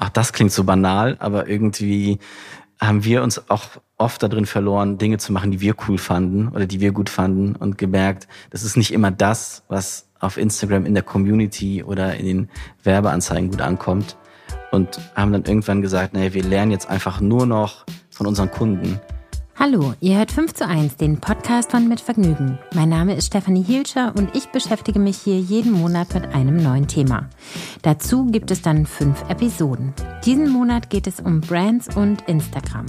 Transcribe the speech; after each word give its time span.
ach, 0.00 0.08
das 0.08 0.32
klingt 0.32 0.50
so 0.50 0.64
banal, 0.64 1.16
aber 1.20 1.48
irgendwie 1.48 2.18
haben 2.80 3.04
wir 3.04 3.22
uns 3.22 3.50
auch 3.50 3.64
oft 3.98 4.22
darin 4.22 4.46
verloren, 4.46 4.96
Dinge 4.96 5.18
zu 5.18 5.32
machen, 5.32 5.50
die 5.50 5.60
wir 5.60 5.74
cool 5.86 5.98
fanden 5.98 6.48
oder 6.48 6.66
die 6.66 6.80
wir 6.80 6.92
gut 6.92 7.10
fanden 7.10 7.54
und 7.54 7.76
gemerkt, 7.76 8.26
das 8.48 8.62
ist 8.62 8.76
nicht 8.76 8.92
immer 8.92 9.10
das, 9.10 9.62
was 9.68 10.08
auf 10.18 10.38
Instagram 10.38 10.86
in 10.86 10.94
der 10.94 11.02
Community 11.02 11.84
oder 11.84 12.16
in 12.16 12.26
den 12.26 12.48
Werbeanzeigen 12.82 13.50
gut 13.50 13.60
ankommt. 13.60 14.16
Und 14.72 15.00
haben 15.16 15.32
dann 15.32 15.44
irgendwann 15.44 15.82
gesagt, 15.82 16.14
naja, 16.14 16.32
wir 16.32 16.44
lernen 16.44 16.70
jetzt 16.70 16.88
einfach 16.88 17.20
nur 17.20 17.44
noch 17.44 17.84
von 18.10 18.26
unseren 18.26 18.50
Kunden 18.50 19.00
Hallo, 19.58 19.94
ihr 20.00 20.16
hört 20.16 20.30
5 20.30 20.54
zu 20.54 20.66
1, 20.66 20.96
den 20.96 21.20
Podcast 21.20 21.70
von 21.70 21.86
Mit 21.86 22.00
Vergnügen. 22.00 22.58
Mein 22.74 22.88
Name 22.88 23.14
ist 23.14 23.26
Stefanie 23.26 23.62
Hielscher 23.62 24.14
und 24.16 24.34
ich 24.34 24.48
beschäftige 24.48 24.98
mich 24.98 25.18
hier 25.18 25.38
jeden 25.38 25.72
Monat 25.72 26.14
mit 26.14 26.34
einem 26.34 26.56
neuen 26.56 26.88
Thema. 26.88 27.28
Dazu 27.82 28.26
gibt 28.26 28.50
es 28.50 28.62
dann 28.62 28.86
fünf 28.86 29.22
Episoden. 29.28 29.92
Diesen 30.24 30.48
Monat 30.48 30.88
geht 30.88 31.06
es 31.06 31.20
um 31.20 31.40
Brands 31.42 31.94
und 31.94 32.22
Instagram. 32.26 32.86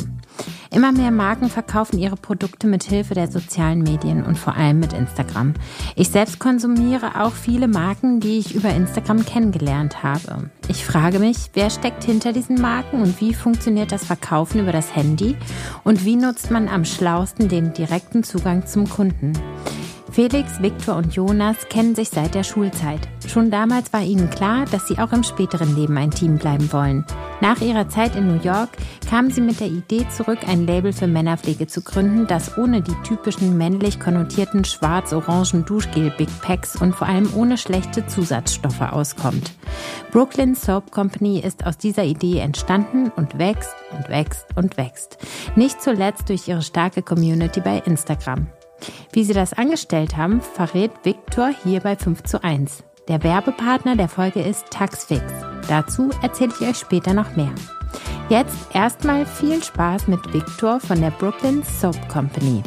Immer 0.73 0.93
mehr 0.93 1.11
Marken 1.11 1.49
verkaufen 1.49 1.99
ihre 1.99 2.15
Produkte 2.15 2.65
mit 2.65 2.83
Hilfe 2.83 3.13
der 3.13 3.29
sozialen 3.29 3.79
Medien 3.79 4.23
und 4.23 4.37
vor 4.37 4.55
allem 4.55 4.79
mit 4.79 4.93
Instagram. 4.93 5.53
Ich 5.97 6.09
selbst 6.09 6.39
konsumiere 6.39 7.21
auch 7.21 7.33
viele 7.33 7.67
Marken, 7.67 8.21
die 8.21 8.39
ich 8.39 8.55
über 8.55 8.69
Instagram 8.69 9.25
kennengelernt 9.25 10.01
habe. 10.01 10.49
Ich 10.69 10.85
frage 10.85 11.19
mich, 11.19 11.49
wer 11.53 11.69
steckt 11.69 12.05
hinter 12.05 12.31
diesen 12.31 12.61
Marken 12.61 13.01
und 13.01 13.19
wie 13.19 13.33
funktioniert 13.33 13.91
das 13.91 14.05
Verkaufen 14.05 14.61
über 14.61 14.71
das 14.71 14.95
Handy 14.95 15.35
und 15.83 16.05
wie 16.05 16.15
nutzt 16.15 16.51
man 16.51 16.60
am 16.67 16.85
schlausten 16.85 17.47
den 17.47 17.73
direkten 17.73 18.23
Zugang 18.23 18.65
zum 18.65 18.89
Kunden? 18.89 19.33
Felix, 20.11 20.61
Viktor 20.61 20.97
und 20.97 21.15
Jonas 21.15 21.69
kennen 21.69 21.95
sich 21.95 22.09
seit 22.09 22.35
der 22.35 22.43
Schulzeit. 22.43 22.99
Schon 23.27 23.49
damals 23.49 23.93
war 23.93 24.01
ihnen 24.01 24.29
klar, 24.29 24.65
dass 24.65 24.89
sie 24.89 24.99
auch 24.99 25.13
im 25.13 25.23
späteren 25.23 25.73
Leben 25.73 25.97
ein 25.97 26.11
Team 26.11 26.37
bleiben 26.37 26.71
wollen. 26.73 27.05
Nach 27.39 27.61
ihrer 27.61 27.87
Zeit 27.87 28.17
in 28.17 28.27
New 28.27 28.43
York 28.43 28.71
kamen 29.09 29.31
sie 29.31 29.39
mit 29.39 29.61
der 29.61 29.67
Idee 29.67 30.05
zurück, 30.09 30.39
ein 30.45 30.67
Label 30.67 30.91
für 30.91 31.07
Männerpflege 31.07 31.65
zu 31.67 31.81
gründen, 31.81 32.27
das 32.27 32.57
ohne 32.57 32.81
die 32.81 32.95
typischen 33.03 33.57
männlich 33.57 34.01
konnotierten 34.01 34.65
schwarz-orangen 34.65 35.63
Duschgel-Big 35.63 36.29
Packs 36.41 36.75
und 36.75 36.93
vor 36.93 37.07
allem 37.07 37.33
ohne 37.33 37.57
schlechte 37.57 38.05
Zusatzstoffe 38.05 38.81
auskommt. 38.81 39.53
Brooklyn 40.11 40.55
Soap 40.55 40.91
Company 40.91 41.39
ist 41.39 41.65
aus 41.65 41.77
dieser 41.77 42.03
Idee 42.03 42.39
entstanden 42.39 43.13
und 43.15 43.39
wächst 43.39 43.73
und 43.97 44.09
wächst 44.09 44.45
und 44.57 44.75
wächst. 44.75 45.17
Nicht 45.55 45.81
zuletzt 45.81 46.27
durch 46.27 46.49
ihre 46.49 46.61
starke 46.61 47.01
Community 47.01 47.61
bei 47.61 47.81
Instagram. 47.85 48.47
Wie 49.13 49.23
sie 49.23 49.33
das 49.33 49.53
angestellt 49.53 50.17
haben, 50.17 50.41
verrät 50.41 50.91
Victor 51.03 51.51
hier 51.63 51.79
bei 51.81 51.95
5 51.95 52.23
zu 52.23 52.43
1. 52.43 52.83
Der 53.07 53.23
Werbepartner 53.23 53.95
der 53.95 54.07
Folge 54.07 54.41
ist 54.41 54.69
Taxfix. 54.69 55.23
Dazu 55.67 56.11
erzähle 56.21 56.53
ich 56.59 56.67
euch 56.67 56.77
später 56.77 57.13
noch 57.13 57.35
mehr. 57.35 57.53
Jetzt 58.29 58.55
erstmal 58.73 59.25
viel 59.25 59.61
Spaß 59.61 60.07
mit 60.07 60.33
Victor 60.33 60.79
von 60.79 61.01
der 61.01 61.11
Brooklyn 61.11 61.63
Soap 61.63 62.07
Company. 62.07 62.63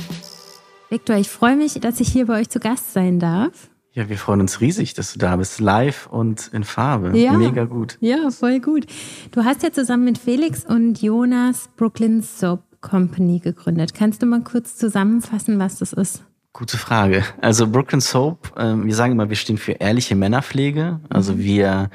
Victor, 0.91 1.17
ich 1.17 1.31
freue 1.31 1.57
mich, 1.57 1.75
dass 1.81 2.01
ich 2.01 2.09
hier 2.09 2.27
bei 2.27 2.41
euch 2.41 2.51
zu 2.51 2.61
Gast 2.61 2.93
sein 2.93 3.19
darf. 3.19 3.71
Ja, 3.93 4.09
wir 4.09 4.19
freuen 4.19 4.41
uns 4.41 4.61
riesig, 4.61 4.95
dass 4.95 5.13
du 5.13 5.21
da 5.21 5.37
bist, 5.37 5.61
live 5.61 6.09
und 6.09 6.51
in 6.53 6.65
Farbe. 6.65 7.17
Ja, 7.17 7.33
Mega 7.33 7.65
gut. 7.65 7.97
Ja, 8.01 8.31
voll 8.31 8.59
gut. 8.59 8.87
Du 9.31 9.45
hast 9.45 9.63
ja 9.63 9.73
zusammen 9.73 10.05
mit 10.05 10.19
Felix 10.19 10.65
und 10.65 11.01
Jonas 11.01 11.71
Brooklyn 11.77 12.21
Soap 12.21 12.63
Company 12.85 13.41
gegründet. 13.41 13.95
Kannst 13.95 14.23
du 14.23 14.27
mal 14.27 14.43
kurz 14.43 14.77
zusammenfassen, 14.77 15.59
was 15.59 15.79
das 15.79 15.93
ist? 15.93 16.23
Gute 16.53 16.77
Frage. 16.77 17.25
Also 17.41 17.67
Brooklyn 17.67 18.01
Soap, 18.01 18.53
äh, 18.57 18.75
wir 18.77 18.95
sagen 18.95 19.13
immer, 19.13 19.29
wir 19.29 19.37
stehen 19.37 19.59
für 19.59 19.73
ehrliche 19.73 20.15
Männerpflege. 20.15 21.01
Also 21.09 21.33
mhm. 21.33 21.39
wir 21.39 21.91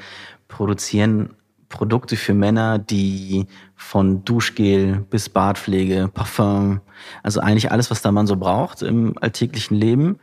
produzieren 0.48 1.30
Produkte 1.70 2.16
für 2.16 2.34
Männer, 2.34 2.78
die 2.78 3.46
von 3.76 4.24
Duschgel 4.24 5.06
bis 5.08 5.28
Bartpflege, 5.28 6.10
Parfum, 6.12 6.80
also 7.22 7.40
eigentlich 7.40 7.70
alles, 7.70 7.90
was 7.90 8.02
der 8.02 8.10
Mann 8.12 8.26
so 8.26 8.36
braucht 8.36 8.82
im 8.82 9.14
alltäglichen 9.20 9.76
Leben. 9.76 10.18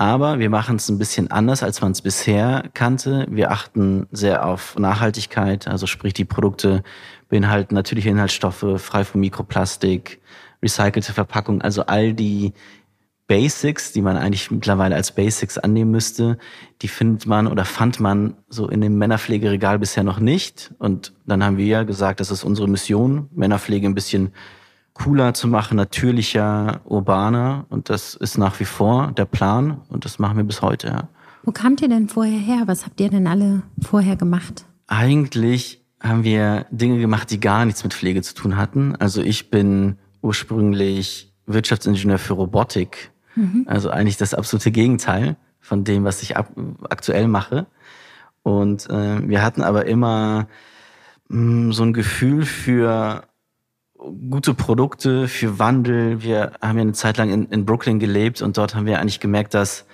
Aber 0.00 0.38
wir 0.38 0.48
machen 0.48 0.76
es 0.76 0.88
ein 0.88 0.96
bisschen 0.96 1.30
anders, 1.30 1.62
als 1.62 1.82
man 1.82 1.92
es 1.92 2.00
bisher 2.00 2.64
kannte. 2.72 3.26
Wir 3.28 3.50
achten 3.50 4.06
sehr 4.10 4.46
auf 4.46 4.78
Nachhaltigkeit, 4.78 5.68
also 5.68 5.86
sprich 5.86 6.14
die 6.14 6.24
Produkte 6.24 6.82
beinhalten 7.28 7.74
natürliche 7.74 8.08
Inhaltsstoffe, 8.08 8.64
frei 8.78 9.04
von 9.04 9.20
Mikroplastik, 9.20 10.22
recycelte 10.62 11.12
Verpackung, 11.12 11.60
also 11.60 11.84
all 11.84 12.14
die 12.14 12.54
Basics, 13.26 13.92
die 13.92 14.00
man 14.00 14.16
eigentlich 14.16 14.50
mittlerweile 14.50 14.94
als 14.94 15.12
Basics 15.12 15.58
annehmen 15.58 15.90
müsste, 15.90 16.38
die 16.80 16.88
findet 16.88 17.26
man 17.26 17.46
oder 17.46 17.66
fand 17.66 18.00
man 18.00 18.38
so 18.48 18.70
in 18.70 18.80
dem 18.80 18.96
Männerpflegeregal 18.96 19.78
bisher 19.78 20.02
noch 20.02 20.18
nicht. 20.18 20.72
Und 20.78 21.12
dann 21.26 21.44
haben 21.44 21.58
wir 21.58 21.66
ja 21.66 21.82
gesagt, 21.82 22.20
das 22.20 22.30
ist 22.30 22.42
unsere 22.42 22.68
Mission, 22.68 23.28
Männerpflege 23.34 23.86
ein 23.86 23.94
bisschen 23.94 24.32
cooler 24.94 25.34
zu 25.34 25.48
machen, 25.48 25.76
natürlicher, 25.76 26.80
urbaner. 26.84 27.66
Und 27.68 27.88
das 27.88 28.14
ist 28.14 28.38
nach 28.38 28.60
wie 28.60 28.64
vor 28.64 29.12
der 29.12 29.24
Plan 29.24 29.80
und 29.88 30.04
das 30.04 30.18
machen 30.18 30.36
wir 30.36 30.44
bis 30.44 30.62
heute. 30.62 30.88
Ja. 30.88 31.08
Wo 31.42 31.52
kamt 31.52 31.80
ihr 31.80 31.88
denn 31.88 32.08
vorher 32.08 32.38
her? 32.38 32.62
Was 32.66 32.84
habt 32.84 33.00
ihr 33.00 33.08
denn 33.08 33.26
alle 33.26 33.62
vorher 33.80 34.16
gemacht? 34.16 34.66
Eigentlich 34.86 35.82
haben 36.00 36.24
wir 36.24 36.66
Dinge 36.70 36.98
gemacht, 36.98 37.30
die 37.30 37.40
gar 37.40 37.64
nichts 37.64 37.82
mit 37.84 37.94
Pflege 37.94 38.22
zu 38.22 38.34
tun 38.34 38.56
hatten. 38.56 38.96
Also 38.96 39.22
ich 39.22 39.50
bin 39.50 39.98
ursprünglich 40.22 41.32
Wirtschaftsingenieur 41.46 42.18
für 42.18 42.34
Robotik. 42.34 43.12
Mhm. 43.36 43.64
Also 43.66 43.90
eigentlich 43.90 44.16
das 44.16 44.34
absolute 44.34 44.70
Gegenteil 44.70 45.36
von 45.60 45.84
dem, 45.84 46.04
was 46.04 46.22
ich 46.22 46.36
aktuell 46.36 47.28
mache. 47.28 47.66
Und 48.42 48.88
äh, 48.88 49.28
wir 49.28 49.42
hatten 49.42 49.62
aber 49.62 49.86
immer 49.86 50.48
mh, 51.28 51.68
mm, 51.68 51.72
so 51.72 51.82
ein 51.84 51.92
Gefühl 51.92 52.44
für 52.44 53.24
gute 54.30 54.54
Produkte, 54.54 55.28
für 55.28 55.58
Wandel. 55.58 56.22
Wir 56.22 56.52
haben 56.60 56.76
ja 56.76 56.82
eine 56.82 56.92
Zeit 56.92 57.18
lang 57.18 57.30
in, 57.30 57.46
in 57.46 57.64
Brooklyn 57.64 57.98
gelebt 57.98 58.42
und 58.42 58.56
dort 58.56 58.74
haben 58.74 58.86
wir 58.86 59.00
eigentlich 59.00 59.20
gemerkt, 59.20 59.54
dass 59.54 59.86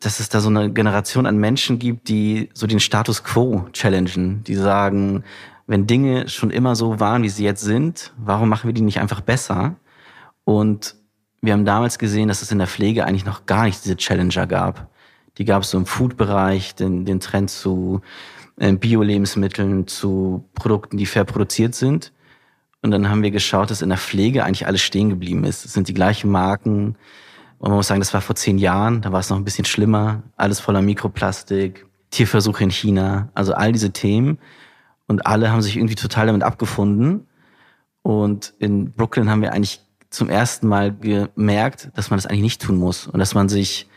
dass 0.00 0.20
es 0.20 0.28
da 0.28 0.40
so 0.40 0.48
eine 0.48 0.72
Generation 0.72 1.26
an 1.26 1.36
Menschen 1.36 1.78
gibt, 1.78 2.08
die 2.08 2.50
so 2.54 2.66
den 2.66 2.80
Status 2.80 3.22
quo 3.22 3.66
challengen, 3.72 4.42
die 4.44 4.54
sagen, 4.54 5.24
wenn 5.66 5.86
Dinge 5.86 6.28
schon 6.28 6.50
immer 6.50 6.76
so 6.76 7.00
waren, 7.00 7.22
wie 7.22 7.28
sie 7.28 7.44
jetzt 7.44 7.62
sind, 7.62 8.12
warum 8.16 8.48
machen 8.48 8.68
wir 8.68 8.74
die 8.74 8.82
nicht 8.82 9.00
einfach 9.00 9.20
besser? 9.20 9.76
Und 10.44 10.96
wir 11.40 11.52
haben 11.52 11.64
damals 11.64 11.98
gesehen, 11.98 12.28
dass 12.28 12.42
es 12.42 12.52
in 12.52 12.58
der 12.58 12.66
Pflege 12.66 13.04
eigentlich 13.04 13.24
noch 13.24 13.46
gar 13.46 13.64
nicht 13.64 13.84
diese 13.84 13.96
Challenger 13.96 14.46
gab. 14.46 14.88
Die 15.38 15.44
gab 15.44 15.62
es 15.62 15.70
so 15.70 15.78
im 15.78 15.86
Food-Bereich, 15.86 16.74
den, 16.74 17.04
den 17.04 17.20
Trend 17.20 17.50
zu 17.50 18.02
äh, 18.56 18.72
Bio-Lebensmitteln, 18.72 19.86
zu 19.86 20.48
Produkten, 20.54 20.96
die 20.96 21.06
fair 21.06 21.24
produziert 21.24 21.74
sind. 21.74 22.12
Und 22.84 22.90
dann 22.90 23.08
haben 23.08 23.22
wir 23.22 23.30
geschaut, 23.30 23.70
dass 23.70 23.80
in 23.80 23.88
der 23.88 23.96
Pflege 23.96 24.44
eigentlich 24.44 24.66
alles 24.66 24.82
stehen 24.82 25.08
geblieben 25.08 25.44
ist. 25.44 25.64
Es 25.64 25.72
sind 25.72 25.88
die 25.88 25.94
gleichen 25.94 26.30
Marken. 26.30 26.96
Und 27.56 27.70
man 27.70 27.76
muss 27.78 27.86
sagen, 27.86 28.02
das 28.02 28.12
war 28.12 28.20
vor 28.20 28.36
zehn 28.36 28.58
Jahren, 28.58 29.00
da 29.00 29.10
war 29.10 29.20
es 29.20 29.30
noch 29.30 29.38
ein 29.38 29.44
bisschen 29.44 29.64
schlimmer. 29.64 30.22
Alles 30.36 30.60
voller 30.60 30.82
Mikroplastik, 30.82 31.86
Tierversuche 32.10 32.62
in 32.62 32.70
China, 32.70 33.30
also 33.32 33.54
all 33.54 33.72
diese 33.72 33.90
Themen. 33.90 34.38
Und 35.06 35.26
alle 35.26 35.50
haben 35.50 35.62
sich 35.62 35.78
irgendwie 35.78 35.94
total 35.94 36.26
damit 36.26 36.42
abgefunden. 36.42 37.26
Und 38.02 38.52
in 38.58 38.92
Brooklyn 38.92 39.30
haben 39.30 39.40
wir 39.40 39.54
eigentlich 39.54 39.80
zum 40.10 40.28
ersten 40.28 40.68
Mal 40.68 40.94
gemerkt, 40.94 41.88
dass 41.94 42.10
man 42.10 42.18
das 42.18 42.26
eigentlich 42.26 42.42
nicht 42.42 42.60
tun 42.60 42.76
muss. 42.76 43.06
Und 43.06 43.18
dass 43.18 43.34
man 43.34 43.48
sich 43.48 43.88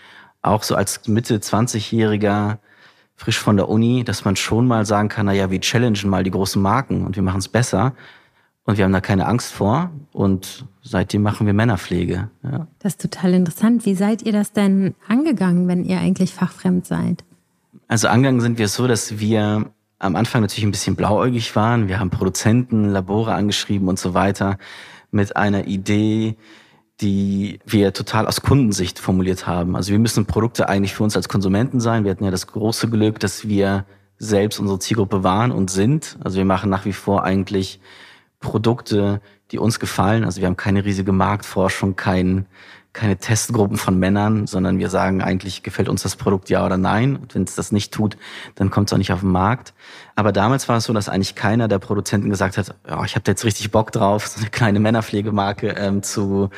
auch 0.42 0.64
so 0.64 0.76
als 0.76 1.06
Mitte 1.10 1.40
20-Jähriger 1.40 2.60
frisch 3.18 3.38
von 3.38 3.58
der 3.58 3.68
Uni, 3.68 4.06
dass 4.06 4.24
man 4.24 4.38
schon 4.38 4.66
mal 4.66 4.86
sagen 4.86 5.10
kann, 5.10 5.26
na 5.26 5.34
ja, 5.34 5.52
wir 5.52 5.60
challengen 5.60 6.10
mal 6.10 6.24
die 6.24 6.32
großen 6.32 6.62
Marken 6.62 7.06
und 7.06 7.18
wir 7.18 7.24
machen 7.24 7.40
es 7.40 7.50
besser. 7.50 7.94
Und 8.68 8.78
wir 8.78 8.84
haben 8.84 8.92
da 8.92 9.00
keine 9.00 9.26
Angst 9.28 9.54
vor. 9.54 9.92
Und 10.12 10.66
seitdem 10.84 11.24
machen 11.24 11.48
wir 11.48 11.54
Männerpflege. 11.54 12.30
Ja. 12.44 12.68
Das 12.80 12.94
ist 12.94 13.02
total 13.02 13.34
interessant. 13.34 13.86
Wie 13.86 13.96
seid 13.96 14.22
ihr 14.24 14.34
das 14.34 14.52
denn 14.52 14.94
angegangen, 15.08 15.70
wenn 15.70 15.86
ihr 15.86 16.00
eigentlich 16.00 16.34
fachfremd 16.34 16.86
seid? 16.86 17.24
Also 17.88 18.10
angegangen 18.10 18.42
sind 18.42 18.58
wir 18.60 18.68
so, 18.68 18.86
dass 18.86 19.20
wir 19.20 19.72
am 20.00 20.16
Anfang 20.18 20.42
natürlich 20.42 20.66
ein 20.66 20.72
bisschen 20.72 20.98
blauäugig 20.98 21.56
waren. 21.56 21.88
Wir 21.88 22.00
haben 22.00 22.10
Produzenten, 22.10 22.92
Labore 22.92 23.34
angeschrieben 23.34 23.88
und 23.88 23.98
so 23.98 24.14
weiter 24.14 24.58
mit 25.12 25.38
einer 25.38 25.66
Idee, 25.68 26.36
die 27.00 27.60
wir 27.66 27.94
total 27.94 28.28
aus 28.28 28.42
Kundensicht 28.42 29.00
formuliert 29.00 29.48
haben. 29.48 29.78
Also 29.78 29.94
wir 29.94 30.00
müssen 30.00 30.26
Produkte 30.26 30.68
eigentlich 30.68 30.94
für 30.94 31.04
uns 31.04 31.16
als 31.16 31.30
Konsumenten 31.30 31.80
sein. 31.80 32.04
Wir 32.04 32.12
hatten 32.12 32.26
ja 32.26 32.32
das 32.32 32.48
große 32.48 32.90
Glück, 32.90 33.20
dass 33.22 33.48
wir 33.48 33.86
selbst 34.18 34.60
unsere 34.60 34.80
Zielgruppe 34.80 35.24
waren 35.24 35.52
und 35.52 35.72
sind. 35.72 36.18
Also 36.22 36.38
wir 36.38 36.46
machen 36.46 36.70
nach 36.70 36.84
wie 36.84 36.94
vor 36.94 37.24
eigentlich 37.24 37.80
Produkte, 38.40 39.22
die 39.52 39.60
uns 39.60 39.80
gefallen. 39.80 40.24
Also 40.24 40.42
wir 40.42 40.48
haben 40.48 40.58
keine 40.58 40.86
riesige 40.86 41.12
Marktforschung, 41.12 41.96
kein 41.96 42.46
keine 42.98 43.18
Testgruppen 43.18 43.78
von 43.78 44.00
Männern, 44.00 44.48
sondern 44.48 44.80
wir 44.80 44.90
sagen 44.90 45.22
eigentlich, 45.22 45.62
gefällt 45.62 45.88
uns 45.88 46.02
das 46.02 46.16
Produkt 46.16 46.50
ja 46.50 46.66
oder 46.66 46.78
nein. 46.78 47.16
Und 47.16 47.36
wenn 47.36 47.44
es 47.44 47.54
das 47.54 47.72
nicht 47.72 47.94
tut, 47.94 48.18
dann 48.56 48.72
kommt 48.72 48.90
es 48.90 48.94
auch 48.94 48.98
nicht 48.98 49.14
auf 49.14 49.20
den 49.20 49.30
Markt. 49.30 49.76
Aber 50.16 50.32
damals 50.32 50.68
war 50.68 50.78
es 50.78 50.86
so, 50.86 50.94
dass 50.94 51.08
eigentlich 51.08 51.36
keiner 51.36 51.68
der 51.68 51.78
Produzenten 51.78 52.32
gesagt 52.32 52.58
hat, 52.58 52.76
oh, 52.90 53.04
ich 53.06 53.14
habe 53.14 53.22
da 53.24 53.34
jetzt 53.34 53.46
richtig 53.46 53.70
Bock 53.70 53.92
drauf, 53.92 54.26
so 54.28 54.42
eine 54.42 54.50
kleine 54.50 54.80
Männerpflegemarke 54.80 55.76
ähm, 55.78 56.02
zu 56.02 56.50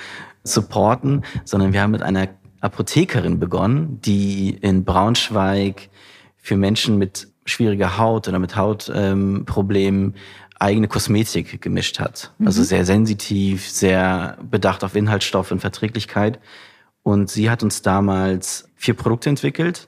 supporten, 0.44 1.26
sondern 1.44 1.74
wir 1.74 1.82
haben 1.82 1.92
mit 1.92 2.04
einer 2.04 2.30
Apothekerin 2.62 3.38
begonnen, 3.40 4.00
die 4.02 4.52
in 4.52 4.86
Braunschweig 4.86 5.90
für 6.38 6.56
Menschen 6.56 6.98
mit 6.98 7.28
schwieriger 7.46 7.98
Haut 7.98 8.30
oder 8.30 8.40
mit 8.40 8.56
Hautproblemen 8.56 10.06
ähm, 10.06 10.16
eigene 10.60 10.88
Kosmetik 10.88 11.62
gemischt 11.62 12.00
hat. 12.00 12.34
Mhm. 12.38 12.48
Also 12.48 12.64
sehr 12.64 12.86
sensitiv, 12.86 13.68
sehr 13.68 14.38
bedacht 14.50 14.84
auf 14.84 14.96
Inhaltsstoffe 14.96 15.52
und 15.52 15.62
Verträglichkeit. 15.62 16.40
Und 17.02 17.30
sie 17.30 17.50
hat 17.50 17.64
uns 17.64 17.82
damals 17.82 18.70
vier 18.76 18.94
Produkte 18.94 19.30
entwickelt 19.30 19.88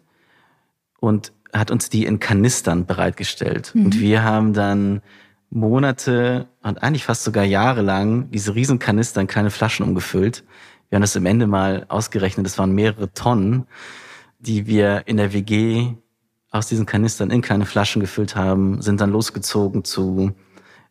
und 0.99 1.33
hat 1.53 1.69
uns 1.69 1.89
die 1.89 2.05
in 2.05 2.19
Kanistern 2.19 2.85
bereitgestellt. 2.85 3.71
Mhm. 3.75 3.85
Und 3.85 3.99
wir 3.99 4.23
haben 4.23 4.53
dann 4.53 5.01
Monate 5.49 6.47
und 6.63 6.81
eigentlich 6.81 7.03
fast 7.03 7.23
sogar 7.23 7.43
Jahre 7.43 7.81
lang 7.81 8.31
diese 8.31 8.55
riesen 8.55 8.79
Kanister 8.79 9.19
in 9.19 9.27
kleine 9.27 9.51
Flaschen 9.51 9.85
umgefüllt. 9.85 10.45
Wir 10.89 10.95
haben 10.95 11.01
das 11.01 11.15
im 11.17 11.25
Ende 11.25 11.45
mal 11.47 11.85
ausgerechnet, 11.89 12.45
das 12.45 12.57
waren 12.57 12.71
mehrere 12.71 13.11
Tonnen, 13.13 13.67
die 14.39 14.65
wir 14.65 15.03
in 15.07 15.17
der 15.17 15.33
WG 15.33 15.93
aus 16.51 16.67
diesen 16.67 16.85
Kanistern 16.85 17.31
in 17.31 17.41
kleine 17.41 17.65
Flaschen 17.65 18.01
gefüllt 18.01 18.35
haben, 18.35 18.81
sind 18.81 19.01
dann 19.01 19.11
losgezogen 19.11 19.83
zu 19.83 20.33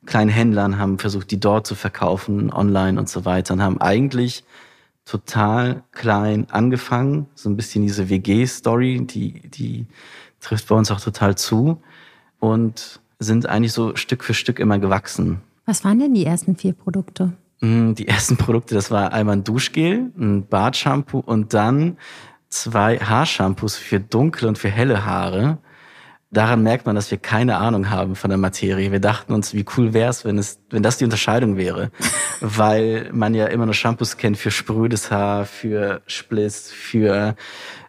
kleinen 0.07 0.31
Händlern, 0.31 0.79
haben 0.79 0.99
versucht, 0.99 1.31
die 1.31 1.41
dort 1.41 1.67
zu 1.67 1.75
verkaufen, 1.75 2.53
online 2.53 2.99
und 2.99 3.09
so 3.09 3.25
weiter 3.25 3.55
und 3.55 3.63
haben 3.63 3.81
eigentlich 3.81 4.45
total 5.05 5.83
klein 5.93 6.47
angefangen, 6.51 7.27
so 7.35 7.49
ein 7.51 7.57
bisschen 7.57 7.83
diese 7.83 8.09
WG-Story, 8.09 9.07
die, 9.07 9.49
die 9.49 9.87
trifft 10.41 10.69
bei 10.69 10.75
uns 10.75 10.91
auch 10.91 11.01
total 11.01 11.37
zu 11.37 11.83
und 12.39 13.01
sind 13.19 13.47
eigentlich 13.47 13.73
so 13.73 13.97
Stück 13.97 14.25
für 14.25 14.35
Stück 14.35 14.59
immer 14.59 14.79
gewachsen. 14.79 15.41
Was 15.67 15.85
waren 15.85 15.99
denn 15.99 16.15
die 16.15 16.25
ersten 16.25 16.57
vier 16.57 16.73
Produkte? 16.73 17.33
Mm, 17.61 17.93
die 17.95 18.09
ersten 18.09 18.37
Produkte, 18.37 18.75
das 18.75 18.91
war 18.91 19.13
einmal 19.13 19.37
ein 19.37 19.45
Duschgel, 19.45 20.11
ein 20.19 20.47
Bartshampoo 20.47 21.19
und 21.19 21.53
dann 21.53 21.99
zwei 22.49 22.99
Haarshampoos 22.99 23.77
für 23.77 24.01
dunkle 24.01 24.49
und 24.49 24.59
für 24.59 24.71
helle 24.71 25.05
Haare 25.05 25.59
daran 26.31 26.63
merkt 26.63 26.87
man, 26.87 26.95
dass 26.95 27.11
wir 27.11 27.19
keine 27.19 27.59
Ahnung 27.59 27.91
haben 27.91 28.15
von 28.15 28.31
der 28.31 28.39
Materie. 28.39 28.93
Wir 28.93 29.01
dachten 29.01 29.33
uns, 29.33 29.53
wie 29.53 29.65
cool 29.77 29.93
wäre 29.93 30.11
es, 30.11 30.25
wenn 30.25 30.39
es, 30.39 30.61
wenn 30.71 30.83
das 30.83 30.99
die 30.99 31.05
Unterscheidung 31.05 31.57
wäre. 31.57 31.91
Weil 32.41 33.11
man 33.13 33.35
ja 33.35 33.47
immer 33.47 33.67
nur 33.67 33.75
Shampoos 33.75 34.17
kennt 34.17 34.39
für 34.39 34.51
sprödes 34.51 35.11
Haar, 35.11 35.45
für 35.45 36.03
Spliss, 36.07 36.71
für 36.71 37.35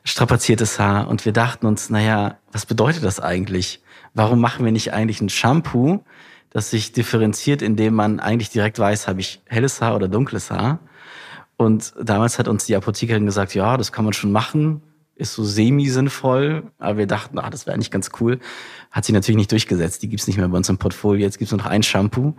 strapaziertes 0.04 0.80
Haar. 0.80 1.08
Und 1.08 1.26
wir 1.26 1.34
dachten 1.34 1.68
uns, 1.68 1.90
naja, 1.90 2.38
was 2.52 2.66
bedeutet 2.66 3.04
das 3.04 3.20
eigentlich? 3.20 3.82
Warum 4.14 4.42
machen 4.42 4.66
wir 4.66 4.72
nicht 4.72 4.92
eigentlich 4.92 5.22
ein 5.22 5.30
Shampoo, 5.30 6.04
das 6.50 6.70
sich 6.70 6.92
differenziert, 6.92 7.62
indem 7.62 7.94
man 7.94 8.20
eigentlich 8.20 8.50
direkt 8.50 8.78
weiß, 8.78 9.08
habe 9.08 9.22
ich 9.22 9.42
helles 9.48 9.82
Haar 9.82 9.96
oder 9.96 10.08
dunkles 10.08 10.52
Haar? 10.52 10.80
Und 11.58 11.94
damals 12.02 12.40
hat 12.40 12.48
uns 12.48 12.66
die 12.66 12.76
Apothekerin 12.76 13.26
gesagt, 13.26 13.54
ja, 13.54 13.78
das 13.78 13.92
kann 13.92 14.04
man 14.04 14.14
schon 14.14 14.32
machen 14.32 14.82
ist 15.22 15.34
so 15.34 15.44
semi-sinnvoll, 15.44 16.64
aber 16.80 16.98
wir 16.98 17.08
dachten, 17.08 17.40
ach, 17.40 17.50
das 17.50 17.66
wäre 17.66 17.76
eigentlich 17.76 17.92
ganz 17.92 18.10
cool. 18.20 18.40
Hat 18.90 19.06
sich 19.06 19.14
natürlich 19.14 19.38
nicht 19.38 19.52
durchgesetzt. 19.52 20.02
Die 20.04 20.10
gibt's 20.10 20.28
nicht 20.28 20.38
mehr 20.38 20.48
bei 20.50 20.58
uns 20.58 20.68
im 20.68 20.78
Portfolio. 20.78 21.24
Jetzt 21.24 21.38
gibt's 21.38 21.52
nur 21.52 21.60
noch 21.60 21.68
ein 21.68 21.84
Shampoo. 21.84 22.34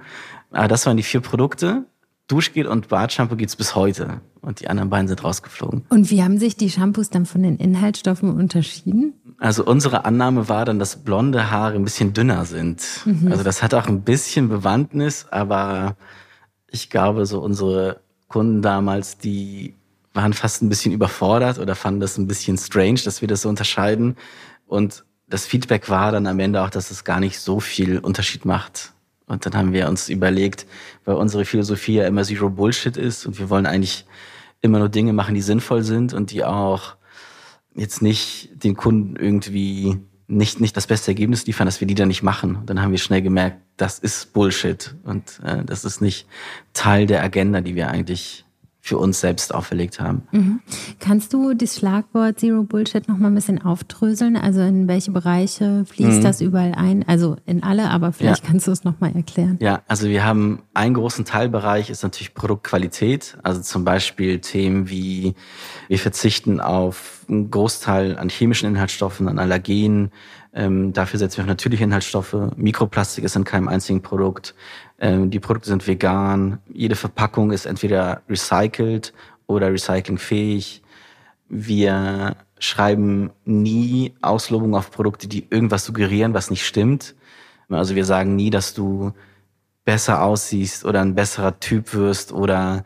Aber 0.50 0.69
das 0.69 0.84
waren 0.84 0.96
die 0.96 1.02
vier 1.02 1.20
Produkte. 1.20 1.87
Duschgel 2.29 2.67
und 2.67 2.88
Bartshampoo 2.88 3.37
gibt's 3.37 3.56
bis 3.56 3.75
heute. 3.75 4.20
Und 4.40 4.61
die 4.61 4.69
anderen 4.69 4.90
beiden 4.90 5.08
sind 5.08 5.23
rausgeflogen. 5.23 5.84
Und 5.88 6.11
wie 6.11 6.23
haben 6.23 6.38
sich 6.38 6.56
die 6.56 6.70
Shampoos 6.70 7.11
dann 7.11 7.26
von 7.26 7.43
den 7.43 7.56
Inhaltsstoffen 7.56 8.34
unterschieden? 8.34 9.14
Also 9.38 9.64
unsere 9.64 10.05
Annahme 10.05 10.49
war 10.49 10.64
dann, 10.64 10.78
dass 10.78 10.96
blonde 10.96 11.50
Haare 11.50 11.75
ein 11.75 11.85
bisschen 11.85 12.12
dünner 12.12 12.44
sind. 12.44 12.82
Mhm. 13.05 13.31
Also 13.31 13.44
das 13.44 13.62
hat 13.62 13.75
auch 13.75 13.87
ein 13.87 14.02
bisschen 14.02 14.49
Bewandtnis, 14.49 15.26
aber 15.31 15.96
ich 16.69 16.90
glaube, 16.90 17.26
so 17.26 17.40
unsere 17.40 18.00
Kunden 18.28 18.62
damals, 18.62 19.19
die 19.19 19.75
waren 20.14 20.32
fast 20.32 20.62
ein 20.62 20.69
bisschen 20.69 20.93
überfordert 20.93 21.59
oder 21.59 21.75
fanden 21.75 22.00
das 22.00 22.19
ein 22.19 22.26
bisschen 22.26 22.59
strange, 22.59 23.00
dass 23.05 23.20
wir 23.20 23.29
das 23.29 23.43
so 23.43 23.49
unterscheiden. 23.49 24.17
Und 24.67 25.05
das 25.26 25.47
Feedback 25.47 25.88
war 25.88 26.12
dann 26.12 26.26
am 26.26 26.38
Ende 26.38 26.62
auch, 26.62 26.70
dass 26.70 26.91
es 26.91 27.05
gar 27.05 27.20
nicht 27.20 27.41
so 27.41 27.61
viel 27.61 27.99
Unterschied 27.99 28.44
macht. 28.44 28.93
Und 29.26 29.47
dann 29.47 29.55
haben 29.55 29.73
wir 29.73 29.88
uns 29.88 30.09
überlegt, 30.09 30.67
weil 31.05 31.14
unsere 31.14 31.44
Philosophie 31.44 31.94
ja 31.94 32.06
immer 32.06 32.25
Zero 32.25 32.50
Bullshit 32.50 32.97
ist 32.97 33.25
und 33.25 33.38
wir 33.38 33.49
wollen 33.49 33.67
eigentlich 33.67 34.05
immer 34.61 34.79
nur 34.79 34.88
Dinge 34.88 35.12
machen, 35.12 35.35
die 35.35 35.41
sinnvoll 35.41 35.82
sind 35.82 36.12
und 36.12 36.31
die 36.31 36.44
auch 36.44 36.97
jetzt 37.75 38.03
nicht 38.03 38.50
den 38.53 38.76
Kunden 38.76 39.17
irgendwie 39.17 39.99
nicht, 40.26 40.61
nicht 40.61 40.76
das 40.76 40.87
beste 40.87 41.11
Ergebnis 41.11 41.47
liefern, 41.47 41.67
dass 41.67 41.81
wir 41.81 41.87
die 41.87 41.94
dann 41.94 42.09
nicht 42.09 42.23
machen. 42.23 42.56
Und 42.56 42.70
dann 42.70 42.81
haben 42.81 42.91
wir 42.91 42.99
schnell 42.99 43.23
gemerkt, 43.23 43.59
das 43.76 43.99
ist 43.99 44.32
Bullshit 44.32 44.94
und 45.05 45.41
äh, 45.44 45.64
das 45.64 45.85
ist 45.85 46.00
nicht 46.00 46.26
Teil 46.73 47.06
der 47.06 47.23
Agenda, 47.23 47.61
die 47.61 47.75
wir 47.75 47.88
eigentlich 47.88 48.44
für 48.84 48.99
uns 48.99 49.20
selbst 49.20 49.55
auferlegt 49.55 50.00
haben. 50.00 50.23
Mhm. 50.32 50.61
Kannst 50.99 51.32
du 51.32 51.55
das 51.55 51.76
Schlagwort 51.76 52.40
Zero 52.40 52.64
Bullshit 52.64 53.06
noch 53.06 53.17
mal 53.17 53.29
ein 53.29 53.34
bisschen 53.37 53.62
aufdröseln? 53.62 54.37
Also 54.37 54.61
in 54.61 54.88
welche 54.88 55.12
Bereiche 55.12 55.84
fließt 55.87 56.19
mhm. 56.19 56.23
das 56.23 56.40
überall 56.40 56.75
ein? 56.75 57.06
Also 57.06 57.37
in 57.46 57.62
alle, 57.62 57.90
aber 57.90 58.12
vielleicht 58.12 58.43
ja. 58.43 58.50
kannst 58.50 58.67
du 58.67 58.73
es 58.73 58.82
noch 58.82 58.99
mal 58.99 59.14
erklären. 59.14 59.56
Ja, 59.61 59.82
also 59.87 60.08
wir 60.08 60.25
haben 60.25 60.64
einen 60.75 60.94
großen 60.94 61.25
Teilbereich 61.25 61.90
ist 61.90 62.02
natürlich 62.02 62.34
Produktqualität. 62.34 63.38
Also 63.44 63.61
zum 63.61 63.84
Beispiel 63.84 64.40
Themen 64.40 64.90
wie 64.90 65.35
wir 65.87 66.00
verzichten 66.00 66.61
auf 66.61 67.25
einen 67.28 67.52
Großteil 67.52 68.19
an 68.19 68.31
chemischen 68.31 68.69
Inhaltsstoffen, 68.69 69.28
an 69.28 69.38
Allergenen. 69.38 70.11
Ähm, 70.54 70.93
dafür 70.93 71.19
setzen 71.19 71.38
wir 71.38 71.44
auf 71.44 71.49
natürliche 71.49 71.84
Inhaltsstoffe. 71.84 72.37
Mikroplastik 72.56 73.25
ist 73.25 73.37
in 73.37 73.44
keinem 73.44 73.69
einzigen 73.69 74.02
Produkt. 74.02 74.54
Ähm, 74.99 75.31
die 75.31 75.40
Produkte 75.40 75.69
sind 75.69 75.87
vegan. 75.87 76.58
Jede 76.69 76.96
Verpackung 76.96 77.52
ist 77.52 77.66
entweder 77.66 78.22
recycelt 78.28 79.14
oder 79.46 79.72
recyclingfähig. 79.72 80.82
Wir 81.49 82.37
schreiben 82.58 83.31
nie 83.44 84.14
Auslobung 84.20 84.75
auf 84.75 84.90
Produkte, 84.90 85.26
die 85.26 85.46
irgendwas 85.50 85.84
suggerieren, 85.84 86.34
was 86.34 86.50
nicht 86.50 86.66
stimmt. 86.66 87.14
Also 87.69 87.94
wir 87.94 88.04
sagen 88.04 88.37
nie, 88.37 88.50
dass 88.50 88.75
du 88.75 89.12
besser 89.84 90.22
aussiehst 90.22 90.84
oder 90.84 91.00
ein 91.00 91.14
besserer 91.14 91.58
Typ 91.58 91.94
wirst 91.94 92.32
oder 92.32 92.84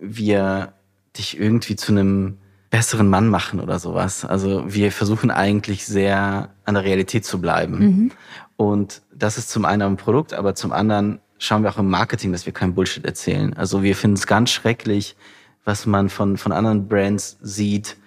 wir 0.00 0.72
dich 1.16 1.38
irgendwie 1.38 1.76
zu 1.76 1.92
einem 1.92 2.38
besseren 2.72 3.08
Mann 3.08 3.28
machen 3.28 3.60
oder 3.60 3.78
sowas. 3.78 4.24
Also 4.24 4.64
wir 4.66 4.92
versuchen 4.92 5.30
eigentlich 5.30 5.84
sehr 5.84 6.48
an 6.64 6.74
der 6.74 6.84
Realität 6.84 7.24
zu 7.26 7.38
bleiben. 7.38 7.78
Mhm. 7.78 8.10
Und 8.56 9.02
das 9.14 9.36
ist 9.36 9.50
zum 9.50 9.66
einen 9.66 9.82
ein 9.82 9.96
Produkt, 9.98 10.32
aber 10.32 10.54
zum 10.54 10.72
anderen 10.72 11.20
schauen 11.36 11.62
wir 11.62 11.70
auch 11.70 11.78
im 11.78 11.90
Marketing, 11.90 12.32
dass 12.32 12.46
wir 12.46 12.54
kein 12.54 12.74
Bullshit 12.74 13.04
erzählen. 13.04 13.54
Also 13.54 13.82
wir 13.82 13.94
finden 13.94 14.16
es 14.16 14.26
ganz 14.26 14.50
schrecklich, 14.50 15.16
was 15.66 15.84
man 15.84 16.08
von, 16.08 16.38
von 16.38 16.50
anderen 16.50 16.88
Brands 16.88 17.36
sieht, 17.42 17.98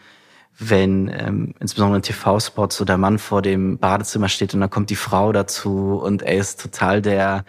wenn 0.58 1.12
ähm, 1.16 1.54
insbesondere 1.60 1.98
in 1.98 2.04
TV-Spots 2.04 2.76
so 2.76 2.86
der 2.86 2.98
Mann 2.98 3.20
vor 3.20 3.44
dem 3.44 3.78
Badezimmer 3.78 4.30
steht 4.30 4.56
und 4.56 4.62
dann 4.62 4.72
kommt 4.72 4.90
die 4.90 4.96
Frau 4.96 5.32
dazu 5.32 6.02
und 6.04 6.24
er 6.24 6.38
ist 6.38 6.60
total 6.60 7.04
der, 7.04 7.46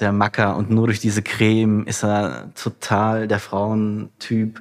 der 0.00 0.10
Macker 0.10 0.56
und 0.56 0.70
nur 0.70 0.88
durch 0.88 0.98
diese 0.98 1.22
Creme 1.22 1.86
ist 1.86 2.02
er 2.02 2.52
total 2.56 3.28
der 3.28 3.38
Frauentyp. 3.38 4.60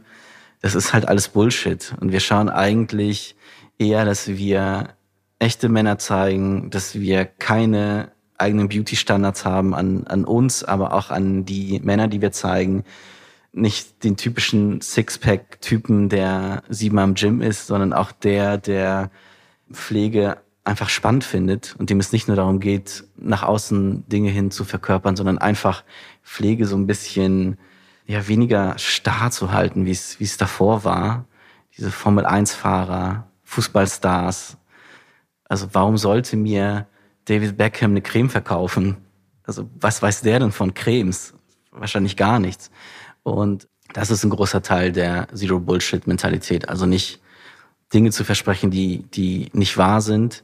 Das 0.61 0.75
ist 0.75 0.93
halt 0.93 1.07
alles 1.07 1.27
Bullshit. 1.27 1.93
Und 1.99 2.11
wir 2.11 2.19
schauen 2.19 2.49
eigentlich 2.49 3.35
eher, 3.77 4.05
dass 4.05 4.27
wir 4.27 4.89
echte 5.39 5.69
Männer 5.69 5.97
zeigen, 5.97 6.69
dass 6.69 6.95
wir 6.95 7.25
keine 7.25 8.11
eigenen 8.37 8.69
Beauty-Standards 8.69 9.45
haben 9.45 9.73
an, 9.73 10.05
an 10.07 10.25
uns, 10.25 10.63
aber 10.63 10.93
auch 10.93 11.09
an 11.09 11.45
die 11.45 11.79
Männer, 11.83 12.07
die 12.07 12.21
wir 12.21 12.31
zeigen. 12.31 12.83
Nicht 13.53 14.03
den 14.03 14.17
typischen 14.17 14.81
Sixpack-Typen, 14.81 16.09
der 16.09 16.63
siebenmal 16.69 17.05
im 17.05 17.15
Gym 17.15 17.41
ist, 17.41 17.67
sondern 17.67 17.93
auch 17.93 18.11
der, 18.11 18.57
der 18.57 19.11
Pflege 19.71 20.37
einfach 20.63 20.89
spannend 20.89 21.23
findet 21.23 21.75
und 21.79 21.89
dem 21.89 21.99
es 21.99 22.11
nicht 22.11 22.27
nur 22.27 22.37
darum 22.37 22.59
geht, 22.59 23.03
nach 23.17 23.43
außen 23.43 24.07
Dinge 24.07 24.29
hin 24.29 24.51
zu 24.51 24.63
verkörpern, 24.63 25.15
sondern 25.15 25.37
einfach 25.37 25.83
Pflege 26.23 26.67
so 26.67 26.75
ein 26.75 26.87
bisschen 26.87 27.57
ja 28.11 28.27
weniger 28.27 28.77
starr 28.77 29.31
zu 29.31 29.51
halten, 29.51 29.85
wie 29.85 29.91
es 29.91 30.19
wie 30.19 30.25
es 30.25 30.37
davor 30.37 30.83
war. 30.83 31.25
Diese 31.77 31.91
Formel 31.91 32.25
1 32.25 32.53
Fahrer, 32.53 33.27
Fußballstars. 33.43 34.57
Also 35.45 35.69
warum 35.73 35.97
sollte 35.97 36.37
mir 36.37 36.87
David 37.25 37.57
Beckham 37.57 37.91
eine 37.91 38.01
Creme 38.01 38.29
verkaufen. 38.29 38.97
Also 39.43 39.69
was 39.79 40.01
weiß 40.01 40.21
der 40.21 40.39
denn 40.39 40.51
von 40.51 40.73
Cremes? 40.73 41.33
Wahrscheinlich 41.71 42.17
gar 42.17 42.39
nichts. 42.39 42.71
Und 43.23 43.67
das 43.93 44.11
ist 44.11 44.23
ein 44.23 44.29
großer 44.29 44.61
Teil 44.61 44.91
der 44.91 45.27
Zero 45.33 45.59
Bullshit 45.59 46.07
Mentalität. 46.07 46.69
Also 46.69 46.85
nicht 46.85 47.21
Dinge 47.93 48.11
zu 48.11 48.23
versprechen, 48.23 48.71
die, 48.71 49.03
die 49.13 49.49
nicht 49.53 49.77
wahr 49.77 50.01
sind 50.01 50.43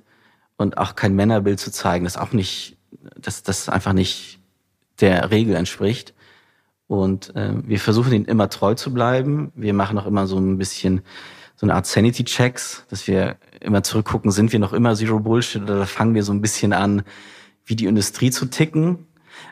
und 0.57 0.77
auch 0.77 0.95
kein 0.95 1.15
Männerbild 1.15 1.59
zu 1.59 1.71
zeigen, 1.71 2.03
das 2.03 2.17
auch 2.17 2.33
nicht, 2.33 2.77
das, 3.15 3.43
das 3.43 3.69
einfach 3.69 3.93
nicht 3.93 4.39
der 4.99 5.31
Regel 5.31 5.55
entspricht. 5.55 6.13
Und 6.87 7.35
äh, 7.35 7.53
wir 7.65 7.79
versuchen 7.79 8.13
ihnen 8.13 8.25
immer 8.25 8.49
treu 8.49 8.73
zu 8.73 8.93
bleiben. 8.93 9.51
Wir 9.55 9.73
machen 9.73 9.97
auch 9.97 10.05
immer 10.05 10.25
so 10.25 10.37
ein 10.37 10.57
bisschen 10.57 11.01
so 11.55 11.65
eine 11.65 11.73
Art 11.73 11.87
Sanity-Checks, 11.87 12.85
dass 12.89 13.07
wir 13.07 13.35
immer 13.59 13.81
zurückgucken, 13.83 14.29
sind 14.29 14.53
wir 14.53 14.59
noch 14.59 14.73
immer 14.73 14.95
Zero 14.95 15.19
Bullshit 15.19 15.63
oder 15.63 15.87
fangen 15.87 16.13
wir 16.13 16.23
so 16.23 16.31
ein 16.31 16.41
bisschen 16.41 16.71
an, 16.71 17.01
wie 17.65 17.75
die 17.75 17.85
Industrie 17.85 18.29
zu 18.29 18.45
ticken. 18.45 19.07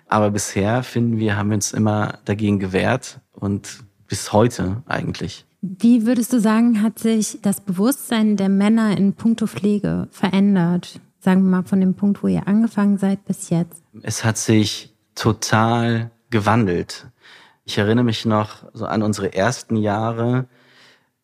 Aber 0.08 0.30
bisher 0.30 0.84
finden 0.84 1.18
wir, 1.18 1.36
haben 1.36 1.50
wir 1.50 1.56
uns 1.56 1.74
immer 1.74 2.20
dagegen 2.25 2.60
gewehrt 2.60 3.20
und 3.34 3.84
bis 4.08 4.32
heute 4.32 4.84
eigentlich. 4.86 5.46
Wie 5.62 6.06
würdest 6.06 6.32
du 6.32 6.39
sagen, 6.39 6.84
hat 6.84 7.00
sich 7.00 7.39
das 7.42 7.60
Bewusstsein 7.60 8.38
der 8.38 8.50
Männer 8.50 8.96
in 8.96 9.13
puncto 9.13 9.48
Pflege 9.48 10.08
verändert? 10.12 11.00
Sagen 11.20 11.44
wir 11.44 11.50
mal 11.50 11.63
von 11.63 11.80
dem 11.80 11.96
Punkt, 11.96 12.22
wo 12.22 12.27
ihr 12.27 12.48
angefangen 12.48 13.00
seid 13.00 13.25
bis 13.25 13.50
jetzt. 13.50 13.82
Es 14.04 14.24
hat 14.24 14.38
sich 14.38 14.94
total 15.15 16.12
gewandelt. 16.30 17.08
Ich 17.65 17.77
erinnere 17.77 18.05
mich 18.05 18.25
noch 18.25 18.63
so 18.74 18.86
an 18.86 19.01
unsere 19.01 19.34
ersten 19.34 19.75
Jahre, 19.75 20.45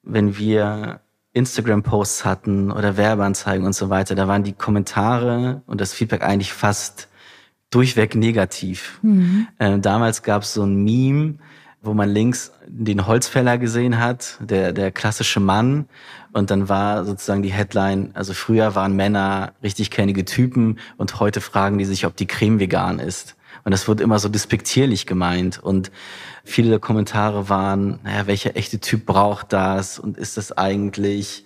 wenn 0.03 0.37
wir 0.37 1.01
Instagram-Posts 1.33 2.25
hatten 2.25 2.71
oder 2.71 2.97
Werbeanzeigen 2.97 3.65
und 3.65 3.73
so 3.73 3.89
weiter, 3.89 4.15
da 4.15 4.27
waren 4.27 4.43
die 4.43 4.53
Kommentare 4.53 5.61
und 5.67 5.79
das 5.79 5.93
Feedback 5.93 6.23
eigentlich 6.23 6.51
fast 6.51 7.07
durchweg 7.69 8.15
negativ. 8.15 8.99
Mhm. 9.01 9.47
Äh, 9.59 9.79
damals 9.79 10.23
gab 10.23 10.41
es 10.41 10.53
so 10.53 10.63
ein 10.63 10.83
Meme, 10.83 11.35
wo 11.81 11.93
man 11.93 12.09
links 12.09 12.51
den 12.67 13.07
Holzfäller 13.07 13.57
gesehen 13.57 13.99
hat, 13.99 14.37
der, 14.41 14.73
der 14.73 14.91
klassische 14.91 15.39
Mann. 15.39 15.85
Und 16.33 16.51
dann 16.51 16.69
war 16.69 17.05
sozusagen 17.05 17.43
die 17.43 17.51
Headline, 17.51 18.11
also 18.13 18.33
früher 18.33 18.75
waren 18.75 18.95
Männer 18.95 19.53
richtig 19.63 19.89
kennige 19.89 20.25
Typen 20.25 20.79
und 20.97 21.19
heute 21.19 21.39
fragen 21.39 21.77
die 21.77 21.85
sich, 21.85 22.05
ob 22.05 22.15
die 22.15 22.27
Creme 22.27 22.59
vegan 22.59 22.99
ist. 22.99 23.35
Und 23.63 23.71
das 23.71 23.87
wird 23.87 24.01
immer 24.01 24.19
so 24.19 24.29
despektierlich 24.29 25.05
gemeint. 25.05 25.61
Und 25.61 25.91
viele 26.43 26.69
der 26.69 26.79
Kommentare 26.79 27.49
waren, 27.49 27.99
naja, 28.03 28.27
welcher 28.27 28.55
echte 28.55 28.79
Typ 28.79 29.05
braucht 29.05 29.53
das? 29.53 29.99
Und 29.99 30.17
ist 30.17 30.37
das 30.37 30.51
eigentlich 30.57 31.45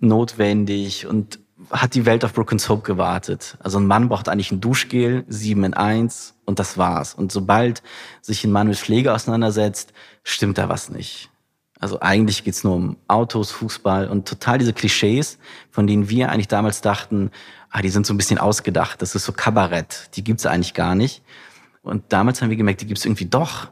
notwendig? 0.00 1.06
Und 1.06 1.40
hat 1.70 1.94
die 1.94 2.06
Welt 2.06 2.24
auf 2.24 2.32
Broken 2.32 2.58
Soap 2.58 2.84
gewartet? 2.84 3.56
Also 3.60 3.78
ein 3.78 3.86
Mann 3.86 4.08
braucht 4.08 4.28
eigentlich 4.28 4.52
ein 4.52 4.60
Duschgel, 4.60 5.24
sieben 5.28 5.64
in 5.64 5.74
eins 5.74 6.34
und 6.44 6.58
das 6.58 6.78
war's. 6.78 7.14
Und 7.14 7.32
sobald 7.32 7.82
sich 8.20 8.44
ein 8.44 8.52
Mann 8.52 8.68
mit 8.68 8.78
Pflege 8.78 9.12
auseinandersetzt, 9.12 9.92
stimmt 10.22 10.58
da 10.58 10.68
was 10.68 10.90
nicht. 10.90 11.31
Also 11.82 11.98
eigentlich 12.00 12.44
geht's 12.44 12.62
nur 12.62 12.76
um 12.76 12.96
Autos, 13.08 13.50
Fußball 13.50 14.06
und 14.06 14.28
total 14.28 14.56
diese 14.58 14.72
Klischees, 14.72 15.40
von 15.72 15.88
denen 15.88 16.08
wir 16.08 16.30
eigentlich 16.30 16.46
damals 16.46 16.80
dachten, 16.80 17.32
ah, 17.70 17.82
die 17.82 17.88
sind 17.88 18.06
so 18.06 18.14
ein 18.14 18.16
bisschen 18.16 18.38
ausgedacht. 18.38 19.02
Das 19.02 19.16
ist 19.16 19.24
so 19.24 19.32
Kabarett. 19.32 20.08
Die 20.14 20.22
gibt's 20.22 20.46
eigentlich 20.46 20.74
gar 20.74 20.94
nicht. 20.94 21.24
Und 21.82 22.04
damals 22.12 22.40
haben 22.40 22.50
wir 22.50 22.56
gemerkt, 22.56 22.82
die 22.82 22.86
gibt's 22.86 23.04
irgendwie 23.04 23.24
doch. 23.24 23.66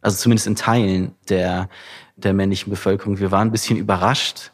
Also 0.00 0.16
zumindest 0.16 0.46
in 0.46 0.54
Teilen 0.54 1.16
der, 1.28 1.68
der 2.14 2.34
männlichen 2.34 2.70
Bevölkerung. 2.70 3.18
Wir 3.18 3.32
waren 3.32 3.48
ein 3.48 3.52
bisschen 3.52 3.76
überrascht, 3.76 4.52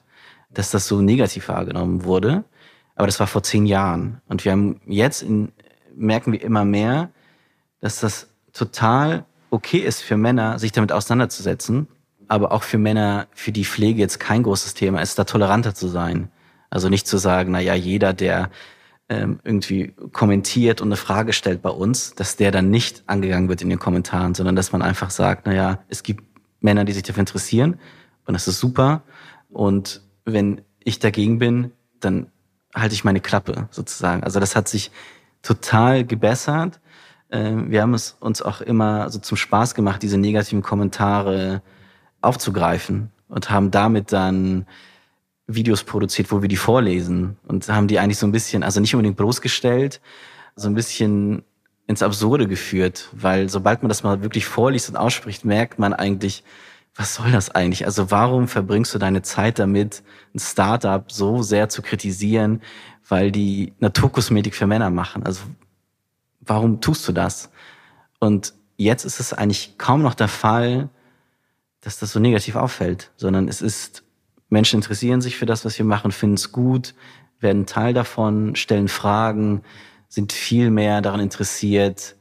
dass 0.48 0.70
das 0.70 0.88
so 0.88 1.02
negativ 1.02 1.48
wahrgenommen 1.48 2.04
wurde. 2.04 2.44
Aber 2.94 3.08
das 3.08 3.20
war 3.20 3.26
vor 3.26 3.42
zehn 3.42 3.66
Jahren. 3.66 4.22
Und 4.26 4.46
wir 4.46 4.52
haben 4.52 4.80
jetzt 4.86 5.20
in, 5.20 5.52
merken 5.94 6.32
wir 6.32 6.40
immer 6.40 6.64
mehr, 6.64 7.10
dass 7.80 8.00
das 8.00 8.28
total 8.54 9.26
okay 9.50 9.80
ist 9.80 10.00
für 10.00 10.16
Männer, 10.16 10.58
sich 10.58 10.72
damit 10.72 10.92
auseinanderzusetzen. 10.92 11.88
Aber 12.32 12.50
auch 12.52 12.62
für 12.62 12.78
Männer, 12.78 13.26
für 13.34 13.52
die 13.52 13.66
Pflege 13.66 14.00
jetzt 14.00 14.18
kein 14.18 14.42
großes 14.42 14.72
Thema 14.72 15.02
ist, 15.02 15.18
da 15.18 15.24
toleranter 15.24 15.74
zu 15.74 15.86
sein. 15.86 16.30
Also 16.70 16.88
nicht 16.88 17.06
zu 17.06 17.18
sagen, 17.18 17.52
na 17.52 17.60
ja, 17.60 17.74
jeder, 17.74 18.14
der 18.14 18.48
ähm, 19.10 19.38
irgendwie 19.44 19.94
kommentiert 20.12 20.80
und 20.80 20.88
eine 20.88 20.96
Frage 20.96 21.34
stellt 21.34 21.60
bei 21.60 21.68
uns, 21.68 22.14
dass 22.14 22.36
der 22.36 22.50
dann 22.50 22.70
nicht 22.70 23.02
angegangen 23.06 23.50
wird 23.50 23.60
in 23.60 23.68
den 23.68 23.78
Kommentaren, 23.78 24.34
sondern 24.34 24.56
dass 24.56 24.72
man 24.72 24.80
einfach 24.80 25.10
sagt, 25.10 25.42
na 25.44 25.52
ja, 25.52 25.80
es 25.88 26.02
gibt 26.02 26.24
Männer, 26.60 26.86
die 26.86 26.94
sich 26.94 27.02
dafür 27.02 27.20
interessieren 27.20 27.78
und 28.24 28.32
das 28.32 28.48
ist 28.48 28.58
super. 28.58 29.02
Und 29.50 30.00
wenn 30.24 30.62
ich 30.82 31.00
dagegen 31.00 31.38
bin, 31.38 31.72
dann 32.00 32.28
halte 32.74 32.94
ich 32.94 33.04
meine 33.04 33.20
Klappe 33.20 33.68
sozusagen. 33.70 34.24
Also 34.24 34.40
das 34.40 34.56
hat 34.56 34.68
sich 34.68 34.90
total 35.42 36.06
gebessert. 36.06 36.80
Ähm, 37.30 37.70
wir 37.70 37.82
haben 37.82 37.92
es 37.92 38.16
uns 38.20 38.40
auch 38.40 38.62
immer 38.62 39.10
so 39.10 39.18
zum 39.18 39.36
Spaß 39.36 39.74
gemacht, 39.74 40.02
diese 40.02 40.16
negativen 40.16 40.62
Kommentare 40.62 41.60
aufzugreifen 42.22 43.10
und 43.28 43.50
haben 43.50 43.70
damit 43.70 44.12
dann 44.12 44.66
Videos 45.46 45.84
produziert, 45.84 46.30
wo 46.30 46.40
wir 46.40 46.48
die 46.48 46.56
vorlesen 46.56 47.36
und 47.46 47.68
haben 47.68 47.88
die 47.88 47.98
eigentlich 47.98 48.18
so 48.18 48.26
ein 48.26 48.32
bisschen, 48.32 48.62
also 48.62 48.80
nicht 48.80 48.94
unbedingt 48.94 49.16
bloßgestellt, 49.16 50.00
so 50.56 50.68
ein 50.68 50.74
bisschen 50.74 51.42
ins 51.86 52.02
Absurde 52.02 52.46
geführt, 52.46 53.08
weil 53.12 53.48
sobald 53.48 53.82
man 53.82 53.88
das 53.88 54.02
mal 54.02 54.22
wirklich 54.22 54.46
vorliest 54.46 54.88
und 54.88 54.96
ausspricht, 54.96 55.44
merkt 55.44 55.78
man 55.78 55.92
eigentlich, 55.92 56.44
was 56.94 57.14
soll 57.14 57.32
das 57.32 57.50
eigentlich? 57.50 57.86
Also 57.86 58.10
warum 58.10 58.48
verbringst 58.48 58.94
du 58.94 58.98
deine 58.98 59.22
Zeit 59.22 59.58
damit, 59.58 60.02
ein 60.34 60.38
Startup 60.38 61.10
so 61.10 61.42
sehr 61.42 61.68
zu 61.68 61.82
kritisieren, 61.82 62.62
weil 63.08 63.32
die 63.32 63.72
Naturkosmetik 63.80 64.54
für 64.54 64.66
Männer 64.66 64.90
machen? 64.90 65.24
Also 65.24 65.42
warum 66.40 66.80
tust 66.80 67.06
du 67.08 67.12
das? 67.12 67.50
Und 68.20 68.54
jetzt 68.76 69.04
ist 69.04 69.20
es 69.20 69.32
eigentlich 69.32 69.76
kaum 69.78 70.02
noch 70.02 70.14
der 70.14 70.28
Fall, 70.28 70.90
dass 71.82 71.98
das 71.98 72.12
so 72.12 72.20
negativ 72.20 72.56
auffällt, 72.56 73.10
sondern 73.16 73.48
es 73.48 73.60
ist, 73.60 74.02
Menschen 74.48 74.76
interessieren 74.76 75.20
sich 75.20 75.36
für 75.36 75.46
das, 75.46 75.64
was 75.64 75.76
wir 75.76 75.84
machen, 75.84 76.12
finden 76.12 76.36
es 76.36 76.52
gut, 76.52 76.94
werden 77.40 77.66
Teil 77.66 77.92
davon, 77.92 78.56
stellen 78.56 78.88
Fragen, 78.88 79.62
sind 80.08 80.32
viel 80.32 80.70
mehr 80.70 81.02
daran 81.02 81.20
interessiert, 81.20 82.16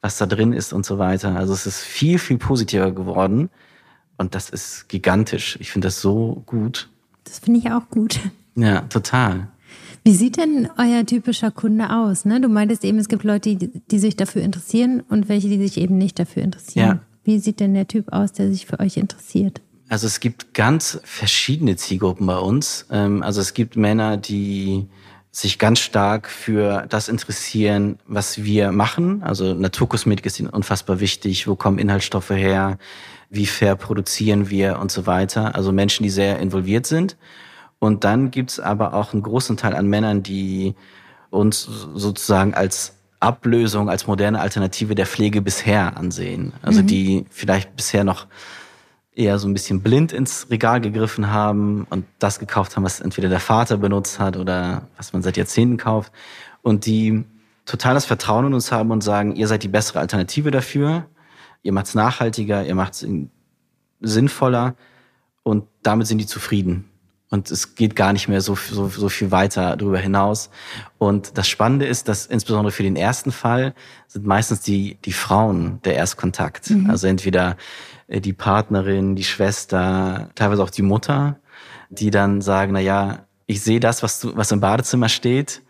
was 0.00 0.18
da 0.18 0.26
drin 0.26 0.52
ist 0.52 0.72
und 0.72 0.86
so 0.86 0.98
weiter. 0.98 1.34
Also 1.36 1.52
es 1.52 1.66
ist 1.66 1.80
viel, 1.80 2.18
viel 2.18 2.38
positiver 2.38 2.92
geworden. 2.92 3.50
Und 4.18 4.34
das 4.34 4.50
ist 4.50 4.88
gigantisch. 4.88 5.56
Ich 5.60 5.70
finde 5.70 5.88
das 5.88 6.00
so 6.00 6.42
gut. 6.46 6.88
Das 7.24 7.40
finde 7.40 7.60
ich 7.60 7.70
auch 7.70 7.88
gut. 7.90 8.20
Ja, 8.54 8.82
total. 8.82 9.48
Wie 10.04 10.14
sieht 10.14 10.36
denn 10.36 10.68
euer 10.78 11.04
typischer 11.04 11.50
Kunde 11.50 11.90
aus? 11.90 12.24
Ne? 12.24 12.40
Du 12.40 12.48
meintest 12.48 12.84
eben, 12.84 12.98
es 12.98 13.08
gibt 13.08 13.24
Leute, 13.24 13.56
die, 13.56 13.82
die 13.90 13.98
sich 13.98 14.16
dafür 14.16 14.42
interessieren 14.42 15.02
und 15.08 15.28
welche, 15.28 15.48
die 15.48 15.58
sich 15.58 15.78
eben 15.78 15.98
nicht 15.98 16.18
dafür 16.18 16.42
interessieren. 16.42 16.86
Ja. 16.86 17.15
Wie 17.26 17.38
sieht 17.38 17.60
denn 17.60 17.74
der 17.74 17.86
Typ 17.86 18.12
aus, 18.12 18.32
der 18.32 18.50
sich 18.50 18.64
für 18.64 18.80
euch 18.80 18.96
interessiert? 18.96 19.60
Also 19.88 20.06
es 20.06 20.20
gibt 20.20 20.54
ganz 20.54 20.98
verschiedene 21.04 21.76
Zielgruppen 21.76 22.26
bei 22.26 22.38
uns. 22.38 22.86
Ähm, 22.90 23.22
also 23.22 23.40
es 23.40 23.52
gibt 23.52 23.76
Männer, 23.76 24.16
die 24.16 24.86
sich 25.30 25.58
ganz 25.58 25.80
stark 25.80 26.30
für 26.30 26.86
das 26.88 27.08
interessieren, 27.08 27.98
was 28.06 28.42
wir 28.42 28.72
machen. 28.72 29.22
Also 29.22 29.52
Naturkosmetik 29.52 30.24
ist 30.24 30.40
ihnen 30.40 30.48
unfassbar 30.48 31.00
wichtig. 31.00 31.46
Wo 31.46 31.56
kommen 31.56 31.78
Inhaltsstoffe 31.78 32.30
her? 32.30 32.78
wie 33.30 33.46
fair 33.46 33.76
produzieren 33.76 34.50
wir 34.50 34.78
und 34.78 34.90
so 34.90 35.06
weiter. 35.06 35.54
Also 35.54 35.72
Menschen, 35.72 36.02
die 36.02 36.10
sehr 36.10 36.38
involviert 36.38 36.86
sind. 36.86 37.16
Und 37.78 38.04
dann 38.04 38.30
gibt's 38.30 38.60
aber 38.60 38.94
auch 38.94 39.12
einen 39.12 39.22
großen 39.22 39.56
Teil 39.56 39.74
an 39.74 39.86
Männern, 39.86 40.22
die 40.22 40.74
uns 41.30 41.62
sozusagen 41.94 42.54
als 42.54 42.95
Ablösung, 43.20 43.88
als 43.88 44.06
moderne 44.06 44.40
Alternative 44.40 44.94
der 44.94 45.06
Pflege 45.06 45.42
bisher 45.42 45.96
ansehen. 45.96 46.52
Also 46.62 46.82
mhm. 46.82 46.86
die 46.86 47.26
vielleicht 47.30 47.74
bisher 47.76 48.04
noch 48.04 48.26
eher 49.14 49.38
so 49.38 49.48
ein 49.48 49.54
bisschen 49.54 49.80
blind 49.80 50.12
ins 50.12 50.48
Regal 50.50 50.80
gegriffen 50.80 51.30
haben 51.30 51.86
und 51.88 52.04
das 52.18 52.38
gekauft 52.38 52.76
haben, 52.76 52.84
was 52.84 53.00
entweder 53.00 53.28
der 53.28 53.40
Vater 53.40 53.78
benutzt 53.78 54.18
hat 54.20 54.36
oder 54.36 54.82
was 54.96 55.12
man 55.12 55.22
seit 55.22 55.36
Jahrzehnten 55.36 55.78
kauft. 55.78 56.12
Und 56.62 56.84
die 56.84 57.24
total 57.64 57.94
das 57.94 58.04
Vertrauen 58.04 58.46
in 58.46 58.54
uns 58.54 58.70
haben 58.70 58.90
und 58.90 59.02
sagen, 59.02 59.34
ihr 59.34 59.48
seid 59.48 59.62
die 59.62 59.68
bessere 59.68 60.00
Alternative 60.00 60.50
dafür 60.50 61.06
ihr 61.66 61.72
macht 61.72 61.86
es 61.86 61.94
nachhaltiger, 61.94 62.64
ihr 62.64 62.76
macht 62.76 62.94
es 62.94 63.06
sinnvoller 64.00 64.76
und 65.42 65.64
damit 65.82 66.06
sind 66.06 66.18
die 66.18 66.26
zufrieden. 66.26 66.88
Und 67.28 67.50
es 67.50 67.74
geht 67.74 67.96
gar 67.96 68.12
nicht 68.12 68.28
mehr 68.28 68.40
so, 68.40 68.54
so, 68.54 68.88
so 68.88 69.08
viel 69.08 69.32
weiter 69.32 69.76
darüber 69.76 69.98
hinaus. 69.98 70.48
Und 70.98 71.36
das 71.36 71.48
Spannende 71.48 71.86
ist, 71.86 72.08
dass 72.08 72.26
insbesondere 72.26 72.70
für 72.70 72.84
den 72.84 72.94
ersten 72.94 73.32
Fall 73.32 73.74
sind 74.06 74.26
meistens 74.26 74.60
die, 74.60 74.96
die 75.04 75.12
Frauen 75.12 75.80
der 75.84 75.96
Erstkontakt. 75.96 76.70
Mhm. 76.70 76.88
Also 76.88 77.08
entweder 77.08 77.56
äh, 78.06 78.20
die 78.20 78.32
Partnerin, 78.32 79.16
die 79.16 79.24
Schwester, 79.24 80.30
teilweise 80.36 80.62
auch 80.62 80.70
die 80.70 80.82
Mutter, 80.82 81.40
die 81.90 82.10
dann 82.10 82.40
sagen, 82.42 82.72
na 82.72 82.80
ja, 82.80 83.26
ich 83.46 83.60
sehe 83.60 83.80
das, 83.80 84.02
was, 84.04 84.20
du, 84.20 84.36
was 84.36 84.52
im 84.52 84.60
Badezimmer 84.60 85.08
steht. 85.08 85.62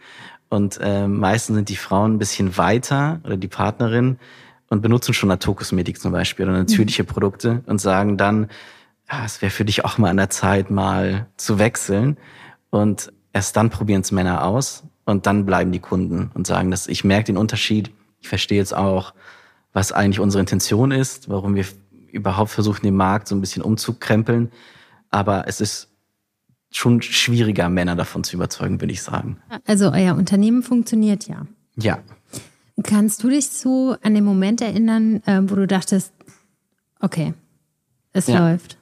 Und 0.48 0.78
äh, 0.80 1.08
meistens 1.08 1.56
sind 1.56 1.68
die 1.70 1.76
Frauen 1.76 2.14
ein 2.14 2.18
bisschen 2.18 2.56
weiter 2.58 3.20
oder 3.24 3.36
die 3.36 3.48
Partnerin 3.48 4.18
und 4.68 4.82
benutzen 4.82 5.14
schon 5.14 5.28
Naturkosmetik 5.28 6.00
zum 6.00 6.12
Beispiel 6.12 6.46
oder 6.46 6.58
natürliche 6.58 7.02
mhm. 7.02 7.06
Produkte 7.06 7.62
und 7.66 7.80
sagen 7.80 8.16
dann, 8.16 8.48
ja, 9.10 9.24
es 9.24 9.40
wäre 9.40 9.50
für 9.50 9.64
dich 9.64 9.84
auch 9.84 9.98
mal 9.98 10.10
an 10.10 10.16
der 10.16 10.30
Zeit, 10.30 10.70
mal 10.70 11.26
zu 11.36 11.58
wechseln. 11.58 12.16
Und 12.70 13.12
erst 13.32 13.56
dann 13.56 13.70
probieren 13.70 14.02
es 14.02 14.12
Männer 14.12 14.44
aus 14.44 14.84
und 15.04 15.26
dann 15.26 15.46
bleiben 15.46 15.72
die 15.72 15.78
Kunden 15.78 16.30
und 16.34 16.46
sagen, 16.46 16.70
dass 16.70 16.88
ich 16.88 17.04
merke 17.04 17.26
den 17.26 17.36
Unterschied. 17.36 17.90
Ich 18.20 18.28
verstehe 18.28 18.58
jetzt 18.58 18.74
auch, 18.74 19.14
was 19.72 19.92
eigentlich 19.92 20.20
unsere 20.20 20.40
Intention 20.40 20.90
ist, 20.90 21.28
warum 21.28 21.54
wir 21.54 21.66
überhaupt 22.10 22.50
versuchen, 22.50 22.82
den 22.82 22.96
Markt 22.96 23.28
so 23.28 23.34
ein 23.34 23.40
bisschen 23.40 23.62
umzukrempeln. 23.62 24.50
Aber 25.10 25.46
es 25.46 25.60
ist 25.60 25.88
schon 26.72 27.00
schwieriger, 27.02 27.68
Männer 27.68 27.94
davon 27.94 28.24
zu 28.24 28.36
überzeugen, 28.36 28.80
würde 28.80 28.92
ich 28.92 29.02
sagen. 29.02 29.38
Also 29.66 29.92
euer 29.92 30.14
Unternehmen 30.14 30.62
funktioniert 30.62 31.28
ja. 31.28 31.46
Ja. 31.76 31.98
Kannst 32.82 33.22
du 33.22 33.28
dich 33.28 33.48
so 33.48 33.96
an 34.02 34.14
den 34.14 34.24
Moment 34.24 34.60
erinnern, 34.60 35.22
äh, 35.26 35.40
wo 35.42 35.54
du 35.54 35.66
dachtest, 35.66 36.12
okay, 37.00 37.34
es 38.12 38.26
ja. 38.26 38.38
läuft? 38.38 38.75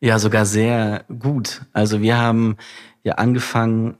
Ja, 0.00 0.18
sogar 0.20 0.46
sehr 0.46 1.04
gut. 1.08 1.62
Also 1.72 2.00
wir 2.00 2.18
haben 2.18 2.56
ja 3.02 3.14
angefangen 3.14 3.98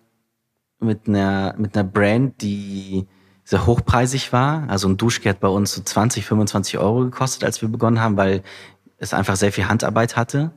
mit 0.79 1.09
einer, 1.09 1.55
mit 1.59 1.77
einer 1.77 1.89
Brand, 1.89 2.41
die 2.41 3.09
sehr 3.43 3.67
hochpreisig 3.67 4.33
war. 4.33 4.69
Also 4.69 4.89
ein 4.89 4.97
Duschgel 4.97 5.31
hat 5.31 5.41
bei 5.41 5.49
uns 5.49 5.73
so 5.75 5.83
20, 5.83 6.25
25 6.25 6.79
Euro 6.79 7.01
gekostet, 7.01 7.43
als 7.43 7.63
wir 7.63 7.69
begonnen 7.69 8.01
haben, 8.01 8.17
weil 8.17 8.43
es 8.99 9.13
einfach 9.13 9.35
sehr 9.35 9.53
viel 9.53 9.69
Handarbeit 9.69 10.17
hatte. 10.17 10.53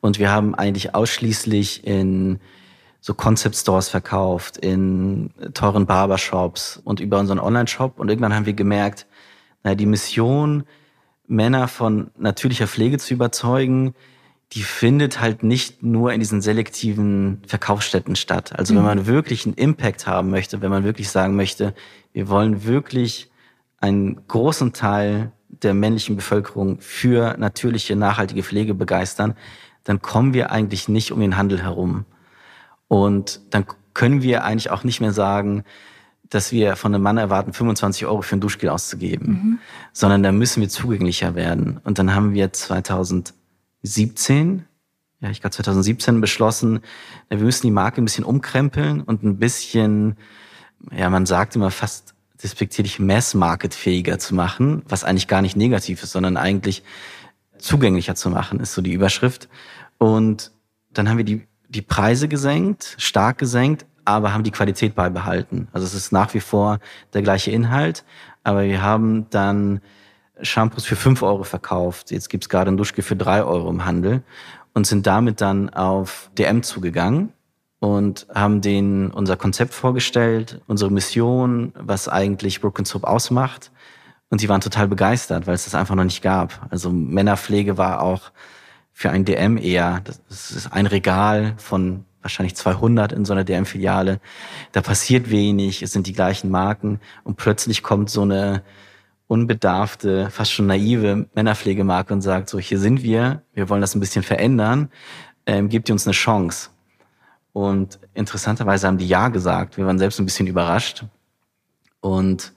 Und 0.00 0.18
wir 0.18 0.30
haben 0.30 0.54
eigentlich 0.54 0.94
ausschließlich 0.94 1.86
in 1.86 2.38
so 3.00 3.14
Concept 3.14 3.56
Stores 3.56 3.88
verkauft, 3.88 4.58
in 4.58 5.30
teuren 5.54 5.86
Barbershops 5.86 6.76
und 6.84 7.00
über 7.00 7.18
unseren 7.18 7.38
Online-Shop. 7.38 7.98
Und 7.98 8.10
irgendwann 8.10 8.34
haben 8.34 8.46
wir 8.46 8.52
gemerkt, 8.52 9.06
Na, 9.62 9.74
die 9.74 9.86
Mission, 9.86 10.64
Männer 11.26 11.66
von 11.66 12.10
natürlicher 12.18 12.66
Pflege 12.66 12.98
zu 12.98 13.14
überzeugen, 13.14 13.94
die 14.52 14.62
findet 14.62 15.20
halt 15.20 15.42
nicht 15.42 15.82
nur 15.82 16.12
in 16.12 16.20
diesen 16.20 16.42
selektiven 16.42 17.40
Verkaufsstätten 17.46 18.16
statt. 18.16 18.52
Also 18.58 18.74
wenn 18.74 18.82
mhm. 18.82 18.88
man 18.88 19.06
wirklich 19.06 19.46
einen 19.46 19.54
Impact 19.54 20.06
haben 20.06 20.30
möchte, 20.30 20.60
wenn 20.60 20.70
man 20.70 20.84
wirklich 20.84 21.08
sagen 21.08 21.36
möchte, 21.36 21.74
wir 22.12 22.28
wollen 22.28 22.64
wirklich 22.64 23.30
einen 23.80 24.26
großen 24.28 24.74
Teil 24.74 25.32
der 25.48 25.72
männlichen 25.72 26.16
Bevölkerung 26.16 26.80
für 26.80 27.36
natürliche, 27.38 27.96
nachhaltige 27.96 28.42
Pflege 28.42 28.74
begeistern, 28.74 29.34
dann 29.84 30.02
kommen 30.02 30.34
wir 30.34 30.50
eigentlich 30.50 30.86
nicht 30.88 31.12
um 31.12 31.20
den 31.20 31.36
Handel 31.36 31.62
herum. 31.62 32.04
Und 32.88 33.40
dann 33.50 33.64
können 33.94 34.22
wir 34.22 34.44
eigentlich 34.44 34.70
auch 34.70 34.84
nicht 34.84 35.00
mehr 35.00 35.12
sagen, 35.12 35.64
dass 36.28 36.52
wir 36.52 36.76
von 36.76 36.94
einem 36.94 37.02
Mann 37.02 37.18
erwarten, 37.18 37.52
25 37.52 38.06
Euro 38.06 38.22
für 38.22 38.36
ein 38.36 38.40
Duschgel 38.40 38.68
auszugeben, 38.68 39.28
mhm. 39.28 39.58
sondern 39.92 40.22
da 40.22 40.32
müssen 40.32 40.60
wir 40.60 40.68
zugänglicher 40.68 41.34
werden. 41.34 41.80
Und 41.84 41.98
dann 41.98 42.14
haben 42.14 42.34
wir 42.34 42.52
2017, 43.84 44.64
ja, 45.20 45.30
ich 45.30 45.40
glaube 45.40 45.54
2017 45.54 46.20
beschlossen, 46.20 46.80
wir 47.28 47.38
müssen 47.38 47.66
die 47.66 47.72
Marke 47.72 48.00
ein 48.00 48.04
bisschen 48.04 48.24
umkrempeln 48.24 49.00
und 49.02 49.22
ein 49.22 49.38
bisschen, 49.38 50.16
ja, 50.90 51.10
man 51.10 51.26
sagt 51.26 51.56
immer 51.56 51.70
fast 51.70 52.14
despektierlich 52.42 52.98
Mass-Market-fähiger 52.98 54.18
zu 54.18 54.34
machen, 54.34 54.82
was 54.88 55.04
eigentlich 55.04 55.28
gar 55.28 55.42
nicht 55.42 55.56
negativ 55.56 56.02
ist, 56.02 56.12
sondern 56.12 56.36
eigentlich 56.36 56.82
zugänglicher 57.58 58.16
zu 58.16 58.30
machen, 58.30 58.58
ist 58.58 58.74
so 58.74 58.82
die 58.82 58.92
Überschrift. 58.92 59.48
Und 59.98 60.50
dann 60.92 61.08
haben 61.08 61.18
wir 61.18 61.24
die 61.24 61.46
die 61.72 61.82
Preise 61.82 62.28
gesenkt, 62.28 62.94
stark 62.98 63.38
gesenkt, 63.38 63.86
aber 64.04 64.34
haben 64.34 64.44
die 64.44 64.50
Qualität 64.50 64.94
beibehalten. 64.94 65.68
Also 65.72 65.86
es 65.86 65.94
ist 65.94 66.12
nach 66.12 66.34
wie 66.34 66.40
vor 66.40 66.78
der 67.14 67.22
gleiche 67.22 67.50
Inhalt, 67.50 68.04
aber 68.44 68.64
wir 68.64 68.82
haben 68.82 69.28
dann 69.30 69.80
Shampoos 70.40 70.84
für 70.84 70.96
fünf 70.96 71.22
Euro 71.22 71.44
verkauft. 71.44 72.10
Jetzt 72.10 72.28
gibt's 72.28 72.48
gerade 72.48 72.70
ein 72.70 72.76
Duschgel 72.76 73.04
für 73.04 73.16
drei 73.16 73.44
Euro 73.44 73.68
im 73.68 73.84
Handel 73.84 74.22
und 74.74 74.86
sind 74.86 75.06
damit 75.06 75.40
dann 75.40 75.70
auf 75.70 76.30
DM 76.38 76.62
zugegangen 76.62 77.32
und 77.80 78.26
haben 78.34 78.60
denen 78.60 79.10
unser 79.10 79.36
Konzept 79.36 79.74
vorgestellt, 79.74 80.60
unsere 80.66 80.90
Mission, 80.90 81.72
was 81.76 82.08
eigentlich 82.08 82.60
Broken 82.60 82.84
Soap 82.84 83.04
ausmacht. 83.04 83.70
Und 84.30 84.40
die 84.40 84.48
waren 84.48 84.62
total 84.62 84.88
begeistert, 84.88 85.46
weil 85.46 85.54
es 85.54 85.64
das 85.64 85.74
einfach 85.74 85.94
noch 85.94 86.04
nicht 86.04 86.22
gab. 86.22 86.66
Also 86.70 86.90
Männerpflege 86.90 87.76
war 87.76 88.00
auch 88.00 88.32
für 88.92 89.10
ein 89.10 89.24
DM 89.24 89.58
eher. 89.58 90.00
Das 90.04 90.50
ist 90.52 90.72
ein 90.72 90.86
Regal 90.86 91.54
von 91.58 92.04
wahrscheinlich 92.22 92.54
200 92.54 93.12
in 93.12 93.24
so 93.24 93.32
einer 93.32 93.44
DM-Filiale. 93.44 94.20
Da 94.70 94.80
passiert 94.80 95.30
wenig, 95.30 95.82
es 95.82 95.92
sind 95.92 96.06
die 96.06 96.12
gleichen 96.12 96.50
Marken 96.50 97.00
und 97.24 97.36
plötzlich 97.36 97.82
kommt 97.82 98.10
so 98.10 98.22
eine 98.22 98.62
unbedarfte, 99.32 100.28
fast 100.28 100.52
schon 100.52 100.66
naive 100.66 101.26
Männerpflegemarke 101.34 102.12
und 102.12 102.20
sagt 102.20 102.50
so, 102.50 102.58
hier 102.58 102.78
sind 102.78 103.02
wir, 103.02 103.40
wir 103.54 103.70
wollen 103.70 103.80
das 103.80 103.94
ein 103.94 104.00
bisschen 104.00 104.22
verändern, 104.22 104.90
ähm, 105.46 105.70
gebt 105.70 105.88
ihr 105.88 105.94
uns 105.94 106.06
eine 106.06 106.12
Chance. 106.12 106.68
Und 107.54 107.98
interessanterweise 108.12 108.86
haben 108.86 108.98
die 108.98 109.08
Ja 109.08 109.28
gesagt. 109.28 109.78
Wir 109.78 109.86
waren 109.86 109.98
selbst 109.98 110.18
ein 110.18 110.26
bisschen 110.26 110.46
überrascht. 110.46 111.06
Und 112.02 112.52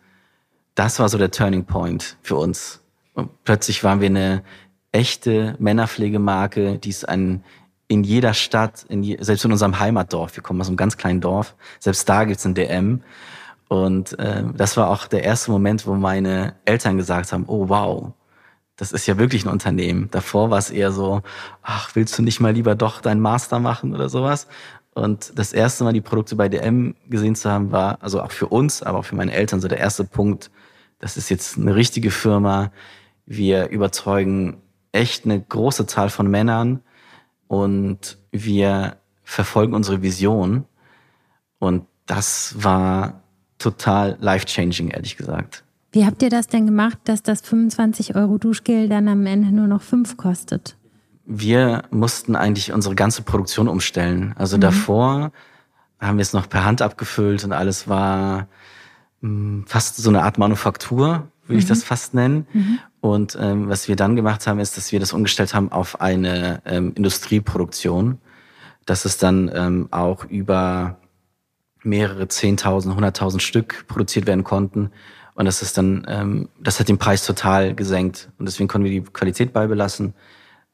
das 0.75 0.99
war 0.99 1.07
so 1.07 1.17
der 1.17 1.31
Turning 1.31 1.63
Point 1.63 2.17
für 2.21 2.35
uns. 2.35 2.81
Und 3.13 3.29
plötzlich 3.45 3.85
waren 3.85 4.01
wir 4.01 4.07
eine 4.07 4.43
echte 4.91 5.55
Männerpflegemarke, 5.59 6.77
die 6.77 6.89
ist 6.89 7.07
ein 7.07 7.45
in 7.87 8.03
jeder 8.03 8.33
Stadt, 8.33 8.83
in 8.89 9.03
selbst 9.23 9.45
in 9.45 9.51
unserem 9.51 9.79
Heimatdorf, 9.79 10.35
wir 10.35 10.43
kommen 10.43 10.59
aus 10.59 10.67
einem 10.67 10.75
ganz 10.75 10.97
kleinen 10.97 11.21
Dorf, 11.21 11.55
selbst 11.79 12.09
da 12.09 12.25
gibt's 12.25 12.45
ein 12.45 12.55
DM. 12.55 13.01
Und 13.67 14.17
äh, 14.19 14.43
das 14.55 14.77
war 14.77 14.89
auch 14.89 15.07
der 15.07 15.23
erste 15.23 15.51
Moment, 15.51 15.87
wo 15.87 15.95
meine 15.95 16.55
Eltern 16.65 16.97
gesagt 16.97 17.31
haben, 17.31 17.45
oh 17.47 17.69
wow, 17.69 18.13
das 18.75 18.91
ist 18.91 19.07
ja 19.07 19.17
wirklich 19.17 19.45
ein 19.45 19.51
Unternehmen. 19.51 20.09
Davor 20.11 20.49
war 20.49 20.57
es 20.57 20.69
eher 20.69 20.91
so, 20.91 21.21
ach, 21.61 21.95
willst 21.95 22.17
du 22.17 22.21
nicht 22.21 22.39
mal 22.39 22.53
lieber 22.53 22.75
doch 22.75 23.01
deinen 23.01 23.21
Master 23.21 23.59
machen 23.59 23.93
oder 23.93 24.09
sowas? 24.09 24.47
Und 24.93 25.37
das 25.37 25.51
erste 25.53 25.83
Mal 25.83 25.93
die 25.93 26.01
Produkte 26.01 26.35
bei 26.35 26.47
DM 26.47 26.95
gesehen 27.09 27.35
zu 27.35 27.49
haben, 27.49 27.71
war, 27.71 28.01
also 28.01 28.21
auch 28.21 28.31
für 28.31 28.47
uns, 28.47 28.83
aber 28.83 28.99
auch 28.99 29.05
für 29.05 29.15
meine 29.15 29.33
Eltern, 29.33 29.59
so 29.61 29.67
der 29.67 29.79
erste 29.79 30.03
Punkt, 30.03 30.51
das 30.99 31.17
ist 31.17 31.29
jetzt 31.29 31.57
eine 31.57 31.75
richtige 31.75 32.11
Firma. 32.11 32.71
Wir 33.25 33.69
überzeugen 33.69 34.61
echt 34.91 35.25
eine 35.25 35.41
große 35.41 35.85
Zahl 35.87 36.09
von 36.09 36.29
Männern 36.29 36.81
und 37.47 38.17
wir 38.31 38.97
verfolgen 39.23 39.73
unsere 39.73 40.01
Vision. 40.01 40.65
Und 41.59 41.85
das 42.05 42.55
war 42.57 43.21
total 43.57 44.17
life-changing, 44.19 44.89
ehrlich 44.89 45.17
gesagt. 45.17 45.63
Wie 45.91 46.05
habt 46.05 46.21
ihr 46.21 46.29
das 46.29 46.47
denn 46.47 46.65
gemacht, 46.65 46.97
dass 47.05 47.23
das 47.23 47.41
25 47.41 48.15
Euro 48.15 48.37
Duschgel 48.37 48.89
dann 48.89 49.07
am 49.07 49.25
Ende 49.25 49.55
nur 49.55 49.67
noch 49.67 49.81
5 49.81 50.17
kostet? 50.17 50.75
Wir 51.25 51.83
mussten 51.89 52.35
eigentlich 52.35 52.73
unsere 52.73 52.95
ganze 52.95 53.21
Produktion 53.21 53.67
umstellen. 53.67 54.35
Also 54.37 54.57
mhm. 54.57 54.61
davor 54.61 55.31
haben 55.99 56.17
wir 56.17 56.21
es 56.21 56.33
noch 56.33 56.49
per 56.49 56.65
Hand 56.65 56.81
abgefüllt 56.81 57.43
und 57.45 57.53
alles 57.53 57.87
war 57.87 58.47
mh, 59.21 59.29
hm, 59.29 59.63
fast 59.67 59.95
so 59.95 60.09
eine 60.09 60.23
Art 60.23 60.37
Manufaktur, 60.37 61.29
würde 61.43 61.53
mhm. 61.53 61.59
ich 61.59 61.65
das 61.65 61.83
fast 61.83 62.13
nennen. 62.13 62.45
Mhm. 62.51 62.79
Und 62.99 63.37
ähm, 63.39 63.69
was 63.69 63.87
wir 63.87 63.95
dann 63.95 64.15
gemacht 64.15 64.47
haben, 64.47 64.59
ist, 64.59 64.77
dass 64.77 64.91
wir 64.91 64.99
das 64.99 65.13
umgestellt 65.13 65.53
haben 65.53 65.71
auf 65.71 66.01
eine 66.01 66.61
ähm, 66.65 66.91
Industrieproduktion, 66.95 68.17
dass 68.85 69.05
es 69.05 69.17
dann 69.17 69.49
ähm, 69.53 69.87
auch 69.91 70.25
über 70.25 70.97
mehrere 71.85 72.27
Zehntausend, 72.27 72.95
hunderttausend 72.95 73.41
Stück 73.41 73.85
produziert 73.87 74.27
werden 74.27 74.43
konnten. 74.43 74.91
Und 75.35 75.45
das 75.45 75.61
ist 75.61 75.77
dann, 75.77 76.05
ähm, 76.07 76.49
das 76.59 76.79
hat 76.79 76.87
den 76.87 76.97
Preis 76.97 77.25
total 77.25 77.75
gesenkt. 77.75 78.29
Und 78.37 78.47
deswegen 78.47 78.67
konnten 78.67 78.85
wir 78.85 79.01
die 79.01 79.01
Qualität 79.01 79.53
beibelassen, 79.53 80.13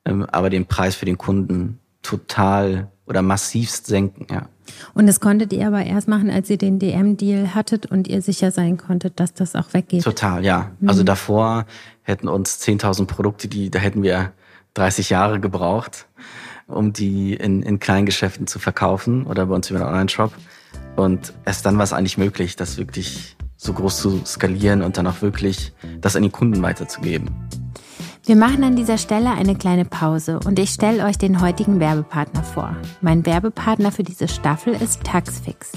ähm, 0.06 0.26
aber 0.32 0.50
den 0.50 0.66
Preis 0.66 0.96
für 0.96 1.06
den 1.06 1.18
Kunden 1.18 1.80
total 2.02 2.90
oder 3.06 3.22
massivst 3.22 3.88
senken, 3.88 4.28
ja. 4.32 4.48
Und 4.94 5.08
das 5.08 5.20
konntet 5.20 5.52
ihr 5.52 5.68
aber 5.68 5.84
erst 5.84 6.08
machen, 6.08 6.30
als 6.30 6.50
ihr 6.50 6.58
den 6.58 6.80
DM-Deal 6.80 7.54
hattet 7.54 7.86
und 7.88 8.08
ihr 8.08 8.22
sicher 8.22 8.52
sein 8.52 8.78
konntet, 8.78 9.20
dass 9.20 9.34
das 9.34 9.56
auch 9.56 9.74
weggeht. 9.74 10.04
Total, 10.04 10.46
ja. 10.46 10.72
Mhm. 10.80 10.90
Also 10.90 11.04
davor 11.04 11.66
hätten 12.04 12.30
uns 12.30 12.62
10.000 12.62 13.06
Produkte, 13.06 13.48
die, 13.48 13.70
da 13.70 13.80
hätten 13.80 14.04
wir 14.04 14.32
30 14.76 15.10
Jahre 15.10 15.40
gebraucht, 15.40 16.08
um 16.68 16.94
die 16.94 17.34
in, 17.34 17.64
in 17.64 17.80
kleinen 17.80 18.06
Geschäften 18.06 18.48
zu 18.48 18.60
verkaufen 18.60 19.26
oder 19.26 19.48
bei 19.48 19.56
uns 19.56 19.70
über 19.70 19.80
den 19.80 19.88
Online-Shop. 19.88 20.32
Und 20.96 21.34
erst 21.46 21.66
dann 21.66 21.78
war 21.78 21.84
es 21.84 21.94
eigentlich 21.94 22.18
möglich, 22.18 22.56
das 22.56 22.78
wirklich 22.78 23.36
so 23.58 23.74
groß 23.74 23.98
zu 23.98 24.22
skalieren 24.26 24.82
und 24.82 24.98
dann 24.98 25.08
auch 25.08 25.22
wirklich 25.22 25.74
das 26.02 26.16
an 26.16 26.24
die 26.24 26.30
Kunden 26.30 26.62
weiterzugeben. 26.62 27.30
Wir 28.26 28.36
machen 28.36 28.64
an 28.64 28.76
dieser 28.76 28.98
Stelle 28.98 29.32
eine 29.32 29.56
kleine 29.56 29.84
Pause 29.84 30.40
und 30.46 30.60
ich 30.60 30.70
stelle 30.70 31.06
euch 31.06 31.18
den 31.18 31.42
heutigen 31.42 31.80
Werbepartner 31.80 32.44
vor. 32.44 32.76
Mein 33.02 33.26
Werbepartner 33.26 33.92
für 33.92 34.04
diese 34.04 34.28
Staffel 34.28 34.74
ist 34.74 35.04
Taxfix. 35.04 35.72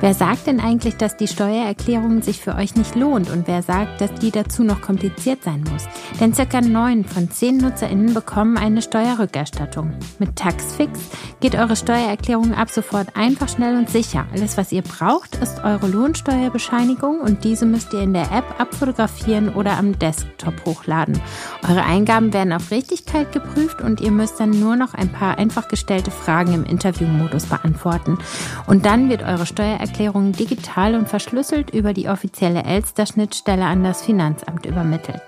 Wer 0.00 0.12
sagt 0.12 0.46
denn 0.46 0.60
eigentlich, 0.60 0.96
dass 0.96 1.16
die 1.16 1.28
Steuererklärung 1.28 2.20
sich 2.20 2.40
für 2.40 2.56
euch 2.56 2.74
nicht 2.74 2.94
lohnt 2.94 3.30
und 3.30 3.46
wer 3.46 3.62
sagt, 3.62 4.00
dass 4.00 4.12
die 4.14 4.30
dazu 4.30 4.62
noch 4.62 4.82
kompliziert 4.82 5.42
sein 5.44 5.64
muss? 5.72 5.86
Denn 6.20 6.34
circa 6.34 6.60
neun 6.60 7.04
von 7.04 7.30
zehn 7.30 7.56
NutzerInnen 7.58 8.12
bekommen 8.12 8.58
eine 8.58 8.82
Steuerrückerstattung. 8.82 9.94
Mit 10.18 10.36
Taxfix 10.36 10.98
geht 11.40 11.54
eure 11.54 11.76
Steuererklärung 11.76 12.54
ab 12.54 12.70
sofort 12.70 13.16
einfach, 13.16 13.48
schnell 13.48 13.76
und 13.76 13.88
sicher. 13.88 14.26
Alles, 14.32 14.58
was 14.58 14.72
ihr 14.72 14.82
braucht, 14.82 15.36
ist 15.36 15.64
eure 15.64 15.86
Lohnsteuerbescheinigung 15.86 17.20
und 17.20 17.44
diese 17.44 17.64
müsst 17.64 17.92
ihr 17.92 18.02
in 18.02 18.12
der 18.12 18.30
App 18.32 18.44
abfotografieren 18.58 19.54
oder 19.54 19.78
am 19.78 19.98
Desktop 19.98 20.54
hochladen. 20.66 21.20
Eure 21.68 21.84
Eingaben 21.84 22.32
werden 22.32 22.52
auf 22.52 22.70
Richtigkeit 22.70 23.32
geprüft 23.32 23.80
und 23.80 24.00
ihr 24.00 24.10
müsst 24.10 24.38
dann 24.40 24.50
nur 24.50 24.76
noch 24.76 24.92
ein 24.92 25.10
paar 25.10 25.38
einfach 25.38 25.68
gestellte 25.68 26.10
Fragen 26.10 26.52
im 26.52 26.64
Interviewmodus 26.64 27.46
beantworten. 27.46 28.18
Und 28.66 28.84
dann 28.84 29.08
wird 29.08 29.22
eure 29.22 29.46
Steuererklärung 29.46 29.83
Steuererklärungen 29.84 30.32
digital 30.32 30.94
und 30.94 31.08
verschlüsselt 31.08 31.70
über 31.70 31.92
die 31.92 32.08
offizielle 32.08 32.64
Elster-Schnittstelle 32.64 33.64
an 33.64 33.84
das 33.84 34.02
Finanzamt 34.02 34.66
übermittelt. 34.66 35.22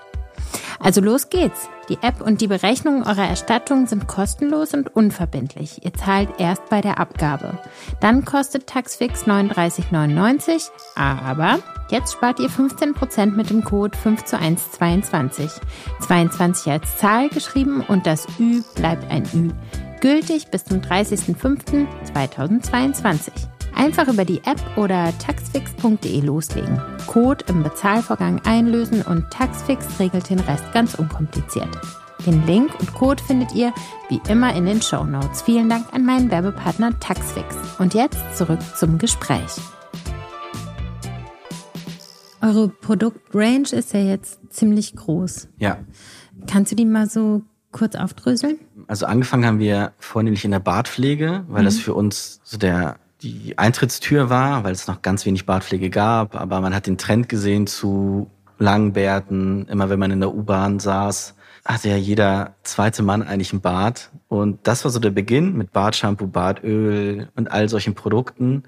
Also 0.79 1.01
los 1.01 1.31
geht's. 1.31 1.71
Die 1.89 1.97
App 2.03 2.21
und 2.21 2.41
die 2.41 2.49
Berechnung 2.49 3.05
eurer 3.05 3.29
Erstattung 3.29 3.87
sind 3.87 4.09
kostenlos 4.09 4.75
und 4.75 4.95
unverbindlich. 4.95 5.85
Ihr 5.85 5.95
zahlt 5.95 6.29
erst 6.39 6.69
bei 6.69 6.81
der 6.81 7.01
Abgabe. 7.01 7.59
Dann 8.01 8.25
kostet 8.25 8.67
Taxfix 8.67 9.25
39,99, 9.25 10.69
aber 10.95 11.61
jetzt 11.91 12.13
spart 12.13 12.41
ihr 12.41 12.51
15% 12.51 13.37
mit 13.37 13.51
dem 13.51 13.63
Code 13.65 13.97
5 13.97 14.25
zu 14.25 14.39
1 14.39 14.73
22. 14.73 15.51
22 16.01 16.73
als 16.73 16.99
Zahl 16.99 17.31
geschrieben 17.31 17.83
und 17.87 18.07
das 18.07 18.27
Ü 18.39 18.63
bleibt 18.75 19.11
ein 19.11 19.25
Ü. 19.35 19.51
Gültig 20.01 20.51
bis 20.51 20.65
zum 20.65 20.81
30.05.2022. 20.81 23.56
Einfach 23.77 24.09
über 24.09 24.25
die 24.25 24.39
App 24.39 24.61
oder 24.79 25.13
taxfix.de 25.19 26.21
loslegen. 26.23 26.81
Code 27.07 27.45
im 27.49 27.63
Bezahlvorgang 27.63 28.41
einlösen 28.47 29.03
und 29.03 29.31
Taxfix 29.31 30.01
regelt 30.01 30.31
den 30.31 30.41
Rest 30.41 30.65
ganz 30.73 30.95
unkompliziert. 30.95 31.69
Den 32.25 32.47
Link 32.47 32.71
und 32.81 32.95
Code 32.95 33.23
findet 33.23 33.55
ihr 33.55 33.75
wie 34.09 34.21
immer 34.29 34.55
in 34.55 34.65
den 34.65 34.81
Show 34.81 35.05
Notes. 35.05 35.43
Vielen 35.43 35.69
Dank 35.69 35.93
an 35.93 36.07
meinen 36.07 36.31
Werbepartner 36.31 36.99
Taxfix. 37.01 37.55
Und 37.79 37.93
jetzt 37.93 38.19
zurück 38.35 38.61
zum 38.77 38.97
Gespräch. 38.97 39.55
Eure 42.41 42.69
Produktrange 42.69 43.73
ist 43.73 43.93
ja 43.93 44.01
jetzt 44.01 44.41
ziemlich 44.49 44.97
groß. 44.97 45.49
Ja. 45.59 45.79
Kannst 46.47 46.73
du 46.73 46.77
die 46.77 46.87
mal 46.87 47.11
so 47.11 47.43
kurz 47.73 47.95
aufdröseln? 47.95 48.59
Also 48.87 49.05
angefangen 49.05 49.45
haben 49.45 49.59
wir 49.59 49.93
vornehmlich 49.99 50.47
in 50.47 50.51
der 50.51 50.61
Bartpflege, 50.61 51.45
weil 51.49 51.61
mhm. 51.61 51.67
das 51.67 51.79
für 51.79 51.93
uns 51.93 52.41
so 52.43 52.57
der 52.57 52.97
die 53.27 53.59
Eintrittstür 53.59 54.31
war, 54.31 54.65
weil 54.65 54.73
es 54.73 54.87
noch 54.87 55.03
ganz 55.03 55.27
wenig 55.27 55.47
Bartpflege 55.47 55.91
gab, 55.91 56.37
aber 56.37 56.61
man 56.61 56.75
hat 56.75 56.87
den 56.87 56.99
Trend 56.99 57.29
gesehen 57.29 57.67
zu 57.67 58.31
langen 58.59 58.93
Bärten. 58.93 59.67
Immer 59.69 59.91
wenn 59.91 59.99
man 59.99 60.11
in 60.11 60.21
der 60.21 60.35
U-Bahn 60.35 60.79
saß, 60.79 61.35
hatte 61.65 61.89
ja 61.89 61.97
jeder 61.97 62.55
zweite 62.63 63.03
Mann 63.03 63.23
eigentlich 63.23 63.53
einen 63.53 63.61
Bart. 63.61 64.11
Und 64.29 64.67
das 64.67 64.85
war 64.85 64.91
so 64.91 64.99
der 64.99 65.11
Beginn 65.11 65.57
mit 65.57 65.73
Bartshampoo, 65.73 66.27
Bartöl 66.27 67.29
und 67.37 67.51
all 67.51 67.69
solchen 67.69 67.95
Produkten, 67.95 68.63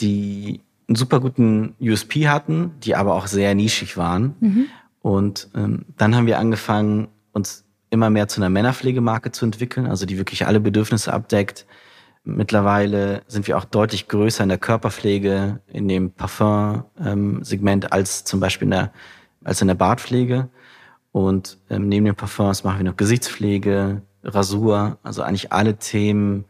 die 0.00 0.60
einen 0.88 0.96
super 0.96 1.20
guten 1.20 1.74
USP 1.80 2.28
hatten, 2.28 2.72
die 2.82 2.96
aber 2.96 3.14
auch 3.14 3.26
sehr 3.26 3.54
nischig 3.54 3.96
waren. 3.96 4.34
Mhm. 4.40 4.66
Und 5.02 5.48
ähm, 5.54 5.84
dann 5.96 6.16
haben 6.16 6.26
wir 6.26 6.38
angefangen, 6.38 7.08
uns 7.32 7.64
immer 7.90 8.10
mehr 8.10 8.28
zu 8.28 8.40
einer 8.40 8.50
Männerpflegemarke 8.50 9.32
zu 9.32 9.44
entwickeln, 9.44 9.86
also 9.86 10.06
die 10.06 10.18
wirklich 10.18 10.46
alle 10.46 10.60
Bedürfnisse 10.60 11.12
abdeckt. 11.12 11.66
Mittlerweile 12.24 13.22
sind 13.26 13.46
wir 13.46 13.56
auch 13.56 13.64
deutlich 13.64 14.06
größer 14.08 14.42
in 14.42 14.50
der 14.50 14.58
Körperpflege, 14.58 15.60
in 15.66 15.88
dem 15.88 16.12
Parfum-Segment 16.12 17.84
ähm, 17.84 17.90
als 17.90 18.24
zum 18.24 18.40
Beispiel 18.40 18.66
in 18.66 18.72
der, 18.72 18.92
als 19.42 19.62
in 19.62 19.68
der 19.68 19.74
Bartpflege. 19.74 20.50
Und 21.12 21.58
ähm, 21.70 21.88
neben 21.88 22.04
den 22.04 22.14
Parfums 22.14 22.62
machen 22.62 22.78
wir 22.78 22.90
noch 22.90 22.96
Gesichtspflege, 22.96 24.02
Rasur, 24.22 24.98
also 25.02 25.22
eigentlich 25.22 25.50
alle 25.50 25.76
Themen, 25.78 26.44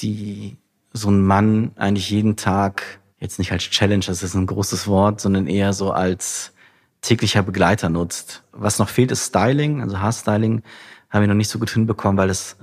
die 0.00 0.56
so 0.92 1.08
ein 1.10 1.22
Mann 1.24 1.70
eigentlich 1.76 2.10
jeden 2.10 2.36
Tag, 2.36 3.00
jetzt 3.20 3.38
nicht 3.38 3.52
als 3.52 3.62
Challenge, 3.62 4.04
das 4.04 4.22
ist 4.22 4.34
ein 4.34 4.46
großes 4.46 4.88
Wort, 4.88 5.20
sondern 5.20 5.46
eher 5.46 5.72
so 5.72 5.92
als 5.92 6.52
täglicher 7.00 7.42
Begleiter 7.42 7.88
nutzt. 7.88 8.42
Was 8.52 8.78
noch 8.78 8.88
fehlt, 8.88 9.12
ist 9.12 9.26
Styling, 9.26 9.82
also 9.82 10.00
Haarstyling 10.00 10.62
haben 11.10 11.20
wir 11.22 11.28
noch 11.28 11.34
nicht 11.34 11.48
so 11.48 11.58
gut 11.58 11.70
hinbekommen, 11.70 12.16
weil 12.16 12.30
es 12.30 12.56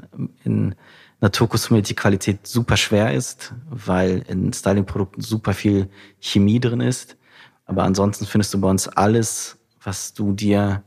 in 0.44 0.76
Naturkosmetik-Qualität 1.22 2.46
super 2.46 2.78
schwer 2.78 3.14
ist, 3.14 3.54
weil 3.70 4.24
in 4.28 4.54
Styling-Produkten 4.54 5.22
super 5.22 5.54
viel 5.54 5.90
Chemie 6.20 6.60
drin 6.60 6.82
ist. 6.82 7.18
Aber 7.66 7.84
ansonsten 7.84 8.26
findest 8.26 8.54
du 8.54 8.62
bei 8.62 8.70
uns 8.70 8.88
alles, 8.88 9.58
was 9.84 10.14
du 10.14 10.34
dir 10.34 10.84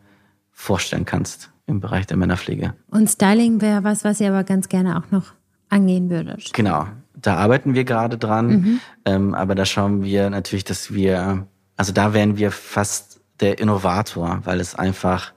vorstellen 0.51 1.05
kannst 1.05 1.51
im 1.67 1.81
Bereich 1.81 2.07
der 2.07 2.17
Männerpflege. 2.17 2.75
Und 2.91 3.09
Styling 3.09 3.61
wäre 3.61 3.85
was, 3.85 4.05
was 4.05 4.21
ihr 4.21 4.29
aber 4.29 4.45
ganz 4.45 4.69
gerne 4.69 4.99
auch 4.99 5.11
noch 5.11 5.33
angehen 5.69 6.11
würdet. 6.11 6.53
Genau, 6.53 6.87
da 7.15 7.37
arbeiten 7.37 7.75
wir 7.75 7.85
gerade 7.85 8.19
dran. 8.19 8.47
Mhm. 8.47 8.81
Ähm, 9.05 9.35
aber 9.35 9.55
da 9.55 9.65
schauen 9.65 10.03
wir 10.03 10.31
natürlich, 10.31 10.65
dass 10.65 10.93
wir, 10.93 11.47
also 11.77 11.93
da 11.93 12.13
wären 12.13 12.37
wir 12.37 12.51
fast 12.51 13.21
der 13.41 13.59
Innovator, 13.59 14.41
weil 14.45 14.61
es 14.61 14.75
einfach 14.75 15.33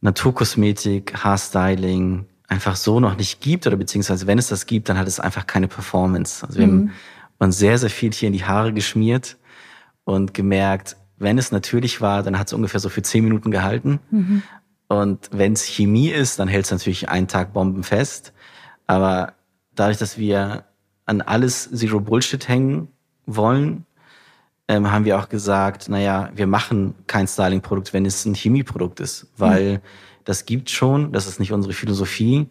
Naturkosmetik, 0.00 1.24
Haarstyling 1.24 2.26
einfach 2.48 2.76
so 2.76 2.98
noch 2.98 3.16
nicht 3.16 3.40
gibt 3.40 3.66
oder 3.66 3.76
beziehungsweise 3.76 4.26
wenn 4.26 4.38
es 4.38 4.48
das 4.48 4.66
gibt, 4.66 4.88
dann 4.88 4.98
hat 4.98 5.06
es 5.06 5.20
einfach 5.20 5.46
keine 5.46 5.68
Performance. 5.68 6.44
Also 6.46 6.58
wir 6.58 6.66
mhm. 6.66 6.88
haben 6.88 6.92
uns 7.38 7.58
sehr, 7.58 7.78
sehr 7.78 7.90
viel 7.90 8.12
hier 8.12 8.26
in 8.26 8.32
die 8.32 8.44
Haare 8.44 8.72
geschmiert 8.72 9.36
und 10.04 10.34
gemerkt, 10.34 10.96
wenn 11.18 11.36
es 11.36 11.52
natürlich 11.52 12.00
war, 12.00 12.22
dann 12.22 12.38
hat 12.38 12.46
es 12.46 12.52
ungefähr 12.52 12.80
so 12.80 12.88
für 12.88 13.02
zehn 13.02 13.24
Minuten 13.24 13.50
gehalten. 13.50 14.00
Mhm. 14.10 14.42
Und 14.88 15.28
wenn 15.32 15.52
es 15.52 15.64
Chemie 15.64 16.08
ist, 16.08 16.38
dann 16.38 16.48
hält 16.48 16.64
es 16.64 16.70
natürlich 16.70 17.08
einen 17.10 17.28
Tag 17.28 17.52
bombenfest. 17.52 18.32
Aber 18.86 19.34
dadurch, 19.74 19.98
dass 19.98 20.16
wir 20.16 20.64
an 21.04 21.20
alles 21.20 21.70
Zero 21.70 22.00
Bullshit 22.00 22.48
hängen 22.48 22.88
wollen, 23.26 23.84
ähm, 24.68 24.90
haben 24.90 25.04
wir 25.04 25.18
auch 25.18 25.28
gesagt, 25.28 25.88
naja, 25.88 26.30
wir 26.34 26.46
machen 26.46 26.94
kein 27.06 27.26
Styling-Produkt, 27.26 27.92
wenn 27.92 28.06
es 28.06 28.24
ein 28.24 28.34
Chemieprodukt 28.34 29.00
ist, 29.00 29.26
weil 29.36 29.74
mhm. 29.74 29.80
Das 30.28 30.44
gibt 30.44 30.68
schon, 30.68 31.10
das 31.12 31.26
ist 31.26 31.40
nicht 31.40 31.52
unsere 31.52 31.72
Philosophie, 31.72 32.48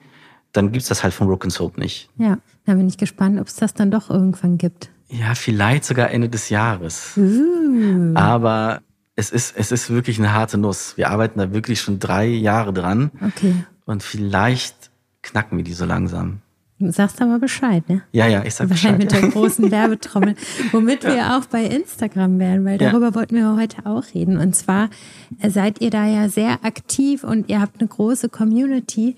dann 0.51 0.71
gibt's 0.71 0.87
das 0.87 1.03
halt 1.03 1.13
von 1.13 1.27
Rook 1.27 1.45
Soap 1.51 1.77
nicht. 1.77 2.09
Ja, 2.17 2.39
da 2.65 2.73
bin 2.73 2.87
ich 2.87 2.97
gespannt, 2.97 3.39
ob 3.39 3.45
es 3.45 3.55
das 3.55 3.75
dann 3.75 3.91
doch 3.91 4.09
irgendwann 4.09 4.57
gibt. 4.57 4.89
Ja, 5.09 5.35
vielleicht 5.35 5.85
sogar 5.85 6.09
Ende 6.09 6.27
des 6.27 6.49
Jahres. 6.49 7.15
Uh. 7.15 8.13
Aber 8.15 8.81
es 9.15 9.29
ist, 9.29 9.55
es 9.55 9.71
ist 9.71 9.91
wirklich 9.91 10.17
eine 10.17 10.33
harte 10.33 10.57
Nuss. 10.57 10.97
Wir 10.97 11.11
arbeiten 11.11 11.37
da 11.37 11.53
wirklich 11.53 11.79
schon 11.79 11.99
drei 11.99 12.25
Jahre 12.25 12.73
dran. 12.73 13.11
Okay. 13.23 13.53
Und 13.85 14.01
vielleicht 14.01 14.89
knacken 15.21 15.57
wir 15.57 15.63
die 15.63 15.73
so 15.73 15.85
langsam. 15.85 16.39
Du 16.79 16.91
sagst 16.91 17.19
aber 17.21 17.39
Bescheid, 17.39 17.87
ne? 17.89 18.03
Ja, 18.11 18.27
ja, 18.27 18.43
ich 18.43 18.53
sag 18.53 18.69
Bescheid. 18.69 18.97
mit 18.99 19.11
der 19.11 19.29
großen 19.29 19.71
Werbetrommel. 19.71 20.35
Womit 20.71 21.03
ja. 21.03 21.15
wir 21.15 21.37
auch 21.37 21.45
bei 21.45 21.63
Instagram 21.65 22.37
wären, 22.37 22.65
weil 22.65 22.77
darüber 22.77 23.07
ja. 23.07 23.15
wollten 23.15 23.35
wir 23.35 23.55
heute 23.55 23.85
auch 23.85 24.03
reden. 24.13 24.37
Und 24.37 24.55
zwar 24.55 24.89
seid 25.47 25.81
ihr 25.81 25.89
da 25.89 26.05
ja 26.05 26.29
sehr 26.29 26.63
aktiv 26.63 27.23
und 27.23 27.49
ihr 27.49 27.61
habt 27.61 27.79
eine 27.79 27.87
große 27.87 28.29
Community. 28.29 29.15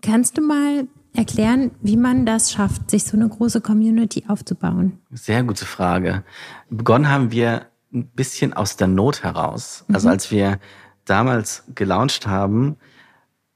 Kannst 0.00 0.38
du 0.38 0.42
mal 0.42 0.88
erklären, 1.12 1.70
wie 1.82 1.96
man 1.98 2.24
das 2.24 2.50
schafft, 2.52 2.90
sich 2.90 3.04
so 3.04 3.16
eine 3.16 3.28
große 3.28 3.60
Community 3.60 4.24
aufzubauen? 4.28 4.98
Sehr 5.10 5.42
gute 5.42 5.66
Frage. 5.66 6.24
Begonnen 6.70 7.10
haben 7.10 7.30
wir 7.30 7.66
ein 7.92 8.06
bisschen 8.08 8.54
aus 8.54 8.76
der 8.76 8.86
Not 8.88 9.22
heraus. 9.22 9.84
Also 9.92 10.08
mhm. 10.08 10.12
als 10.12 10.30
wir 10.30 10.58
damals 11.04 11.64
gelauncht 11.74 12.26
haben, 12.26 12.76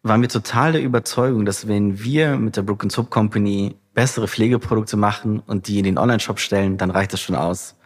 waren 0.02 0.22
wir 0.22 0.28
total 0.28 0.72
der 0.72 0.82
Überzeugung, 0.82 1.44
dass 1.44 1.68
wenn 1.68 2.02
wir 2.02 2.36
mit 2.36 2.56
der 2.56 2.62
Brook 2.62 2.84
Soap 2.90 3.10
Company 3.10 3.76
bessere 3.92 4.28
Pflegeprodukte 4.28 4.96
machen 4.96 5.40
und 5.40 5.68
die 5.68 5.78
in 5.78 5.84
den 5.84 5.98
Online-Shop 5.98 6.38
stellen, 6.38 6.78
dann 6.78 6.90
reicht 6.90 7.12
das 7.12 7.20
schon 7.20 7.36
aus. 7.36 7.76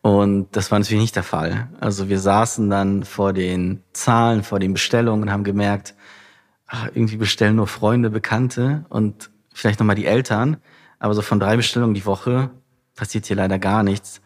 Und 0.00 0.54
das 0.54 0.70
war 0.70 0.78
natürlich 0.78 1.02
nicht 1.02 1.16
der 1.16 1.24
Fall. 1.24 1.68
Also 1.80 2.08
wir 2.08 2.20
saßen 2.20 2.70
dann 2.70 3.02
vor 3.02 3.32
den 3.32 3.82
Zahlen, 3.92 4.44
vor 4.44 4.60
den 4.60 4.72
Bestellungen 4.72 5.24
und 5.24 5.32
haben 5.32 5.44
gemerkt, 5.44 5.94
ach, 6.66 6.86
irgendwie 6.94 7.16
bestellen 7.16 7.56
nur 7.56 7.66
Freunde, 7.66 8.08
Bekannte 8.08 8.86
und 8.88 9.30
vielleicht 9.52 9.80
nochmal 9.80 9.96
die 9.96 10.06
Eltern. 10.06 10.58
Aber 11.00 11.14
so 11.14 11.22
von 11.22 11.40
drei 11.40 11.56
Bestellungen 11.56 11.94
die 11.94 12.06
Woche 12.06 12.50
passiert 12.94 13.26
hier 13.26 13.36
leider 13.36 13.58
gar 13.58 13.82
nichts. 13.82 14.20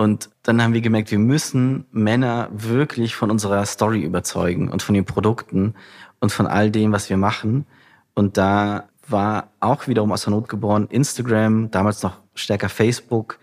Und 0.00 0.30
dann 0.44 0.62
haben 0.62 0.72
wir 0.72 0.80
gemerkt, 0.80 1.10
wir 1.10 1.18
müssen 1.18 1.84
Männer 1.92 2.48
wirklich 2.52 3.14
von 3.14 3.30
unserer 3.30 3.66
Story 3.66 4.00
überzeugen 4.00 4.70
und 4.70 4.82
von 4.82 4.94
den 4.94 5.04
Produkten 5.04 5.74
und 6.20 6.32
von 6.32 6.46
all 6.46 6.70
dem, 6.70 6.90
was 6.92 7.10
wir 7.10 7.18
machen. 7.18 7.66
Und 8.14 8.38
da 8.38 8.88
war 9.06 9.50
auch 9.60 9.88
wiederum 9.88 10.10
aus 10.10 10.24
der 10.24 10.30
Not 10.30 10.48
geboren 10.48 10.86
Instagram, 10.88 11.70
damals 11.70 12.02
noch 12.02 12.16
stärker 12.34 12.70
Facebook, 12.70 13.40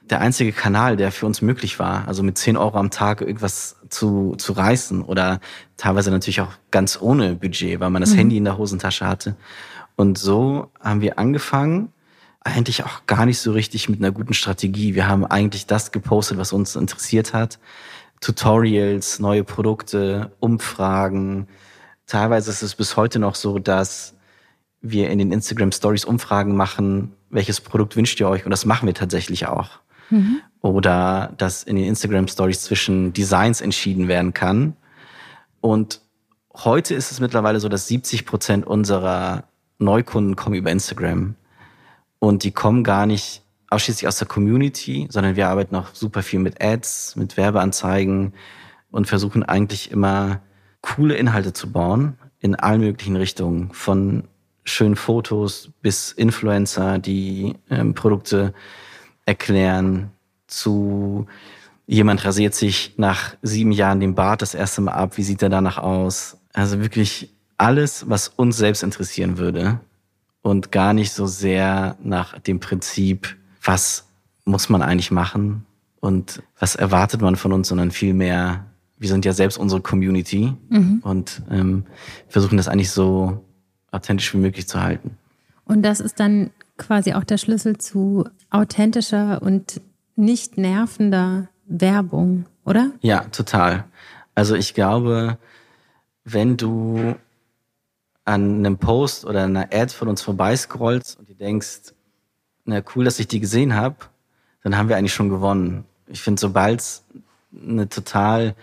der 0.00 0.20
einzige 0.20 0.50
Kanal, 0.50 0.96
der 0.96 1.12
für 1.12 1.26
uns 1.26 1.40
möglich 1.40 1.78
war. 1.78 2.08
Also 2.08 2.24
mit 2.24 2.36
10 2.36 2.56
Euro 2.56 2.78
am 2.78 2.90
Tag 2.90 3.20
irgendwas 3.20 3.76
zu, 3.88 4.34
zu 4.38 4.54
reißen 4.54 5.02
oder 5.02 5.38
teilweise 5.76 6.10
natürlich 6.10 6.40
auch 6.40 6.54
ganz 6.72 7.00
ohne 7.00 7.36
Budget, 7.36 7.78
weil 7.78 7.90
man 7.90 8.02
das 8.02 8.14
mhm. 8.14 8.16
Handy 8.16 8.38
in 8.38 8.44
der 8.44 8.58
Hosentasche 8.58 9.06
hatte. 9.06 9.36
Und 9.94 10.18
so 10.18 10.72
haben 10.80 11.00
wir 11.00 11.20
angefangen, 11.20 11.92
eigentlich 12.44 12.84
auch 12.84 13.06
gar 13.06 13.26
nicht 13.26 13.38
so 13.38 13.52
richtig 13.52 13.88
mit 13.88 14.00
einer 14.00 14.10
guten 14.10 14.34
Strategie. 14.34 14.94
Wir 14.94 15.08
haben 15.08 15.24
eigentlich 15.24 15.66
das 15.66 15.92
gepostet, 15.92 16.38
was 16.38 16.52
uns 16.52 16.76
interessiert 16.76 17.32
hat. 17.32 17.58
Tutorials, 18.20 19.18
neue 19.18 19.44
Produkte, 19.44 20.32
Umfragen. 20.40 21.48
Teilweise 22.06 22.50
ist 22.50 22.62
es 22.62 22.74
bis 22.74 22.96
heute 22.96 23.18
noch 23.18 23.34
so, 23.34 23.58
dass 23.58 24.14
wir 24.80 25.10
in 25.10 25.18
den 25.18 25.32
Instagram 25.32 25.72
Stories 25.72 26.04
Umfragen 26.04 26.56
machen, 26.56 27.12
welches 27.30 27.60
Produkt 27.60 27.96
wünscht 27.96 28.18
ihr 28.20 28.28
euch? 28.28 28.44
Und 28.44 28.50
das 28.50 28.64
machen 28.64 28.86
wir 28.86 28.94
tatsächlich 28.94 29.46
auch. 29.46 29.80
Mhm. 30.10 30.40
Oder 30.60 31.32
dass 31.38 31.62
in 31.62 31.76
den 31.76 31.86
Instagram 31.86 32.28
Stories 32.28 32.62
zwischen 32.62 33.12
Designs 33.12 33.60
entschieden 33.60 34.08
werden 34.08 34.34
kann. 34.34 34.76
Und 35.60 36.00
heute 36.54 36.94
ist 36.94 37.12
es 37.12 37.20
mittlerweile 37.20 37.60
so, 37.60 37.68
dass 37.68 37.86
70 37.86 38.26
Prozent 38.26 38.66
unserer 38.66 39.44
Neukunden 39.78 40.36
kommen 40.36 40.56
über 40.56 40.70
Instagram. 40.70 41.36
Und 42.22 42.44
die 42.44 42.52
kommen 42.52 42.84
gar 42.84 43.04
nicht 43.04 43.42
ausschließlich 43.68 44.06
aus 44.06 44.18
der 44.18 44.28
Community, 44.28 45.08
sondern 45.10 45.34
wir 45.34 45.48
arbeiten 45.48 45.74
auch 45.74 45.88
super 45.92 46.22
viel 46.22 46.38
mit 46.38 46.62
Ads, 46.62 47.16
mit 47.16 47.36
Werbeanzeigen 47.36 48.32
und 48.92 49.08
versuchen 49.08 49.42
eigentlich 49.42 49.90
immer 49.90 50.40
coole 50.82 51.16
Inhalte 51.16 51.52
zu 51.52 51.72
bauen 51.72 52.16
in 52.38 52.54
allen 52.54 52.80
möglichen 52.80 53.16
Richtungen. 53.16 53.72
Von 53.72 54.28
schönen 54.62 54.94
Fotos 54.94 55.70
bis 55.82 56.12
Influencer, 56.12 57.00
die 57.00 57.56
ähm, 57.70 57.94
Produkte 57.94 58.54
erklären, 59.26 60.12
zu 60.46 61.26
jemand 61.88 62.24
rasiert 62.24 62.54
sich 62.54 62.94
nach 62.98 63.34
sieben 63.42 63.72
Jahren 63.72 63.98
den 63.98 64.14
Bart 64.14 64.42
das 64.42 64.54
erste 64.54 64.80
Mal 64.80 64.92
ab, 64.92 65.16
wie 65.18 65.24
sieht 65.24 65.42
er 65.42 65.48
danach 65.48 65.78
aus? 65.78 66.36
Also 66.52 66.80
wirklich 66.80 67.34
alles, 67.56 68.08
was 68.08 68.28
uns 68.28 68.58
selbst 68.58 68.84
interessieren 68.84 69.38
würde 69.38 69.80
und 70.42 70.72
gar 70.72 70.92
nicht 70.92 71.12
so 71.12 71.26
sehr 71.26 71.96
nach 72.02 72.38
dem 72.40 72.60
Prinzip, 72.60 73.36
was 73.62 74.08
muss 74.44 74.68
man 74.68 74.82
eigentlich 74.82 75.10
machen 75.10 75.64
und 76.00 76.42
was 76.58 76.74
erwartet 76.74 77.20
man 77.20 77.36
von 77.36 77.52
uns, 77.52 77.68
sondern 77.68 77.92
vielmehr, 77.92 78.66
wir 78.98 79.08
sind 79.08 79.24
ja 79.24 79.32
selbst 79.32 79.56
unsere 79.56 79.80
Community 79.80 80.52
mhm. 80.68 81.00
und 81.04 81.42
ähm, 81.50 81.84
versuchen 82.28 82.56
das 82.56 82.68
eigentlich 82.68 82.90
so 82.90 83.44
authentisch 83.92 84.34
wie 84.34 84.38
möglich 84.38 84.66
zu 84.66 84.82
halten. 84.82 85.16
Und 85.64 85.82
das 85.82 86.00
ist 86.00 86.18
dann 86.18 86.50
quasi 86.76 87.12
auch 87.14 87.24
der 87.24 87.38
Schlüssel 87.38 87.78
zu 87.78 88.28
authentischer 88.50 89.40
und 89.42 89.80
nicht 90.16 90.58
nervender 90.58 91.48
Werbung, 91.66 92.46
oder? 92.64 92.90
Ja, 93.00 93.20
total. 93.30 93.84
Also 94.34 94.56
ich 94.56 94.74
glaube, 94.74 95.38
wenn 96.24 96.56
du 96.56 97.14
an 98.24 98.58
einem 98.58 98.78
Post 98.78 99.24
oder 99.24 99.44
einer 99.44 99.68
Ad 99.72 99.92
von 99.92 100.08
uns 100.08 100.22
vorbeiscrollst 100.22 101.18
und 101.18 101.28
dir 101.28 101.34
denkst, 101.34 101.94
na 102.64 102.82
cool, 102.94 103.04
dass 103.04 103.18
ich 103.18 103.28
die 103.28 103.40
gesehen 103.40 103.74
habe, 103.74 103.96
dann 104.62 104.76
haben 104.76 104.88
wir 104.88 104.96
eigentlich 104.96 105.14
schon 105.14 105.28
gewonnen. 105.28 105.84
Ich 106.06 106.22
finde, 106.22 106.40
sobald 106.40 106.80
es 106.80 107.04
eine 107.54 107.88
total 107.88 108.54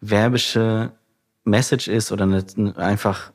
werbische 0.00 0.92
Message 1.44 1.88
ist 1.88 2.12
oder 2.12 2.24
eine, 2.24 2.44
einfach 2.76 3.32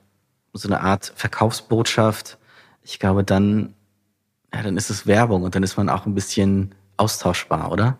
so 0.53 0.69
eine 0.69 0.79
Art 0.81 1.11
Verkaufsbotschaft, 1.15 2.37
ich 2.81 2.99
glaube, 2.99 3.23
dann, 3.23 3.73
ja, 4.53 4.63
dann 4.63 4.77
ist 4.77 4.89
es 4.89 5.05
Werbung 5.05 5.43
und 5.43 5.55
dann 5.55 5.63
ist 5.63 5.75
man 5.75 5.89
auch 5.89 6.05
ein 6.05 6.15
bisschen 6.15 6.73
austauschbar, 6.95 7.71
oder? 7.71 7.97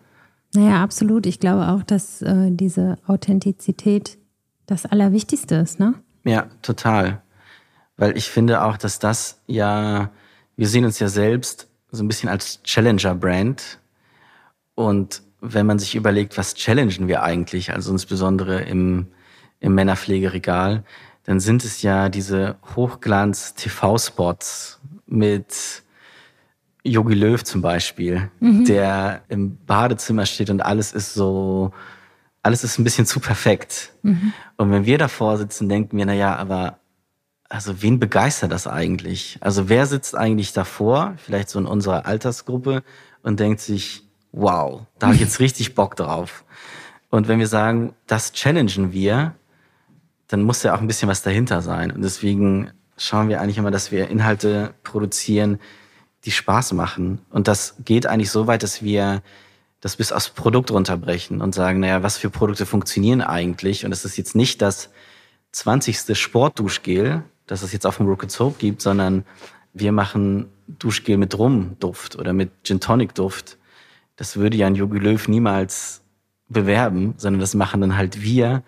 Naja, 0.54 0.82
absolut. 0.82 1.26
Ich 1.26 1.40
glaube 1.40 1.68
auch, 1.68 1.82
dass 1.82 2.22
äh, 2.22 2.50
diese 2.50 2.96
Authentizität 3.06 4.16
das 4.64 4.86
Allerwichtigste 4.86 5.56
ist, 5.56 5.78
ne? 5.78 5.94
Ja, 6.24 6.46
total. 6.62 7.22
Weil 7.98 8.16
ich 8.16 8.30
finde 8.30 8.62
auch, 8.62 8.78
dass 8.78 8.98
das 8.98 9.42
ja, 9.46 10.10
wir 10.56 10.68
sehen 10.68 10.86
uns 10.86 10.98
ja 11.00 11.08
selbst 11.08 11.68
so 11.90 12.02
ein 12.02 12.08
bisschen 12.08 12.30
als 12.30 12.62
Challenger-Brand. 12.62 13.78
Und 14.74 15.22
wenn 15.40 15.66
man 15.66 15.78
sich 15.78 15.94
überlegt, 15.94 16.38
was 16.38 16.54
challengen 16.54 17.08
wir 17.08 17.22
eigentlich, 17.22 17.72
also 17.72 17.92
insbesondere 17.92 18.62
im, 18.62 19.08
im 19.60 19.74
Männerpflegeregal, 19.74 20.84
dann 21.24 21.40
sind 21.40 21.64
es 21.64 21.82
ja 21.82 22.08
diese 22.08 22.56
Hochglanz-TV-Spots 22.74 24.80
mit 25.06 25.82
Yogi 26.84 27.14
Löw 27.14 27.42
zum 27.42 27.60
Beispiel, 27.60 28.30
mhm. 28.40 28.64
der 28.64 29.22
im 29.28 29.56
Badezimmer 29.66 30.26
steht 30.26 30.50
und 30.50 30.60
alles 30.60 30.92
ist 30.92 31.14
so, 31.14 31.72
alles 32.42 32.64
ist 32.64 32.78
ein 32.78 32.84
bisschen 32.84 33.06
zu 33.06 33.20
perfekt. 33.20 33.92
Mhm. 34.02 34.32
Und 34.56 34.70
wenn 34.70 34.86
wir 34.86 34.98
davor 34.98 35.36
sitzen, 35.36 35.68
denken 35.68 35.98
wir, 35.98 36.06
na 36.06 36.14
ja, 36.14 36.36
aber 36.36 36.77
also 37.48 37.82
wen 37.82 37.98
begeistert 37.98 38.52
das 38.52 38.66
eigentlich? 38.66 39.38
Also 39.40 39.68
wer 39.68 39.86
sitzt 39.86 40.16
eigentlich 40.16 40.52
davor, 40.52 41.14
vielleicht 41.16 41.48
so 41.48 41.58
in 41.58 41.66
unserer 41.66 42.06
Altersgruppe 42.06 42.82
und 43.22 43.40
denkt 43.40 43.60
sich, 43.60 44.02
wow, 44.32 44.82
da 44.98 45.06
habe 45.06 45.14
ich 45.14 45.22
jetzt 45.22 45.40
richtig 45.40 45.74
Bock 45.74 45.96
drauf. 45.96 46.44
Und 47.10 47.28
wenn 47.28 47.38
wir 47.38 47.46
sagen, 47.46 47.94
das 48.06 48.32
challengen 48.32 48.92
wir, 48.92 49.34
dann 50.28 50.42
muss 50.42 50.62
ja 50.62 50.74
auch 50.74 50.80
ein 50.80 50.86
bisschen 50.86 51.08
was 51.08 51.22
dahinter 51.22 51.62
sein. 51.62 51.90
Und 51.90 52.02
deswegen 52.02 52.70
schauen 52.98 53.28
wir 53.28 53.40
eigentlich 53.40 53.56
immer, 53.56 53.70
dass 53.70 53.90
wir 53.90 54.08
Inhalte 54.08 54.74
produzieren, 54.82 55.58
die 56.24 56.30
Spaß 56.30 56.72
machen. 56.74 57.22
Und 57.30 57.48
das 57.48 57.76
geht 57.84 58.06
eigentlich 58.06 58.30
so 58.30 58.46
weit, 58.46 58.62
dass 58.62 58.82
wir 58.82 59.22
das 59.80 59.96
bis 59.96 60.12
aufs 60.12 60.30
Produkt 60.30 60.70
runterbrechen 60.70 61.40
und 61.40 61.54
sagen, 61.54 61.80
naja, 61.80 62.02
was 62.02 62.18
für 62.18 62.28
Produkte 62.28 62.66
funktionieren 62.66 63.22
eigentlich? 63.22 63.86
Und 63.86 63.92
es 63.92 64.04
ist 64.04 64.18
jetzt 64.18 64.34
nicht 64.34 64.60
das 64.60 64.90
20. 65.52 66.18
Sportduschgel, 66.18 67.22
das 67.48 67.62
es 67.62 67.72
jetzt 67.72 67.86
auf 67.86 67.96
dem 67.96 68.06
Rocket 68.06 68.30
Soap 68.30 68.58
gibt, 68.58 68.80
sondern 68.80 69.24
wir 69.72 69.90
machen 69.90 70.46
Duschgel 70.68 71.16
mit 71.16 71.36
Rumduft 71.36 72.16
oder 72.16 72.32
mit 72.32 72.50
Gin 72.62 72.78
Tonic 72.78 73.14
Duft. 73.14 73.58
Das 74.16 74.36
würde 74.36 74.56
ja 74.56 74.66
ein 74.66 74.74
Jogi 74.74 74.98
Löw 74.98 75.28
niemals 75.28 76.02
bewerben, 76.48 77.14
sondern 77.16 77.40
das 77.40 77.54
machen 77.54 77.80
dann 77.80 77.96
halt 77.96 78.22
wir 78.22 78.62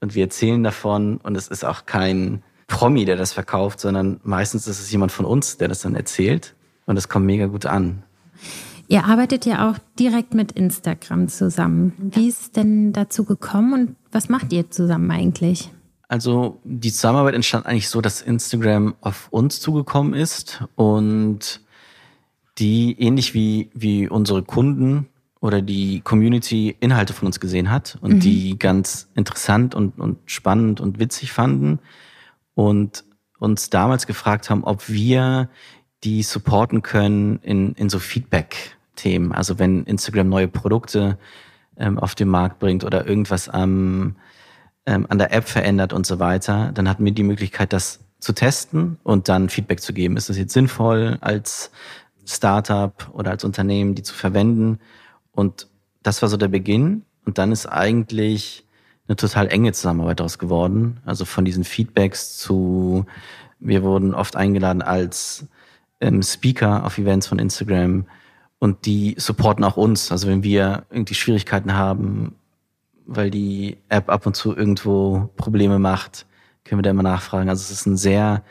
und 0.00 0.14
wir 0.14 0.24
erzählen 0.24 0.62
davon 0.62 1.18
und 1.18 1.36
es 1.36 1.48
ist 1.48 1.64
auch 1.64 1.86
kein 1.86 2.42
Promi, 2.66 3.04
der 3.04 3.16
das 3.16 3.32
verkauft, 3.32 3.80
sondern 3.80 4.20
meistens 4.24 4.66
ist 4.66 4.80
es 4.80 4.90
jemand 4.90 5.12
von 5.12 5.24
uns, 5.24 5.58
der 5.58 5.68
das 5.68 5.80
dann 5.80 5.94
erzählt 5.94 6.54
und 6.86 6.96
es 6.96 7.08
kommt 7.08 7.26
mega 7.26 7.46
gut 7.46 7.66
an. 7.66 8.02
Ihr 8.88 9.04
arbeitet 9.04 9.46
ja 9.46 9.70
auch 9.70 9.78
direkt 9.98 10.34
mit 10.34 10.52
Instagram 10.52 11.28
zusammen. 11.28 11.94
Wie 11.98 12.28
ist 12.28 12.56
denn 12.56 12.92
dazu 12.92 13.24
gekommen 13.24 13.72
und 13.72 13.96
was 14.10 14.28
macht 14.28 14.52
ihr 14.52 14.70
zusammen 14.70 15.10
eigentlich? 15.10 15.70
Also 16.12 16.60
die 16.62 16.92
Zusammenarbeit 16.92 17.34
entstand 17.34 17.64
eigentlich 17.64 17.88
so, 17.88 18.02
dass 18.02 18.20
Instagram 18.20 18.94
auf 19.00 19.28
uns 19.30 19.60
zugekommen 19.60 20.12
ist 20.12 20.62
und 20.74 21.62
die 22.58 23.00
ähnlich 23.00 23.32
wie, 23.32 23.70
wie 23.72 24.10
unsere 24.10 24.42
Kunden 24.42 25.08
oder 25.40 25.62
die 25.62 26.02
Community 26.02 26.76
Inhalte 26.80 27.14
von 27.14 27.24
uns 27.24 27.40
gesehen 27.40 27.70
hat 27.70 27.96
und 28.02 28.16
mhm. 28.16 28.20
die 28.20 28.58
ganz 28.58 29.08
interessant 29.14 29.74
und, 29.74 29.98
und 29.98 30.18
spannend 30.26 30.82
und 30.82 30.98
witzig 30.98 31.32
fanden 31.32 31.78
und 32.54 33.04
uns 33.38 33.70
damals 33.70 34.06
gefragt 34.06 34.50
haben, 34.50 34.64
ob 34.64 34.90
wir 34.90 35.48
die 36.04 36.22
supporten 36.22 36.82
können 36.82 37.38
in, 37.38 37.72
in 37.72 37.88
so 37.88 37.98
Feedback-Themen. 37.98 39.32
Also 39.32 39.58
wenn 39.58 39.84
Instagram 39.84 40.28
neue 40.28 40.48
Produkte 40.48 41.16
ähm, 41.78 41.98
auf 41.98 42.14
den 42.14 42.28
Markt 42.28 42.58
bringt 42.58 42.84
oder 42.84 43.06
irgendwas 43.06 43.48
am, 43.48 43.62
ähm, 43.62 44.16
an 44.84 45.18
der 45.18 45.32
App 45.32 45.48
verändert 45.48 45.92
und 45.92 46.06
so 46.06 46.18
weiter, 46.18 46.72
dann 46.74 46.88
hatten 46.88 47.04
wir 47.04 47.12
die 47.12 47.22
Möglichkeit, 47.22 47.72
das 47.72 48.00
zu 48.18 48.32
testen 48.32 48.98
und 49.02 49.28
dann 49.28 49.48
Feedback 49.48 49.80
zu 49.80 49.92
geben. 49.92 50.16
Ist 50.16 50.28
das 50.28 50.38
jetzt 50.38 50.52
sinnvoll 50.52 51.18
als 51.20 51.70
Startup 52.24 53.10
oder 53.12 53.32
als 53.32 53.44
Unternehmen, 53.44 53.94
die 53.94 54.02
zu 54.02 54.14
verwenden? 54.14 54.78
Und 55.32 55.68
das 56.02 56.22
war 56.22 56.28
so 56.28 56.36
der 56.36 56.48
Beginn. 56.48 57.04
Und 57.24 57.38
dann 57.38 57.52
ist 57.52 57.66
eigentlich 57.66 58.64
eine 59.06 59.16
total 59.16 59.48
enge 59.48 59.72
Zusammenarbeit 59.72 60.20
daraus 60.20 60.38
geworden. 60.38 61.00
Also 61.04 61.24
von 61.24 61.44
diesen 61.44 61.64
Feedbacks 61.64 62.38
zu, 62.38 63.06
wir 63.58 63.82
wurden 63.82 64.14
oft 64.14 64.36
eingeladen 64.36 64.82
als 64.82 65.46
ähm, 66.00 66.22
Speaker 66.22 66.84
auf 66.84 66.98
Events 66.98 67.26
von 67.26 67.38
Instagram 67.38 68.06
und 68.58 68.86
die 68.86 69.16
supporten 69.18 69.64
auch 69.64 69.76
uns. 69.76 70.12
Also 70.12 70.28
wenn 70.28 70.42
wir 70.42 70.84
irgendwie 70.90 71.14
Schwierigkeiten 71.14 71.74
haben, 71.74 72.36
weil 73.06 73.30
die 73.30 73.78
App 73.88 74.08
ab 74.08 74.26
und 74.26 74.36
zu 74.36 74.56
irgendwo 74.56 75.30
Probleme 75.36 75.78
macht, 75.78 76.26
können 76.64 76.78
wir 76.78 76.82
da 76.82 76.90
immer 76.90 77.02
nachfragen. 77.02 77.48
Also 77.48 77.62
es 77.62 77.70
ist 77.70 77.86
ein 77.86 77.96
sehr 77.96 78.42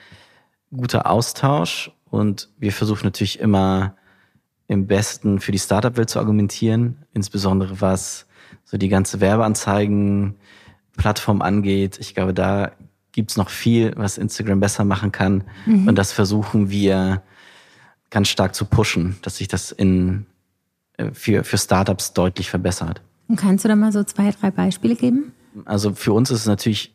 guter 0.76 1.10
Austausch 1.10 1.92
und 2.10 2.50
wir 2.58 2.72
versuchen 2.72 3.06
natürlich 3.06 3.40
immer 3.40 3.96
im 4.68 4.88
Besten 4.88 5.40
für 5.40 5.52
die 5.52 5.60
Startup-Welt 5.60 6.10
zu 6.10 6.18
argumentieren, 6.20 7.06
insbesondere 7.14 7.82
was 7.82 8.26
so 8.64 8.78
die 8.78 8.90
ganze 8.90 9.20
Werbeanzeigen-Plattform 9.20 11.42
angeht. 11.42 11.98
Ich 12.00 12.16
glaube, 12.16 12.34
da 12.34 12.72
gibt's 13.12 13.38
noch 13.38 13.50
viel, 13.50 13.94
was 13.98 14.18
Instagram 14.18 14.62
besser 14.62 14.86
machen 14.86 15.12
kann. 15.12 15.44
Mhm. 15.66 15.90
Und 15.90 15.96
das 15.96 16.14
versuchen 16.14 16.70
wir 16.70 17.24
ganz 18.10 18.30
stark 18.30 18.56
zu 18.56 18.66
pushen, 18.66 19.18
dass 19.22 19.38
sich 19.38 19.48
das 19.48 19.72
in, 19.72 20.26
äh, 20.98 21.12
für, 21.12 21.44
für 21.44 21.58
Startups 21.58 22.14
deutlich 22.14 22.50
verbessert. 22.50 23.02
Und 23.32 23.38
kannst 23.38 23.64
du 23.64 23.70
da 23.70 23.78
mal 23.78 23.94
so 23.94 24.04
zwei, 24.04 24.30
drei 24.32 24.52
Beispiele 24.52 24.98
geben? 24.98 25.32
Also 25.64 25.94
für 25.94 26.12
uns 26.12 26.32
ist 26.32 26.42
es 26.42 26.48
natürlich 26.48 26.94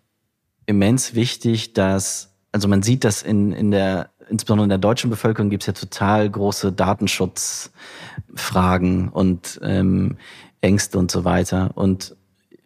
immens 0.67 1.15
wichtig, 1.15 1.73
dass, 1.73 2.31
also 2.53 2.69
man 2.69 2.83
sieht, 2.83 3.05
dass 3.05 3.23
in, 3.23 3.53
in 3.53 3.71
der 3.71 4.11
insbesondere 4.29 4.67
in 4.67 4.69
der 4.69 4.77
deutschen 4.77 5.09
Bevölkerung 5.09 5.49
gibt 5.49 5.63
es 5.63 5.67
ja 5.67 5.73
total 5.73 6.29
große 6.29 6.73
Datenschutzfragen 6.73 9.09
und 9.09 9.59
ähm, 9.63 10.19
Ängste 10.61 10.99
und 10.99 11.11
so 11.11 11.25
weiter. 11.25 11.71
Und 11.75 12.15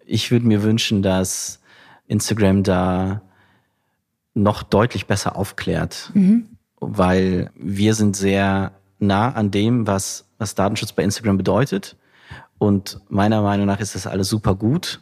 ich 0.05 0.33
würde 0.33 0.49
mir 0.49 0.65
wünschen, 0.65 1.03
dass 1.03 1.61
Instagram 2.09 2.65
da 2.65 3.23
noch 4.35 4.65
deutlich 4.65 5.07
besser 5.07 5.37
aufklärt, 5.37 6.11
mhm. 6.15 6.49
weil 6.81 7.53
wir 7.55 7.95
sind 7.95 8.17
sehr 8.17 8.73
nah 8.99 9.31
an 9.31 9.53
dem, 9.53 9.87
was, 9.87 10.25
was 10.39 10.57
Datenschutz 10.57 10.91
bei 10.91 11.05
Instagram 11.05 11.37
bedeutet. 11.37 11.95
Und 12.61 13.01
meiner 13.09 13.41
Meinung 13.41 13.65
nach 13.65 13.81
ist 13.81 13.95
das 13.95 14.07
alles 14.07 14.29
super 14.29 14.55
gut. 14.55 15.01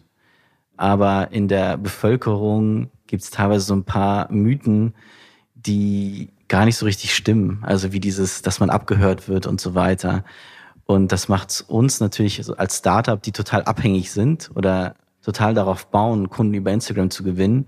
Aber 0.76 1.32
in 1.32 1.48
der 1.48 1.76
Bevölkerung 1.76 2.92
gibt 3.08 3.24
es 3.24 3.30
teilweise 3.30 3.66
so 3.66 3.74
ein 3.74 3.82
paar 3.82 4.30
Mythen, 4.30 4.94
die 5.56 6.30
gar 6.46 6.66
nicht 6.66 6.76
so 6.76 6.86
richtig 6.86 7.12
stimmen. 7.12 7.58
Also 7.62 7.92
wie 7.92 7.98
dieses, 7.98 8.42
dass 8.42 8.60
man 8.60 8.70
abgehört 8.70 9.28
wird 9.28 9.48
und 9.48 9.60
so 9.60 9.74
weiter. 9.74 10.22
Und 10.84 11.10
das 11.10 11.28
macht 11.28 11.64
uns 11.66 11.98
natürlich 11.98 12.48
als 12.56 12.76
Startup, 12.76 13.20
die 13.20 13.32
total 13.32 13.64
abhängig 13.64 14.12
sind 14.12 14.52
oder 14.54 14.94
total 15.20 15.52
darauf 15.52 15.88
bauen, 15.88 16.30
Kunden 16.30 16.54
über 16.54 16.70
Instagram 16.70 17.10
zu 17.10 17.24
gewinnen, 17.24 17.66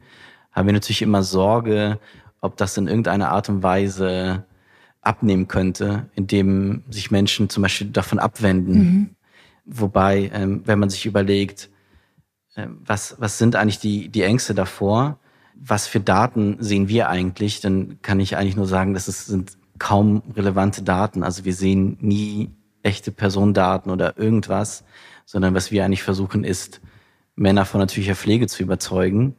haben 0.53 0.67
wir 0.67 0.73
natürlich 0.73 1.03
immer 1.03 1.25
Sorge, 1.25 1.99
ob 2.41 2.57
das 2.57 2.77
in 2.77 2.87
irgendeiner 2.87 3.31
Art 3.31 3.49
und 3.49 3.65
Weise 3.65 4.45
abnehmen 5.01 5.49
könnte, 5.49 6.09
indem 6.15 6.85
sich 6.91 7.11
Menschen 7.11 7.49
zum 7.49 7.65
Beispiel 7.65 7.89
davon 7.89 8.21
abwenden. 8.21 8.73
Mhm. 8.73 9.11
Wobei, 9.73 10.31
ähm, 10.35 10.63
wenn 10.65 10.81
man 10.81 10.91
sich 10.91 11.07
überlegt, 11.07 11.71
äh, 12.57 12.67
was, 12.69 13.17
was 13.19 13.39
sind 13.39 13.55
eigentlich 13.55 13.79
die, 13.79 14.09
die 14.09 14.23
Ängste 14.23 14.53
davor, 14.53 15.19
was 15.55 15.87
für 15.87 16.01
Daten 16.01 16.57
sehen 16.59 16.89
wir 16.89 17.09
eigentlich, 17.09 17.61
dann 17.61 18.03
kann 18.03 18.19
ich 18.19 18.37
eigentlich 18.37 18.57
nur 18.57 18.67
sagen, 18.67 18.95
dass 18.95 19.07
es 19.07 19.27
sind 19.27 19.53
kaum 19.79 20.23
relevante 20.35 20.83
Daten. 20.83 21.23
Also 21.23 21.45
wir 21.45 21.55
sehen 21.55 21.99
nie 22.01 22.51
echte 22.83 23.13
Personendaten 23.13 23.93
oder 23.93 24.19
irgendwas, 24.19 24.85
sondern 25.25 25.55
was 25.55 25.71
wir 25.71 25.85
eigentlich 25.85 26.03
versuchen 26.03 26.45
ist, 26.45 26.81
Männer 27.37 27.65
von 27.65 27.81
natürlicher 27.81 28.17
Pflege 28.17 28.49
zu 28.49 28.63
überzeugen. 28.63 29.37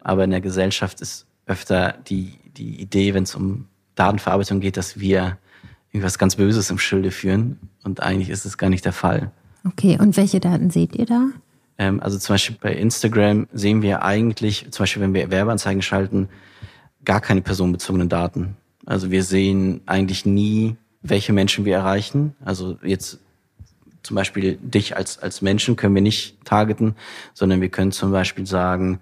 Aber 0.00 0.24
in 0.24 0.30
der 0.30 0.40
Gesellschaft 0.40 1.00
ist 1.00 1.26
öfter 1.46 1.92
die, 2.08 2.38
die 2.56 2.80
Idee, 2.80 3.14
wenn 3.14 3.22
es 3.22 3.34
um 3.34 3.68
Datenverarbeitung 3.94 4.60
geht, 4.60 4.76
dass 4.76 5.00
wir 5.00 5.38
irgendwas 5.90 6.18
ganz 6.18 6.36
Böses 6.36 6.70
im 6.70 6.78
Schilde 6.78 7.10
führen. 7.10 7.70
Und 7.84 8.00
eigentlich 8.00 8.30
ist 8.30 8.44
es 8.44 8.58
gar 8.58 8.68
nicht 8.68 8.84
der 8.84 8.92
Fall. 8.92 9.32
Okay, 9.66 9.98
und 10.00 10.16
welche 10.16 10.40
Daten 10.40 10.70
seht 10.70 10.96
ihr 10.96 11.06
da? 11.06 11.28
Ähm, 11.78 12.00
also 12.00 12.18
zum 12.18 12.34
Beispiel 12.34 12.56
bei 12.60 12.72
Instagram 12.74 13.46
sehen 13.52 13.82
wir 13.82 14.02
eigentlich, 14.02 14.66
zum 14.70 14.82
Beispiel 14.82 15.02
wenn 15.02 15.14
wir 15.14 15.30
Werbeanzeigen 15.30 15.82
schalten, 15.82 16.28
gar 17.04 17.20
keine 17.20 17.42
personenbezogenen 17.42 18.08
Daten. 18.08 18.56
Also 18.86 19.10
wir 19.10 19.22
sehen 19.22 19.80
eigentlich 19.86 20.26
nie, 20.26 20.76
welche 21.02 21.32
Menschen 21.32 21.64
wir 21.64 21.76
erreichen. 21.76 22.34
Also 22.44 22.78
jetzt 22.82 23.18
zum 24.02 24.16
Beispiel 24.16 24.58
dich 24.60 24.96
als, 24.96 25.18
als 25.18 25.42
Menschen 25.42 25.76
können 25.76 25.94
wir 25.94 26.02
nicht 26.02 26.44
targeten, 26.44 26.96
sondern 27.34 27.60
wir 27.60 27.68
können 27.68 27.92
zum 27.92 28.10
Beispiel 28.10 28.46
sagen, 28.46 29.00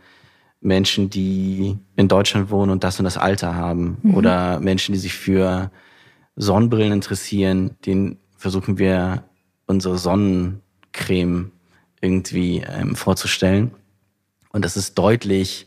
Menschen, 0.60 1.08
die 1.08 1.78
in 1.96 2.08
Deutschland 2.08 2.50
wohnen 2.50 2.70
und 2.70 2.84
das 2.84 2.98
und 2.98 3.04
das 3.04 3.16
Alter 3.16 3.54
haben 3.54 3.96
mhm. 4.02 4.14
oder 4.14 4.60
Menschen, 4.60 4.92
die 4.92 4.98
sich 4.98 5.14
für 5.14 5.70
Sonnenbrillen 6.36 6.92
interessieren, 6.92 7.76
den 7.86 8.18
versuchen 8.36 8.78
wir 8.78 9.24
unsere 9.70 9.98
Sonnencreme 9.98 11.52
irgendwie 12.00 12.64
ähm, 12.66 12.96
vorzustellen. 12.96 13.70
Und 14.52 14.64
das 14.64 14.76
ist 14.76 14.98
deutlich 14.98 15.66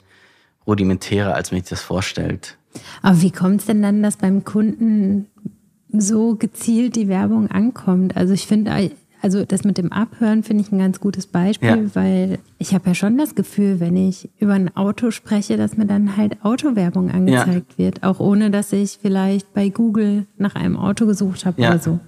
rudimentärer, 0.68 1.34
als 1.34 1.52
man 1.52 1.62
sich 1.62 1.70
das 1.70 1.82
vorstellt. 1.82 2.58
Aber 3.02 3.22
wie 3.22 3.32
kommt 3.32 3.62
es 3.62 3.68
denn 3.68 3.82
dann, 3.82 4.04
dass 4.04 4.18
beim 4.18 4.44
Kunden 4.44 5.28
so 5.92 6.36
gezielt 6.36 6.96
die 6.96 7.08
Werbung 7.08 7.50
ankommt? 7.50 8.18
Also 8.18 8.34
ich 8.34 8.46
finde, 8.46 8.92
also 9.22 9.46
das 9.46 9.63
mit 9.63 9.78
dem 9.78 9.92
Abhören 9.94 10.44
finde 10.44 10.63
ich 10.63 10.72
ein 10.72 10.80
ganz 10.80 11.00
gutes 11.00 11.28
Beispiel, 11.28 11.70
ja. 11.70 11.96
weil 11.96 12.39
ich 12.58 12.74
habe 12.74 12.89
ja 12.89 12.96
schon 12.96 13.18
das 13.18 13.36
Gefühl, 13.36 13.80
wenn 13.80 13.96
ich 13.96 14.30
über 14.38 14.54
ein 14.54 14.76
Auto 14.76 15.12
spreche, 15.12 15.56
dass 15.56 15.78
mir 15.78 15.86
dann 15.86 16.18
halt 16.18 16.44
Autowerbung 16.44 17.10
angezeigt 17.10 17.74
ja. 17.74 17.86
wird, 17.86 18.04
auch 18.04 18.20
ohne 18.20 18.52
dass 18.52 18.74
ich 18.74 19.00
vielleicht 19.02 19.54
bei 19.54 19.70
Google 19.70 20.26
nach 20.38 20.56
einem 20.56 20.76
Auto 20.76 21.06
gesucht 21.06 21.46
habe 21.46 21.62
ja. 21.62 21.70
oder 21.70 21.80
so. 21.80 22.00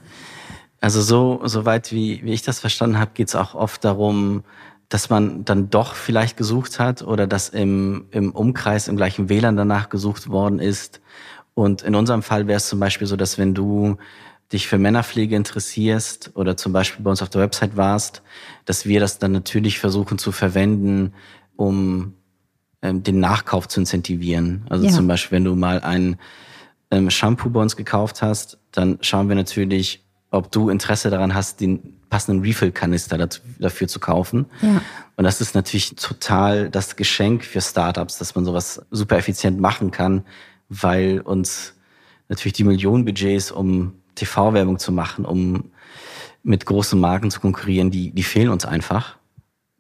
Also 0.86 1.02
so, 1.02 1.42
so 1.46 1.66
weit 1.66 1.92
wie, 1.92 2.24
wie 2.24 2.34
ich 2.34 2.44
das 2.44 2.60
verstanden 2.60 3.00
habe, 3.00 3.10
geht 3.16 3.30
es 3.30 3.36
auch 3.36 3.56
oft 3.56 3.84
darum, 3.84 4.44
dass 4.88 5.10
man 5.10 5.44
dann 5.44 5.72
doch 5.72 5.96
vielleicht 5.96 6.38
gesucht 6.38 6.78
hat 6.78 7.02
oder 7.02 7.26
dass 7.26 7.50
im, 7.50 8.06
im 8.12 8.30
Umkreis 8.32 8.88
im 8.88 8.96
gleichen 8.96 9.28
WLAN 9.28 9.58
danach 9.58 9.90
gesucht 9.90 10.30
worden 10.30 10.60
ist. 10.60 11.02
Und 11.56 11.82
in 11.82 11.96
unserem 11.96 12.22
Fall 12.22 12.46
wäre 12.46 12.58
es 12.58 12.70
zum 12.70 12.80
Beispiel 12.80 13.08
so, 13.08 13.16
dass 13.16 13.40
wenn 13.40 13.56
du 13.56 13.98
dich 14.54 14.68
für 14.68 14.78
Männerpflege 14.78 15.36
interessierst 15.36 16.34
oder 16.36 16.56
zum 16.56 16.72
Beispiel 16.72 17.04
bei 17.04 17.10
uns 17.10 17.24
auf 17.24 17.30
der 17.30 17.42
Website 17.42 17.76
warst, 17.76 18.22
dass 18.66 18.86
wir 18.86 19.00
das 19.00 19.18
dann 19.18 19.32
natürlich 19.32 19.80
versuchen 19.80 20.20
zu 20.20 20.32
verwenden, 20.32 21.16
um 21.56 22.14
ähm, 22.84 23.02
den 23.02 23.20
Nachkauf 23.20 23.68
zu 23.68 23.80
incentivieren. 23.80 24.68
Also 24.70 24.86
ja. 24.86 24.92
zum 24.92 25.08
Beispiel, 25.08 25.38
wenn 25.38 25.46
du 25.46 25.56
mal 25.56 25.82
ein 25.82 26.20
ähm, 26.92 27.10
Shampoo 27.10 27.50
bei 27.50 27.60
uns 27.60 27.76
gekauft 27.76 28.22
hast, 28.22 28.60
dann 28.72 29.00
schauen 29.02 29.30
wir 29.30 29.36
natürlich, 29.36 30.05
ob 30.36 30.52
du 30.52 30.70
Interesse 30.70 31.10
daran 31.10 31.34
hast, 31.34 31.62
den 31.62 32.00
passenden 32.10 32.44
Refill-Kanister 32.44 33.28
dafür 33.60 33.88
zu 33.88 34.00
kaufen. 34.00 34.46
Ja. 34.62 34.82
Und 35.16 35.24
das 35.24 35.42
ist 35.42 35.56
natürlich 35.56 35.96
total 35.96 36.70
das 36.70 36.96
Geschenk 36.96 37.44
für 37.44 37.62
Startups, 37.62 38.18
dass 38.18 38.36
man 38.36 38.46
sowas 38.46 38.86
super 38.92 39.18
effizient 39.18 39.60
machen 39.60 39.92
kann, 39.92 40.24
weil 40.70 41.20
uns 41.22 41.74
natürlich 42.30 42.54
die 42.54 42.64
Millionenbudgets, 42.64 43.52
um 43.52 43.94
TV-Werbung 44.16 44.80
zu 44.80 44.92
machen, 44.92 45.26
um 45.26 45.72
mit 46.44 46.66
großen 46.66 47.00
Marken 47.00 47.32
zu 47.32 47.40
konkurrieren, 47.40 47.92
die, 47.92 48.12
die 48.12 48.24
fehlen 48.24 48.50
uns 48.50 48.66
einfach. 48.66 49.18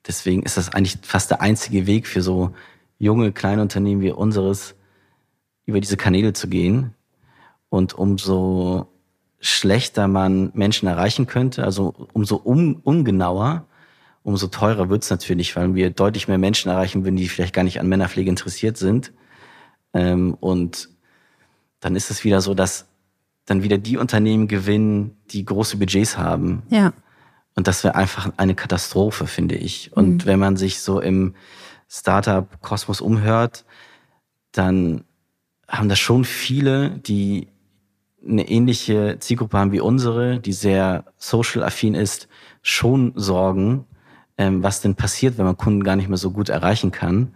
Deswegen 0.07 0.43
ist 0.43 0.57
das 0.57 0.69
eigentlich 0.69 0.97
fast 1.03 1.31
der 1.31 1.41
einzige 1.41 1.87
Weg 1.87 2.07
für 2.07 2.21
so 2.21 2.53
junge, 2.97 3.31
kleine 3.31 3.61
Unternehmen 3.61 4.01
wie 4.01 4.11
unseres, 4.11 4.75
über 5.65 5.79
diese 5.79 5.97
Kanäle 5.97 6.33
zu 6.33 6.47
gehen. 6.47 6.93
Und 7.69 7.93
umso 7.93 8.87
schlechter 9.45 10.07
man 10.07 10.51
Menschen 10.53 10.87
erreichen 10.87 11.27
könnte, 11.27 11.63
also 11.63 11.93
umso 12.13 12.41
un 12.43 12.75
ungenauer, 12.83 13.65
umso 14.23 14.47
teurer 14.47 14.89
wird's 14.89 15.09
natürlich, 15.09 15.55
weil 15.55 15.75
wir 15.75 15.91
deutlich 15.91 16.27
mehr 16.27 16.39
Menschen 16.39 16.71
erreichen 16.71 17.03
würden, 17.05 17.15
die 17.15 17.29
vielleicht 17.29 17.53
gar 17.53 17.63
nicht 17.63 17.79
an 17.79 17.87
Männerpflege 17.87 18.29
interessiert 18.29 18.77
sind. 18.77 19.13
Ähm, 19.93 20.33
und 20.33 20.89
dann 21.79 21.95
ist 21.95 22.09
es 22.09 22.23
wieder 22.23 22.41
so, 22.41 22.55
dass 22.55 22.87
dann 23.45 23.61
wieder 23.61 23.77
die 23.77 23.97
Unternehmen 23.97 24.47
gewinnen, 24.47 25.15
die 25.29 25.45
große 25.45 25.77
Budgets 25.77 26.17
haben. 26.17 26.63
Ja. 26.69 26.93
Und 27.53 27.67
das 27.67 27.83
wäre 27.83 27.93
einfach 27.93 28.31
eine 28.37 28.55
Katastrophe, 28.55 29.27
finde 29.27 29.55
ich. 29.55 29.93
Und 29.93 30.23
mhm. 30.23 30.25
wenn 30.25 30.39
man 30.39 30.57
sich 30.57 30.81
so 30.81 30.99
im 30.99 31.35
Startup-Kosmos 31.87 32.99
umhört, 32.99 33.63
dann 34.51 35.03
haben 35.67 35.87
das 35.89 35.99
schon 35.99 36.25
viele, 36.25 36.89
die 36.89 37.47
eine 38.27 38.47
ähnliche 38.49 39.17
Zielgruppe 39.19 39.57
haben 39.57 39.71
wie 39.71 39.79
unsere, 39.79 40.39
die 40.39 40.53
sehr 40.53 41.05
social-affin 41.17 41.93
ist, 41.95 42.27
schon 42.61 43.13
Sorgen, 43.15 43.85
ähm, 44.37 44.63
was 44.63 44.81
denn 44.81 44.95
passiert, 44.95 45.37
wenn 45.37 45.45
man 45.45 45.57
Kunden 45.57 45.83
gar 45.83 45.95
nicht 45.95 46.09
mehr 46.09 46.17
so 46.17 46.31
gut 46.31 46.49
erreichen 46.49 46.91
kann 46.91 47.35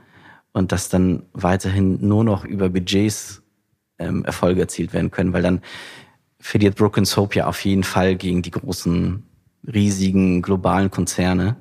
und 0.51 0.71
dass 0.71 0.89
dann 0.89 1.23
weiterhin 1.33 2.05
nur 2.07 2.23
noch 2.23 2.43
über 2.43 2.69
Budgets 2.69 3.43
ähm, 3.99 4.25
Erfolge 4.25 4.61
erzielt 4.61 4.93
werden 4.93 5.11
können, 5.11 5.33
weil 5.33 5.43
dann 5.43 5.61
verliert 6.39 6.75
Broken 6.75 7.05
Soap 7.05 7.35
ja 7.35 7.47
auf 7.47 7.63
jeden 7.65 7.83
Fall 7.83 8.15
gegen 8.15 8.41
die 8.41 8.51
großen, 8.51 9.23
riesigen 9.71 10.41
globalen 10.41 10.89
Konzerne. 10.89 11.57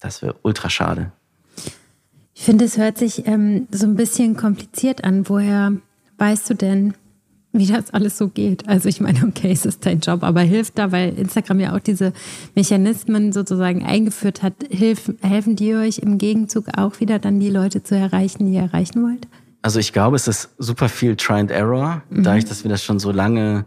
Das 0.00 0.22
wäre 0.22 0.34
ultra 0.42 0.68
schade. 0.70 1.12
Ich 2.34 2.42
finde, 2.44 2.64
es 2.64 2.76
hört 2.76 2.98
sich 2.98 3.26
ähm, 3.26 3.68
so 3.70 3.86
ein 3.86 3.94
bisschen 3.94 4.36
kompliziert 4.36 5.04
an. 5.04 5.28
Woher 5.28 5.74
weißt 6.18 6.50
du 6.50 6.54
denn, 6.54 6.94
wie 7.52 7.66
das 7.66 7.90
alles 7.92 8.16
so 8.16 8.28
geht. 8.28 8.68
Also 8.68 8.88
ich 8.88 9.00
meine, 9.00 9.24
okay, 9.26 9.52
es 9.52 9.66
ist 9.66 9.84
dein 9.84 10.00
Job, 10.00 10.22
aber 10.22 10.40
hilft 10.40 10.78
da, 10.78 10.90
weil 10.90 11.18
Instagram 11.18 11.60
ja 11.60 11.76
auch 11.76 11.80
diese 11.80 12.12
Mechanismen 12.54 13.32
sozusagen 13.32 13.84
eingeführt 13.84 14.42
hat, 14.42 14.54
hilf, 14.70 15.12
helfen 15.20 15.56
die 15.56 15.74
euch 15.74 15.98
im 15.98 16.18
Gegenzug 16.18 16.66
auch 16.76 17.00
wieder 17.00 17.18
dann 17.18 17.40
die 17.40 17.50
Leute 17.50 17.82
zu 17.82 17.94
erreichen, 17.94 18.46
die 18.46 18.54
ihr 18.54 18.62
erreichen 18.62 19.02
wollt? 19.02 19.28
Also 19.60 19.78
ich 19.78 19.92
glaube, 19.92 20.16
es 20.16 20.26
ist 20.26 20.50
super 20.58 20.88
viel 20.88 21.14
Try 21.16 21.34
and 21.34 21.50
Error. 21.50 22.02
Mhm. 22.10 22.24
Dadurch, 22.24 22.46
dass 22.46 22.64
wir 22.64 22.70
das 22.70 22.82
schon 22.82 22.98
so 22.98 23.12
lange 23.12 23.64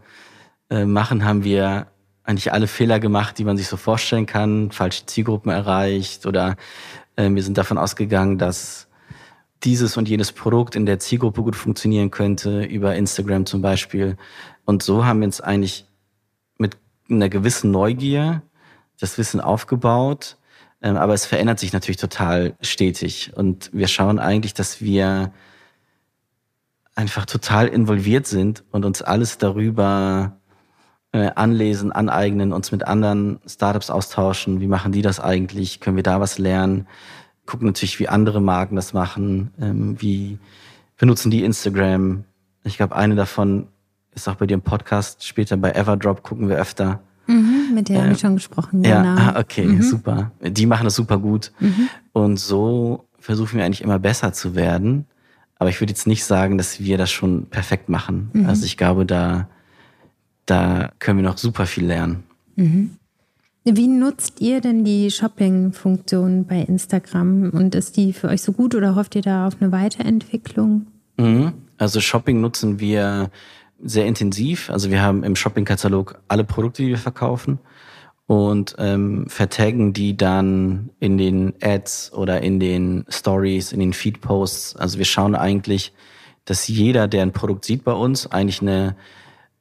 äh, 0.68 0.84
machen, 0.84 1.24
haben 1.24 1.44
wir 1.44 1.86
eigentlich 2.24 2.52
alle 2.52 2.66
Fehler 2.66 2.98
gemacht, 2.98 3.38
die 3.38 3.44
man 3.44 3.56
sich 3.56 3.68
so 3.68 3.76
vorstellen 3.76 4.26
kann, 4.26 4.72
falsche 4.72 5.06
Zielgruppen 5.06 5.50
erreicht 5.50 6.26
oder 6.26 6.56
äh, 7.14 7.30
wir 7.30 7.42
sind 7.42 7.56
davon 7.56 7.78
ausgegangen, 7.78 8.36
dass 8.36 8.85
dieses 9.64 9.96
und 9.96 10.08
jenes 10.08 10.32
Produkt 10.32 10.76
in 10.76 10.86
der 10.86 10.98
Zielgruppe 10.98 11.42
gut 11.42 11.56
funktionieren 11.56 12.10
könnte, 12.10 12.64
über 12.64 12.94
Instagram 12.94 13.46
zum 13.46 13.62
Beispiel. 13.62 14.16
Und 14.64 14.82
so 14.82 15.04
haben 15.04 15.20
wir 15.20 15.26
uns 15.26 15.40
eigentlich 15.40 15.86
mit 16.58 16.76
einer 17.08 17.28
gewissen 17.28 17.70
Neugier 17.70 18.42
das 19.00 19.18
Wissen 19.18 19.40
aufgebaut. 19.40 20.36
Ähm, 20.82 20.96
aber 20.96 21.14
es 21.14 21.26
verändert 21.26 21.58
sich 21.58 21.72
natürlich 21.72 21.96
total 21.96 22.54
stetig. 22.60 23.32
Und 23.34 23.70
wir 23.72 23.88
schauen 23.88 24.18
eigentlich, 24.18 24.54
dass 24.54 24.80
wir 24.80 25.32
einfach 26.94 27.26
total 27.26 27.68
involviert 27.68 28.26
sind 28.26 28.64
und 28.70 28.84
uns 28.84 29.02
alles 29.02 29.38
darüber 29.38 30.38
äh, 31.12 31.30
anlesen, 31.34 31.92
aneignen, 31.92 32.52
uns 32.52 32.72
mit 32.72 32.86
anderen 32.86 33.40
Startups 33.46 33.90
austauschen. 33.90 34.60
Wie 34.60 34.66
machen 34.66 34.92
die 34.92 35.02
das 35.02 35.20
eigentlich? 35.20 35.80
Können 35.80 35.96
wir 35.96 36.02
da 36.02 36.20
was 36.20 36.38
lernen? 36.38 36.86
Gucken 37.46 37.66
natürlich, 37.66 37.98
wie 37.98 38.08
andere 38.08 38.40
Marken 38.40 38.76
das 38.76 38.92
machen, 38.92 39.50
ähm, 39.60 39.96
wie 40.00 40.38
benutzen 40.96 41.30
die 41.30 41.44
Instagram. 41.44 42.24
Ich 42.64 42.76
glaube, 42.76 42.96
eine 42.96 43.14
davon 43.14 43.68
ist 44.14 44.28
auch 44.28 44.36
bei 44.36 44.46
dir 44.46 44.54
im 44.54 44.62
Podcast, 44.62 45.24
später 45.24 45.56
bei 45.56 45.72
Everdrop 45.72 46.22
gucken 46.22 46.48
wir 46.48 46.56
öfter. 46.56 47.00
Mhm, 47.26 47.74
mit 47.74 47.88
der 47.88 47.96
äh, 47.96 48.02
habe 48.02 48.12
ich 48.12 48.20
schon 48.20 48.36
gesprochen. 48.36 48.82
Ja, 48.84 49.02
genau. 49.02 49.20
ah, 49.20 49.34
okay, 49.40 49.66
mhm. 49.66 49.82
super. 49.82 50.32
Die 50.42 50.66
machen 50.66 50.84
das 50.84 50.94
super 50.94 51.18
gut. 51.18 51.52
Mhm. 51.60 51.88
Und 52.12 52.38
so 52.38 53.06
versuchen 53.18 53.58
wir 53.58 53.64
eigentlich 53.64 53.82
immer 53.82 53.98
besser 53.98 54.32
zu 54.32 54.54
werden. 54.54 55.06
Aber 55.58 55.70
ich 55.70 55.80
würde 55.80 55.90
jetzt 55.90 56.06
nicht 56.06 56.24
sagen, 56.24 56.58
dass 56.58 56.80
wir 56.80 56.98
das 56.98 57.10
schon 57.10 57.46
perfekt 57.46 57.88
machen. 57.88 58.30
Mhm. 58.32 58.46
Also 58.46 58.64
ich 58.64 58.76
glaube, 58.76 59.06
da, 59.06 59.48
da 60.44 60.92
können 60.98 61.18
wir 61.18 61.24
noch 61.24 61.38
super 61.38 61.66
viel 61.66 61.86
lernen. 61.86 62.24
Wie 63.68 63.88
nutzt 63.88 64.40
ihr 64.40 64.60
denn 64.60 64.84
die 64.84 65.10
Shopping-Funktion 65.10 66.46
bei 66.46 66.60
Instagram 66.60 67.50
und 67.50 67.74
ist 67.74 67.96
die 67.96 68.12
für 68.12 68.28
euch 68.28 68.40
so 68.40 68.52
gut 68.52 68.76
oder 68.76 68.94
hofft 68.94 69.16
ihr 69.16 69.22
da 69.22 69.48
auf 69.48 69.56
eine 69.58 69.72
Weiterentwicklung? 69.72 70.86
Mhm. 71.16 71.52
Also 71.76 72.00
Shopping 72.00 72.40
nutzen 72.40 72.78
wir 72.78 73.28
sehr 73.82 74.06
intensiv. 74.06 74.70
Also 74.70 74.92
wir 74.92 75.02
haben 75.02 75.24
im 75.24 75.34
Shopping-Katalog 75.34 76.20
alle 76.28 76.44
Produkte, 76.44 76.84
die 76.84 76.90
wir 76.90 76.98
verkaufen 76.98 77.58
und 78.28 78.76
ähm, 78.78 79.26
vertaggen 79.28 79.92
die 79.92 80.16
dann 80.16 80.90
in 81.00 81.18
den 81.18 81.54
Ads 81.60 82.12
oder 82.12 82.42
in 82.42 82.60
den 82.60 83.04
Stories, 83.08 83.72
in 83.72 83.80
den 83.80 83.92
Feed-Posts. 83.92 84.76
Also 84.76 84.98
wir 84.98 85.04
schauen 85.04 85.34
eigentlich, 85.34 85.92
dass 86.44 86.68
jeder, 86.68 87.08
der 87.08 87.22
ein 87.22 87.32
Produkt 87.32 87.64
sieht 87.64 87.82
bei 87.82 87.92
uns, 87.92 88.30
eigentlich 88.30 88.62
eine 88.62 88.94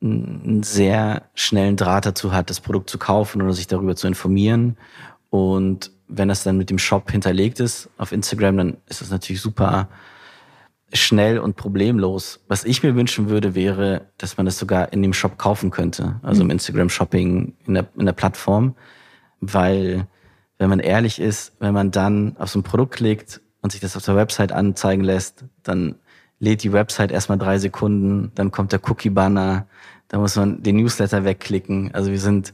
einen 0.01 0.63
sehr 0.63 1.23
schnellen 1.33 1.77
Draht 1.77 2.05
dazu 2.05 2.31
hat, 2.31 2.49
das 2.49 2.59
Produkt 2.59 2.89
zu 2.89 2.97
kaufen 2.97 3.41
oder 3.41 3.53
sich 3.53 3.67
darüber 3.67 3.95
zu 3.95 4.07
informieren. 4.07 4.77
Und 5.29 5.91
wenn 6.07 6.27
das 6.27 6.43
dann 6.43 6.57
mit 6.57 6.69
dem 6.69 6.77
Shop 6.77 7.11
hinterlegt 7.11 7.59
ist 7.59 7.89
auf 7.97 8.11
Instagram, 8.11 8.57
dann 8.57 8.77
ist 8.87 9.01
das 9.01 9.09
natürlich 9.09 9.41
super 9.41 9.89
schnell 10.93 11.39
und 11.39 11.55
problemlos. 11.55 12.39
Was 12.47 12.63
ich 12.63 12.83
mir 12.83 12.95
wünschen 12.95 13.29
würde, 13.29 13.55
wäre, 13.55 14.09
dass 14.17 14.37
man 14.37 14.45
das 14.45 14.59
sogar 14.59 14.93
in 14.93 15.01
dem 15.01 15.13
Shop 15.13 15.37
kaufen 15.37 15.71
könnte, 15.71 16.19
also 16.21 16.41
im 16.41 16.47
mhm. 16.47 16.51
Instagram 16.51 16.89
Shopping 16.89 17.53
in 17.65 17.73
der, 17.73 17.87
in 17.97 18.05
der 18.05 18.13
Plattform. 18.13 18.75
weil 19.41 20.07
wenn 20.57 20.69
man 20.69 20.79
ehrlich 20.79 21.19
ist, 21.19 21.53
wenn 21.59 21.73
man 21.73 21.91
dann 21.91 22.37
auf 22.37 22.49
so 22.49 22.59
ein 22.59 22.63
Produkt 22.63 22.95
klickt 22.95 23.41
und 23.61 23.71
sich 23.71 23.81
das 23.81 23.97
auf 23.97 24.05
der 24.05 24.15
Website 24.15 24.51
anzeigen 24.51 25.03
lässt, 25.03 25.43
dann 25.63 25.95
lädt 26.39 26.63
die 26.63 26.73
Website 26.73 27.11
erstmal 27.11 27.37
drei 27.37 27.57
Sekunden, 27.57 28.31
dann 28.35 28.51
kommt 28.51 28.71
der 28.71 28.81
Cookie-Banner, 28.83 29.67
da 30.07 30.17
muss 30.17 30.35
man 30.35 30.61
den 30.61 30.77
Newsletter 30.77 31.23
wegklicken. 31.23 31.93
Also 31.93 32.11
wir 32.11 32.19
sind 32.19 32.53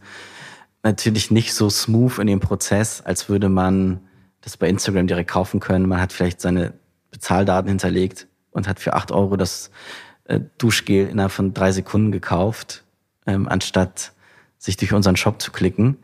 natürlich 0.84 1.32
nicht 1.32 1.54
so 1.54 1.70
smooth 1.70 2.20
in 2.20 2.28
dem 2.28 2.40
Prozess, 2.40 3.02
als 3.02 3.30
würde 3.30 3.50
man 3.50 4.00
das 4.42 4.58
bei 4.58 4.68
Instagram 4.68 5.08
direkt 5.08 5.30
kaufen 5.30 5.60
können. 5.60 5.88
Man 5.88 6.02
hat 6.02 6.14
vielleicht 6.14 6.42
seine 6.42 6.74
Bezahldaten 7.12 7.70
hinterlegt 7.70 8.28
und 8.52 8.68
hat 8.68 8.80
für 8.80 8.94
acht 8.94 9.12
Euro 9.12 9.38
das 9.38 9.70
äh, 10.26 10.40
Duschgel 10.58 11.08
innerhalb 11.08 11.32
von 11.32 11.54
drei 11.54 11.72
Sekunden 11.72 12.12
gekauft, 12.12 12.84
ähm, 13.28 13.48
anstatt 13.48 14.14
sich 14.58 14.78
durch 14.78 14.94
unseren 14.94 15.16
Shop 15.16 15.42
zu 15.42 15.52
klicken. 15.52 15.98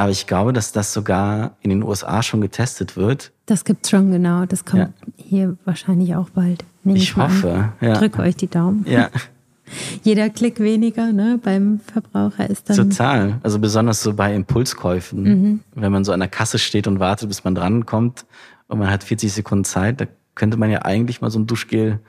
Aber 0.00 0.10
ich 0.10 0.26
glaube, 0.26 0.54
dass 0.54 0.72
das 0.72 0.94
sogar 0.94 1.58
in 1.60 1.68
den 1.68 1.82
USA 1.82 2.22
schon 2.22 2.40
getestet 2.40 2.96
wird. 2.96 3.32
Das 3.44 3.66
gibt's 3.66 3.90
schon, 3.90 4.10
genau. 4.10 4.46
Das 4.46 4.64
kommt 4.64 4.80
ja. 4.80 5.12
hier 5.18 5.58
wahrscheinlich 5.66 6.16
auch 6.16 6.30
bald. 6.30 6.64
ich, 6.86 6.94
ich 6.94 7.16
hoffe. 7.16 7.74
Ja. 7.82 7.92
Drücke 7.92 8.22
euch 8.22 8.34
die 8.34 8.46
Daumen. 8.46 8.86
Ja. 8.88 9.10
Jeder 10.02 10.30
Klick 10.30 10.58
weniger 10.58 11.12
ne, 11.12 11.38
beim 11.42 11.80
Verbraucher 11.80 12.48
ist 12.48 12.70
dann. 12.70 12.76
Total. 12.78 13.40
Also 13.42 13.58
besonders 13.58 14.02
so 14.02 14.14
bei 14.14 14.34
Impulskäufen. 14.34 15.22
Mhm. 15.22 15.60
Wenn 15.74 15.92
man 15.92 16.06
so 16.06 16.12
an 16.12 16.20
der 16.20 16.30
Kasse 16.30 16.58
steht 16.58 16.86
und 16.86 16.98
wartet, 16.98 17.28
bis 17.28 17.44
man 17.44 17.54
drankommt 17.54 18.24
und 18.68 18.78
man 18.78 18.90
hat 18.90 19.04
40 19.04 19.30
Sekunden 19.30 19.64
Zeit, 19.64 20.00
da 20.00 20.06
könnte 20.34 20.56
man 20.56 20.70
ja 20.70 20.80
eigentlich 20.80 21.20
mal 21.20 21.30
so 21.30 21.38
ein 21.38 21.46
Duschgel 21.46 22.00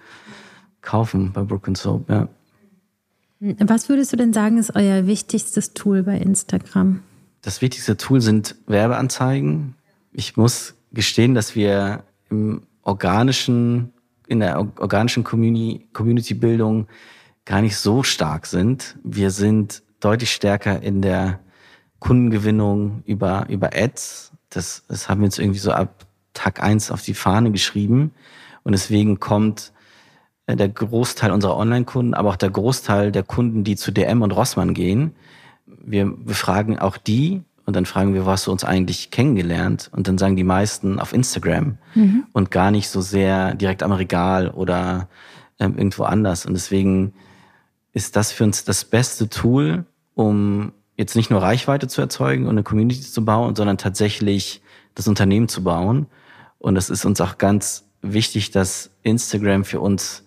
kaufen 0.82 1.34
bei 1.34 1.44
Brook 1.44 1.68
Soap, 1.76 2.10
ja. 2.10 2.30
Was 3.60 3.90
würdest 3.90 4.14
du 4.14 4.18
denn 4.18 4.32
sagen, 4.32 4.60
ist 4.60 4.78
euer 4.78 5.08
wichtigstes 5.08 5.74
Tool 5.74 6.04
bei 6.04 6.18
Instagram? 6.18 7.02
Das 7.42 7.62
wichtigste 7.62 7.98
Tool 7.98 8.22
sind 8.22 8.56
Werbeanzeigen. 8.68 9.76
Ich 10.12 10.38
muss 10.38 10.76
gestehen, 10.92 11.34
dass 11.34 11.56
wir 11.56 12.04
im 12.30 12.64
organischen, 12.84 13.94
in 14.28 14.40
der 14.40 14.60
organischen 14.60 15.24
Community-Bildung 15.24 16.88
gar 17.46 17.62
nicht 17.62 17.78
so 17.78 18.04
stark 18.04 18.46
sind. 18.46 18.98
Wir 19.04 19.32
sind 19.32 19.84
deutlich 20.00 20.32
stärker 20.32 20.82
in 20.82 21.02
der 21.02 21.40
Kundengewinnung 22.00 23.04
über, 23.06 23.46
über 23.50 23.72
Ads. 23.74 24.32
Das, 24.50 24.84
das 24.88 25.10
haben 25.10 25.22
wir 25.22 25.26
jetzt 25.26 25.40
irgendwie 25.40 25.60
so 25.60 25.72
ab 25.72 26.06
Tag 26.34 26.64
eins 26.64 26.92
auf 26.92 27.02
die 27.02 27.14
Fahne 27.14 27.52
geschrieben. 27.52 28.12
Und 28.64 28.74
deswegen 28.74 29.20
kommt 29.20 29.74
äh, 30.46 30.56
der 30.56 30.70
Großteil 30.70 31.32
unserer 31.32 31.58
Online-Kunden, 31.58 32.14
aber 32.14 32.30
auch 32.30 32.36
der 32.36 32.50
Großteil 32.50 33.12
der 33.12 33.24
Kunden, 33.24 33.64
die 33.64 33.76
zu 33.76 33.92
DM 33.92 34.22
und 34.22 34.32
Rossmann 34.32 34.74
gehen. 34.74 35.16
Wir 35.84 36.06
befragen 36.06 36.80
auch 36.80 36.98
die 36.98 37.42
und 37.66 37.76
dann 37.76 37.86
fragen 37.86 38.14
wir, 38.14 38.26
wo 38.26 38.32
hast 38.32 38.48
du 38.48 38.52
uns 38.52 38.64
eigentlich 38.64 39.12
kennengelernt? 39.12 39.90
Und 39.94 40.08
dann 40.08 40.18
sagen 40.18 40.36
die 40.36 40.44
meisten 40.44 41.00
auf 41.00 41.14
Instagram 41.14 41.78
mhm. 41.96 42.26
und 42.34 42.52
gar 42.52 42.72
nicht 42.72 42.90
so 42.90 43.02
sehr 43.02 43.54
direkt 43.56 43.84
am 43.84 43.92
Regal 43.92 44.50
oder 44.50 45.08
ähm, 45.60 45.78
irgendwo 45.78 46.04
anders. 46.04 46.46
Und 46.46 46.54
deswegen 46.54 47.14
ist 47.94 48.16
das 48.16 48.32
für 48.32 48.44
uns 48.44 48.64
das 48.64 48.86
beste 48.86 49.30
Tool, 49.30 49.86
um 50.16 50.74
jetzt 50.98 51.16
nicht 51.16 51.30
nur 51.30 51.42
Reichweite 51.42 51.88
zu 51.88 52.02
erzeugen 52.02 52.46
und 52.46 52.52
eine 52.52 52.64
Community 52.64 53.02
zu 53.02 53.24
bauen, 53.24 53.56
sondern 53.56 53.78
tatsächlich 53.78 54.62
das 54.96 55.08
Unternehmen 55.08 55.48
zu 55.48 55.64
bauen. 55.64 56.08
Und 56.60 56.78
es 56.78 56.90
ist 56.90 57.06
uns 57.06 57.22
auch 57.22 57.38
ganz 57.38 57.86
wichtig, 58.02 58.52
dass 58.52 58.92
Instagram 59.04 59.64
für 59.64 59.80
uns 59.80 60.26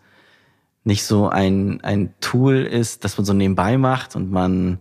nicht 0.85 1.05
so 1.05 1.29
ein, 1.29 1.81
ein 1.83 2.15
Tool 2.21 2.57
ist, 2.57 3.05
das 3.05 3.17
man 3.17 3.25
so 3.25 3.33
nebenbei 3.33 3.79
macht 3.79 4.17
und 4.17 4.31
man 4.31 4.79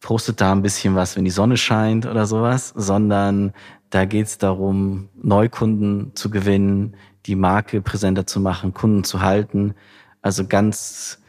postet 0.00 0.40
da 0.40 0.52
ein 0.52 0.62
bisschen 0.62 0.94
was, 0.94 1.16
wenn 1.16 1.24
die 1.24 1.30
Sonne 1.30 1.56
scheint 1.56 2.06
oder 2.06 2.26
sowas, 2.26 2.72
sondern 2.76 3.52
da 3.90 4.04
geht 4.04 4.26
es 4.26 4.38
darum, 4.38 5.08
Neukunden 5.20 6.14
zu 6.14 6.30
gewinnen, 6.30 6.94
die 7.26 7.34
Marke 7.34 7.80
präsenter 7.80 8.26
zu 8.26 8.40
machen, 8.40 8.74
Kunden 8.74 9.04
zu 9.04 9.22
halten. 9.22 9.74
Also 10.22 10.46
ganz 10.46 11.20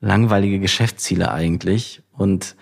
langweilige 0.00 0.58
Geschäftsziele 0.58 1.30
eigentlich. 1.30 2.02
Und 2.12 2.56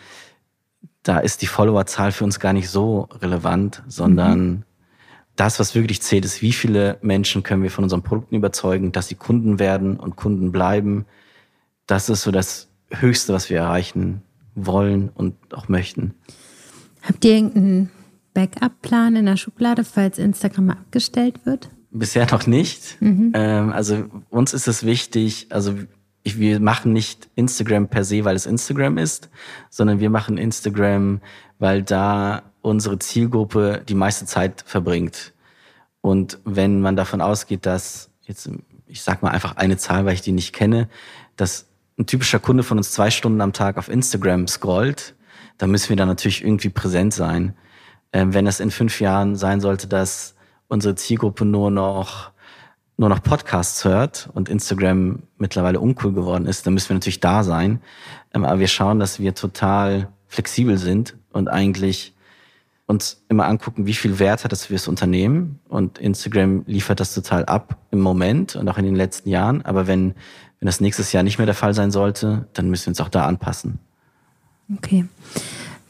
da 1.02 1.18
ist 1.18 1.42
die 1.42 1.46
Followerzahl 1.46 2.12
für 2.12 2.24
uns 2.24 2.40
gar 2.40 2.52
nicht 2.52 2.68
so 2.68 3.08
relevant, 3.12 3.82
sondern 3.86 4.48
mhm. 4.48 4.62
das, 5.36 5.60
was 5.60 5.74
wirklich 5.74 6.02
zählt, 6.02 6.24
ist, 6.24 6.42
wie 6.42 6.52
viele 6.52 6.98
Menschen 7.02 7.42
können 7.42 7.62
wir 7.62 7.70
von 7.70 7.84
unseren 7.84 8.02
Produkten 8.02 8.34
überzeugen, 8.34 8.92
dass 8.92 9.08
sie 9.08 9.14
Kunden 9.14 9.58
werden 9.58 9.96
und 9.96 10.16
Kunden 10.16 10.50
bleiben. 10.52 11.06
Das 11.86 12.08
ist 12.08 12.22
so 12.22 12.30
das 12.30 12.68
Höchste, 12.90 13.32
was 13.32 13.48
wir 13.48 13.58
erreichen 13.58 14.22
wollen 14.56 15.10
und 15.10 15.36
auch 15.54 15.68
möchten. 15.68 16.14
Habt 17.02 17.24
ihr 17.24 17.34
irgendeinen 17.34 17.90
Backup-Plan 18.34 19.14
in 19.16 19.26
der 19.26 19.36
Schublade, 19.36 19.84
falls 19.84 20.18
Instagram 20.18 20.70
abgestellt 20.70 21.46
wird? 21.46 21.70
Bisher 21.90 22.26
noch 22.30 22.46
nicht. 22.46 23.00
Mhm. 23.00 23.32
Ähm, 23.34 23.72
also 23.72 24.04
uns 24.28 24.52
ist 24.52 24.66
es 24.66 24.84
wichtig, 24.84 25.46
also 25.50 25.74
ich, 26.24 26.40
wir 26.40 26.58
machen 26.58 26.92
nicht 26.92 27.28
Instagram 27.36 27.86
per 27.88 28.02
se, 28.02 28.24
weil 28.24 28.34
es 28.34 28.46
Instagram 28.46 28.98
ist, 28.98 29.30
sondern 29.70 30.00
wir 30.00 30.10
machen 30.10 30.38
Instagram, 30.38 31.20
weil 31.60 31.84
da 31.84 32.42
unsere 32.62 32.98
Zielgruppe 32.98 33.82
die 33.88 33.94
meiste 33.94 34.26
Zeit 34.26 34.64
verbringt. 34.66 35.32
Und 36.00 36.40
wenn 36.44 36.80
man 36.80 36.96
davon 36.96 37.20
ausgeht, 37.20 37.64
dass 37.64 38.10
jetzt, 38.22 38.50
ich 38.86 39.02
sag 39.02 39.22
mal 39.22 39.30
einfach 39.30 39.56
eine 39.56 39.76
Zahl, 39.76 40.04
weil 40.04 40.14
ich 40.14 40.20
die 40.20 40.32
nicht 40.32 40.52
kenne, 40.52 40.88
dass 41.36 41.68
ein 41.98 42.06
typischer 42.06 42.38
Kunde 42.38 42.62
von 42.62 42.78
uns 42.78 42.92
zwei 42.92 43.10
Stunden 43.10 43.40
am 43.40 43.52
Tag 43.52 43.78
auf 43.78 43.88
Instagram 43.88 44.46
scrollt, 44.48 45.14
dann 45.58 45.70
müssen 45.70 45.88
wir 45.88 45.96
da 45.96 46.06
natürlich 46.06 46.44
irgendwie 46.44 46.68
präsent 46.68 47.14
sein. 47.14 47.56
Ähm, 48.12 48.34
wenn 48.34 48.44
das 48.44 48.60
in 48.60 48.70
fünf 48.70 49.00
Jahren 49.00 49.36
sein 49.36 49.60
sollte, 49.60 49.88
dass 49.88 50.34
unsere 50.68 50.94
Zielgruppe 50.94 51.44
nur 51.44 51.70
noch 51.70 52.32
nur 52.98 53.10
noch 53.10 53.22
Podcasts 53.22 53.84
hört 53.84 54.30
und 54.32 54.48
Instagram 54.48 55.22
mittlerweile 55.36 55.80
uncool 55.80 56.14
geworden 56.14 56.46
ist, 56.46 56.66
dann 56.66 56.72
müssen 56.72 56.88
wir 56.88 56.94
natürlich 56.94 57.20
da 57.20 57.42
sein. 57.42 57.80
Ähm, 58.32 58.44
aber 58.44 58.58
wir 58.58 58.68
schauen, 58.68 58.98
dass 58.98 59.20
wir 59.20 59.34
total 59.34 60.08
flexibel 60.28 60.78
sind 60.78 61.16
und 61.30 61.48
eigentlich 61.48 62.14
uns 62.86 63.24
immer 63.28 63.46
angucken, 63.46 63.86
wie 63.86 63.94
viel 63.94 64.18
Wert 64.18 64.44
hat 64.44 64.52
das 64.52 64.66
für 64.66 64.72
das 64.72 64.88
Unternehmen. 64.88 65.58
Und 65.68 65.98
Instagram 65.98 66.62
liefert 66.66 67.00
das 67.00 67.14
total 67.14 67.44
ab 67.44 67.76
im 67.90 68.00
Moment 68.00 68.54
und 68.56 68.68
auch 68.68 68.78
in 68.78 68.84
den 68.84 68.94
letzten 68.94 69.28
Jahren. 69.28 69.62
Aber 69.62 69.86
wenn, 69.86 70.14
wenn 70.66 70.70
das 70.72 70.80
nächstes 70.80 71.12
Jahr 71.12 71.22
nicht 71.22 71.38
mehr 71.38 71.46
der 71.46 71.54
Fall 71.54 71.74
sein 71.74 71.92
sollte, 71.92 72.48
dann 72.52 72.68
müssen 72.68 72.86
wir 72.86 72.90
uns 72.90 73.00
auch 73.00 73.08
da 73.08 73.24
anpassen. 73.24 73.78
Okay. 74.76 75.04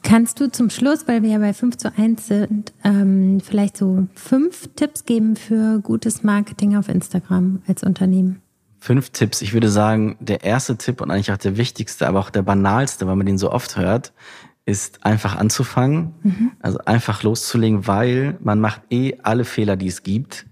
Kannst 0.02 0.38
du 0.38 0.52
zum 0.52 0.68
Schluss, 0.68 1.08
weil 1.08 1.22
wir 1.22 1.30
ja 1.30 1.38
bei 1.38 1.54
5 1.54 1.78
zu 1.78 1.96
1 1.96 2.26
sind, 2.26 2.74
ähm, 2.84 3.40
vielleicht 3.42 3.78
so 3.78 4.06
fünf 4.14 4.68
Tipps 4.76 5.06
geben 5.06 5.34
für 5.34 5.78
gutes 5.78 6.24
Marketing 6.24 6.76
auf 6.76 6.90
Instagram 6.90 7.62
als 7.66 7.84
Unternehmen? 7.84 8.42
Fünf 8.78 9.08
Tipps. 9.08 9.40
Ich 9.40 9.54
würde 9.54 9.70
sagen, 9.70 10.18
der 10.20 10.44
erste 10.44 10.76
Tipp 10.76 11.00
und 11.00 11.10
eigentlich 11.10 11.32
auch 11.32 11.38
der 11.38 11.56
wichtigste, 11.56 12.06
aber 12.06 12.20
auch 12.20 12.28
der 12.28 12.42
banalste, 12.42 13.06
weil 13.06 13.16
man 13.16 13.24
den 13.24 13.38
so 13.38 13.50
oft 13.50 13.78
hört, 13.78 14.12
ist 14.66 15.06
einfach 15.06 15.36
anzufangen. 15.36 16.12
Mhm. 16.22 16.52
Also 16.60 16.80
einfach 16.84 17.22
loszulegen, 17.22 17.86
weil 17.86 18.36
man 18.42 18.60
macht 18.60 18.82
eh 18.90 19.14
alle 19.22 19.46
Fehler, 19.46 19.76
die 19.76 19.88
es 19.88 20.02
gibt. 20.02 20.44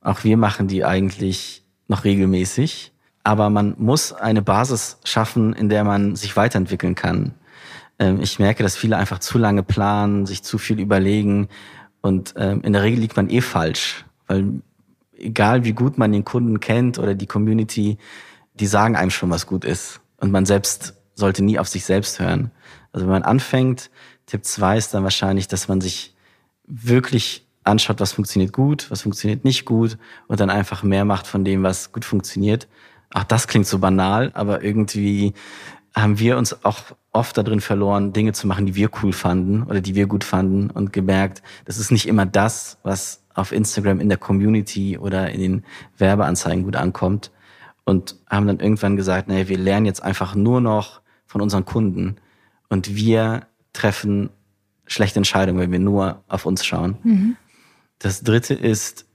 Auch 0.00 0.22
wir 0.22 0.36
machen 0.36 0.68
die 0.68 0.84
eigentlich 0.84 1.64
noch 1.88 2.04
regelmäßig. 2.04 2.92
Aber 3.28 3.50
man 3.50 3.74
muss 3.76 4.14
eine 4.14 4.40
Basis 4.40 4.96
schaffen, 5.04 5.52
in 5.52 5.68
der 5.68 5.84
man 5.84 6.16
sich 6.16 6.34
weiterentwickeln 6.34 6.94
kann. 6.94 7.34
Ähm, 7.98 8.22
ich 8.22 8.38
merke, 8.38 8.62
dass 8.62 8.74
viele 8.74 8.96
einfach 8.96 9.18
zu 9.18 9.36
lange 9.36 9.62
planen, 9.62 10.24
sich 10.24 10.42
zu 10.42 10.56
viel 10.56 10.80
überlegen 10.80 11.48
und 12.00 12.32
ähm, 12.38 12.62
in 12.62 12.72
der 12.72 12.82
Regel 12.82 13.00
liegt 13.00 13.18
man 13.18 13.28
eh 13.28 13.42
falsch, 13.42 14.06
weil 14.28 14.62
egal 15.14 15.66
wie 15.66 15.74
gut 15.74 15.98
man 15.98 16.10
den 16.10 16.24
Kunden 16.24 16.58
kennt 16.60 16.98
oder 16.98 17.14
die 17.14 17.26
Community, 17.26 17.98
die 18.54 18.66
sagen 18.66 18.96
einem 18.96 19.10
schon, 19.10 19.28
was 19.28 19.46
gut 19.46 19.66
ist 19.66 20.00
und 20.16 20.30
man 20.30 20.46
selbst 20.46 20.94
sollte 21.14 21.44
nie 21.44 21.58
auf 21.58 21.68
sich 21.68 21.84
selbst 21.84 22.20
hören. 22.20 22.50
Also 22.92 23.04
wenn 23.04 23.12
man 23.12 23.24
anfängt, 23.24 23.90
Tipp 24.24 24.42
zwei 24.46 24.78
ist 24.78 24.94
dann 24.94 25.02
wahrscheinlich, 25.02 25.48
dass 25.48 25.68
man 25.68 25.82
sich 25.82 26.14
wirklich 26.64 27.46
anschaut, 27.62 28.00
was 28.00 28.12
funktioniert 28.12 28.54
gut, 28.54 28.90
was 28.90 29.02
funktioniert 29.02 29.44
nicht 29.44 29.66
gut 29.66 29.98
und 30.28 30.40
dann 30.40 30.48
einfach 30.48 30.82
mehr 30.82 31.04
macht 31.04 31.26
von 31.26 31.44
dem, 31.44 31.62
was 31.62 31.92
gut 31.92 32.06
funktioniert. 32.06 32.68
Auch 33.12 33.24
das 33.24 33.48
klingt 33.48 33.66
so 33.66 33.78
banal, 33.78 34.30
aber 34.34 34.62
irgendwie 34.62 35.34
haben 35.94 36.18
wir 36.18 36.36
uns 36.36 36.64
auch 36.64 36.78
oft 37.12 37.36
darin 37.36 37.60
verloren, 37.60 38.12
Dinge 38.12 38.32
zu 38.32 38.46
machen, 38.46 38.66
die 38.66 38.74
wir 38.74 38.90
cool 39.02 39.12
fanden 39.12 39.62
oder 39.64 39.80
die 39.80 39.94
wir 39.94 40.06
gut 40.06 40.24
fanden 40.24 40.70
und 40.70 40.92
gemerkt, 40.92 41.42
das 41.64 41.78
ist 41.78 41.90
nicht 41.90 42.06
immer 42.06 42.26
das, 42.26 42.78
was 42.82 43.24
auf 43.34 43.52
Instagram 43.52 44.00
in 44.00 44.08
der 44.08 44.18
Community 44.18 44.98
oder 44.98 45.30
in 45.30 45.40
den 45.40 45.64
Werbeanzeigen 45.96 46.64
gut 46.64 46.76
ankommt. 46.76 47.30
Und 47.84 48.16
haben 48.28 48.46
dann 48.46 48.60
irgendwann 48.60 48.96
gesagt, 48.96 49.28
naja, 49.28 49.48
wir 49.48 49.56
lernen 49.56 49.86
jetzt 49.86 50.02
einfach 50.02 50.34
nur 50.34 50.60
noch 50.60 51.00
von 51.24 51.40
unseren 51.40 51.64
Kunden 51.64 52.16
und 52.68 52.94
wir 52.94 53.46
treffen 53.72 54.28
schlechte 54.86 55.20
Entscheidungen, 55.20 55.58
wenn 55.58 55.72
wir 55.72 55.78
nur 55.78 56.22
auf 56.28 56.44
uns 56.44 56.66
schauen. 56.66 56.98
Mhm. 57.02 57.36
Das 57.98 58.22
dritte 58.22 58.52
ist 58.52 59.06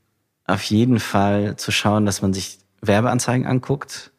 auf 0.45 0.63
jeden 0.63 0.99
Fall 0.99 1.55
zu 1.57 1.71
schauen, 1.71 2.07
dass 2.07 2.23
man 2.23 2.33
sich 2.33 2.62
Werbeanzeigen 2.85 3.47
anguckt, 3.47 4.11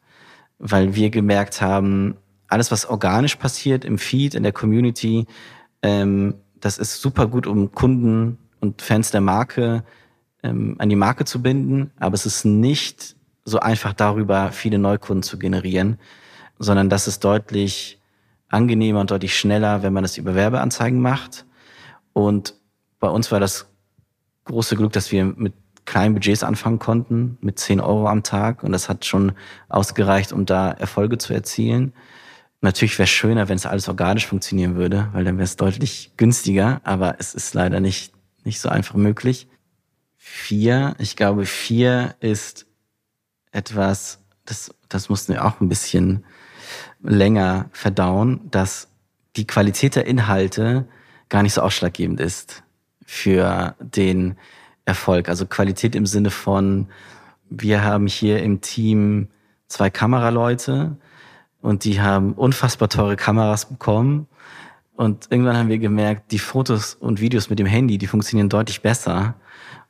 weil 0.59 0.95
wir 0.95 1.09
gemerkt 1.09 1.61
haben, 1.61 2.15
alles, 2.47 2.71
was 2.71 2.85
organisch 2.85 3.35
passiert 3.35 3.85
im 3.85 3.97
Feed, 3.97 4.35
in 4.35 4.43
der 4.43 4.51
Community, 4.51 5.25
ähm, 5.81 6.35
das 6.59 6.77
ist 6.77 7.01
super 7.01 7.27
gut, 7.27 7.47
um 7.47 7.71
Kunden 7.71 8.37
und 8.59 8.81
Fans 8.81 9.11
der 9.11 9.21
Marke 9.21 9.83
ähm, 10.43 10.75
an 10.79 10.89
die 10.89 10.95
Marke 10.95 11.25
zu 11.25 11.41
binden, 11.41 11.91
aber 11.99 12.15
es 12.15 12.25
ist 12.25 12.45
nicht 12.45 13.15
so 13.43 13.59
einfach 13.59 13.93
darüber, 13.93 14.51
viele 14.51 14.79
Neukunden 14.79 15.23
zu 15.23 15.37
generieren, 15.37 15.99
sondern 16.57 16.89
das 16.89 17.07
ist 17.07 17.23
deutlich 17.23 17.99
angenehmer 18.49 19.01
und 19.01 19.11
deutlich 19.11 19.37
schneller, 19.37 19.83
wenn 19.83 19.93
man 19.93 20.03
das 20.03 20.17
über 20.17 20.35
Werbeanzeigen 20.35 20.99
macht. 20.99 21.45
Und 22.13 22.55
bei 22.99 23.09
uns 23.09 23.31
war 23.31 23.39
das 23.39 23.67
große 24.45 24.75
Glück, 24.75 24.93
dass 24.93 25.11
wir 25.11 25.25
mit 25.25 25.53
kleinen 25.85 26.13
Budgets 26.15 26.43
anfangen 26.43 26.79
konnten, 26.79 27.37
mit 27.41 27.59
10 27.59 27.79
Euro 27.79 28.07
am 28.07 28.23
Tag. 28.23 28.63
Und 28.63 28.71
das 28.71 28.89
hat 28.89 29.05
schon 29.05 29.33
ausgereicht, 29.69 30.33
um 30.33 30.45
da 30.45 30.71
Erfolge 30.71 31.17
zu 31.17 31.33
erzielen. 31.33 31.93
Natürlich 32.61 32.97
wäre 32.97 33.05
es 33.05 33.11
schöner, 33.11 33.47
wenn 33.47 33.57
es 33.57 33.65
alles 33.65 33.87
organisch 33.87 34.25
funktionieren 34.25 34.75
würde, 34.75 35.09
weil 35.13 35.23
dann 35.23 35.37
wäre 35.37 35.43
es 35.43 35.55
deutlich 35.55 36.11
günstiger, 36.17 36.81
aber 36.83 37.15
es 37.19 37.35
ist 37.35 37.53
leider 37.53 37.79
nicht, 37.79 38.13
nicht 38.43 38.59
so 38.59 38.69
einfach 38.69 38.95
möglich. 38.95 39.47
Vier, 40.17 40.95
ich 40.97 41.15
glaube, 41.15 41.45
vier 41.45 42.15
ist 42.19 42.65
etwas, 43.51 44.19
das, 44.45 44.73
das 44.89 45.09
mussten 45.09 45.33
wir 45.33 45.45
auch 45.45 45.61
ein 45.61 45.69
bisschen 45.69 46.25
länger 47.03 47.69
verdauen, 47.71 48.49
dass 48.49 48.89
die 49.35 49.45
Qualität 49.45 49.95
der 49.95 50.07
Inhalte 50.07 50.87
gar 51.29 51.43
nicht 51.43 51.53
so 51.53 51.61
ausschlaggebend 51.61 52.19
ist 52.19 52.63
für 53.05 53.75
den 53.79 54.37
Erfolg. 54.85 55.29
Also 55.29 55.45
Qualität 55.45 55.95
im 55.95 56.05
Sinne 56.05 56.31
von, 56.31 56.87
wir 57.49 57.83
haben 57.83 58.07
hier 58.07 58.41
im 58.41 58.61
Team 58.61 59.29
zwei 59.67 59.89
Kameraleute 59.89 60.97
und 61.61 61.83
die 61.83 61.99
haben 62.01 62.33
unfassbar 62.33 62.89
teure 62.89 63.15
Kameras 63.15 63.65
bekommen. 63.65 64.27
Und 64.95 65.27
irgendwann 65.29 65.57
haben 65.57 65.69
wir 65.69 65.79
gemerkt, 65.79 66.31
die 66.31 66.39
Fotos 66.39 66.93
und 66.95 67.19
Videos 67.19 67.49
mit 67.49 67.59
dem 67.59 67.67
Handy, 67.67 67.97
die 67.97 68.07
funktionieren 68.07 68.49
deutlich 68.49 68.81
besser. 68.81 69.35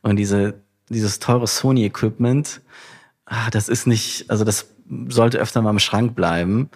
Und 0.01 0.15
diese, 0.15 0.61
dieses 0.89 1.19
teure 1.19 1.47
Sony-Equipment, 1.47 2.61
ah, 3.25 3.49
das 3.51 3.69
ist 3.69 3.85
nicht, 3.87 4.29
also 4.29 4.43
das 4.43 4.73
sollte 5.09 5.37
öfter 5.37 5.61
mal 5.61 5.71
im 5.71 5.79
Schrank 5.79 6.15
bleiben. 6.15 6.69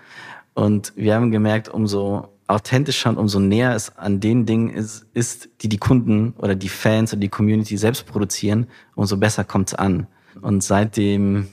Und 0.53 0.93
wir 0.95 1.15
haben 1.15 1.31
gemerkt, 1.31 1.69
umso 1.69 2.27
authentischer 2.49 3.09
und 3.11 3.17
umso 3.17 3.39
näher 3.39 3.75
es 3.75 3.95
an 3.97 4.19
den 4.19 4.45
Dingen 4.45 4.69
ist, 4.69 5.05
ist, 5.13 5.49
die 5.61 5.69
die 5.69 5.77
Kunden 5.77 6.33
oder 6.37 6.55
die 6.55 6.69
Fans 6.69 7.13
oder 7.13 7.19
die 7.19 7.29
Community 7.29 7.77
selbst 7.77 8.07
produzieren, 8.07 8.67
umso 8.95 9.17
besser 9.17 9.43
kommt 9.43 9.69
es 9.69 9.75
an. 9.75 10.07
Und 10.41 10.63
seitdem 10.63 11.47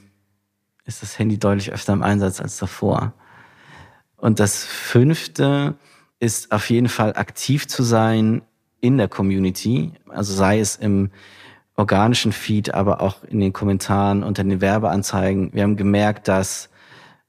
ist 0.85 1.03
das 1.03 1.19
Handy 1.19 1.39
deutlich 1.39 1.73
öfter 1.73 1.93
im 1.93 2.03
Einsatz 2.03 2.41
als 2.41 2.57
davor. 2.57 3.13
Und 4.17 4.41
das 4.41 4.65
fünfte 4.65 5.75
ist 6.19 6.51
auf 6.51 6.71
jeden 6.71 6.89
Fall 6.89 7.13
aktiv 7.15 7.69
zu 7.69 7.83
sein 7.83 8.41
in 8.81 8.97
der 8.97 9.09
Community, 9.09 9.93
also 10.09 10.33
sei 10.33 10.61
es 10.61 10.77
im 10.77 11.11
organischen 11.77 12.33
Feed, 12.33 12.73
aber 12.73 13.03
auch 13.03 13.23
in 13.25 13.41
den 13.41 13.53
Kommentaren 13.53 14.23
unter 14.23 14.45
den 14.45 14.63
Werbeanzeigen. 14.63 15.53
Wir 15.53 15.63
haben 15.63 15.77
gemerkt, 15.77 16.29
dass 16.29 16.71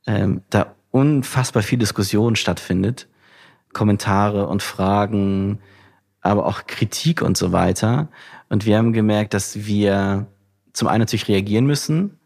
ähm, 0.05 0.41
da 0.49 0.76
unfassbar 0.91 1.63
viel 1.63 1.80
Diskussion 1.80 2.38
stattfindet 2.38 3.09
Kommentare 3.78 4.47
und 4.47 4.63
Fragen, 4.63 5.59
aber 6.21 6.47
auch 6.47 6.65
Kritik 6.65 7.21
und 7.21 7.38
so 7.38 7.51
weiter. 7.51 8.07
Und 8.49 8.65
wir 8.65 8.75
haben 8.75 8.91
gemerkt, 8.91 9.36
dass 9.36 9.67
wir 9.67 10.25
zum 10.73 10.88
einen 10.88 11.01
natürlich 11.01 11.28
reagieren 11.28 11.67
müssen, 11.67 12.17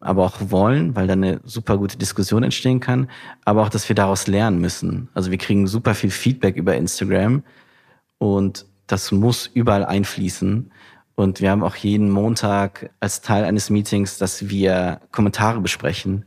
aber 0.00 0.22
auch 0.26 0.36
wollen, 0.50 0.94
weil 0.96 1.06
da 1.06 1.14
eine 1.14 1.40
super 1.44 1.78
gute 1.78 1.96
Diskussion 1.96 2.42
entstehen 2.42 2.80
kann, 2.80 3.08
aber 3.46 3.62
auch, 3.62 3.70
dass 3.70 3.88
wir 3.88 3.96
daraus 3.96 4.26
lernen 4.26 4.60
müssen. 4.60 5.08
Also 5.14 5.30
wir 5.30 5.38
kriegen 5.38 5.66
super 5.66 5.94
viel 5.94 6.10
Feedback 6.10 6.56
über 6.56 6.76
Instagram 6.76 7.42
und 8.18 8.66
das 8.86 9.10
muss 9.10 9.46
überall 9.46 9.86
einfließen. 9.86 10.70
Und 11.14 11.40
wir 11.40 11.50
haben 11.50 11.64
auch 11.64 11.76
jeden 11.76 12.10
Montag 12.10 12.90
als 13.00 13.22
Teil 13.22 13.44
eines 13.44 13.70
Meetings, 13.70 14.18
dass 14.18 14.50
wir 14.50 15.00
Kommentare 15.10 15.60
besprechen 15.62 16.26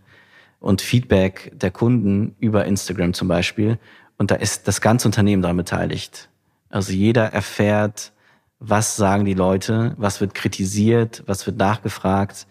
und 0.59 0.81
Feedback 0.81 1.51
der 1.53 1.69
Kunden 1.69 2.35
über 2.39 2.65
Instagram 2.65 3.13
zum 3.13 3.27
Beispiel. 3.27 3.77
Und 4.21 4.29
da 4.29 4.35
ist 4.35 4.67
das 4.67 4.81
ganze 4.81 5.07
Unternehmen 5.07 5.41
daran 5.41 5.57
beteiligt. 5.57 6.29
Also 6.69 6.93
jeder 6.93 7.33
erfährt, 7.33 8.13
was 8.59 8.95
sagen 8.95 9.25
die 9.25 9.33
Leute, 9.33 9.95
was 9.97 10.21
wird 10.21 10.35
kritisiert, 10.35 11.23
was 11.25 11.47
wird 11.47 11.57
nachgefragt, 11.57 12.45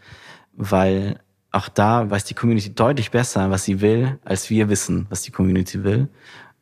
weil 0.53 1.21
auch 1.53 1.69
da 1.69 2.11
weiß 2.11 2.25
die 2.25 2.35
Community 2.35 2.75
deutlich 2.75 3.13
besser, 3.13 3.53
was 3.53 3.63
sie 3.63 3.81
will, 3.81 4.19
als 4.25 4.51
wir 4.51 4.69
wissen, 4.69 5.07
was 5.11 5.23
die 5.23 5.31
Community 5.31 5.85
will. 5.85 6.09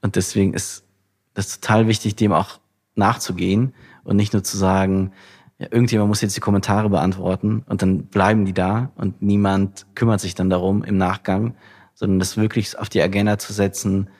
Und 0.02 0.16
deswegen 0.16 0.52
ist 0.52 0.84
das 1.32 1.58
total 1.58 1.88
wichtig, 1.88 2.14
dem 2.14 2.34
auch 2.34 2.60
nachzugehen 2.94 3.72
und 4.04 4.16
nicht 4.16 4.34
nur 4.34 4.44
zu 4.44 4.58
sagen, 4.58 5.12
ja, 5.56 5.68
irgendjemand 5.70 6.10
muss 6.10 6.20
jetzt 6.20 6.36
die 6.36 6.40
Kommentare 6.40 6.90
beantworten 6.90 7.64
und 7.66 7.80
dann 7.80 8.08
bleiben 8.08 8.44
die 8.44 8.52
da 8.52 8.92
und 8.94 9.22
niemand 9.22 9.86
kümmert 9.94 10.20
sich 10.20 10.34
dann 10.34 10.50
darum 10.50 10.84
im 10.84 10.98
Nachgang, 10.98 11.54
sondern 11.94 12.18
das 12.18 12.36
wirklich 12.36 12.78
auf 12.78 12.90
die 12.90 13.00
Agenda 13.00 13.38
zu 13.38 13.54
setzen, 13.54 14.10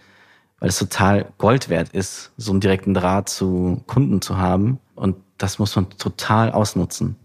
weil 0.61 0.68
es 0.68 0.78
total 0.78 1.26
Gold 1.38 1.68
wert 1.68 1.90
ist, 1.90 2.32
so 2.36 2.52
einen 2.52 2.61
direkten 2.61 2.94
Draht 2.94 3.28
zu 3.28 3.82
Kunden 3.86 4.20
zu 4.20 4.38
haben. 4.38 4.78
Und 4.94 5.16
das 5.38 5.59
muss 5.59 5.76
man 5.76 5.88
total 5.90 6.52
ausnutzen. 6.52 7.16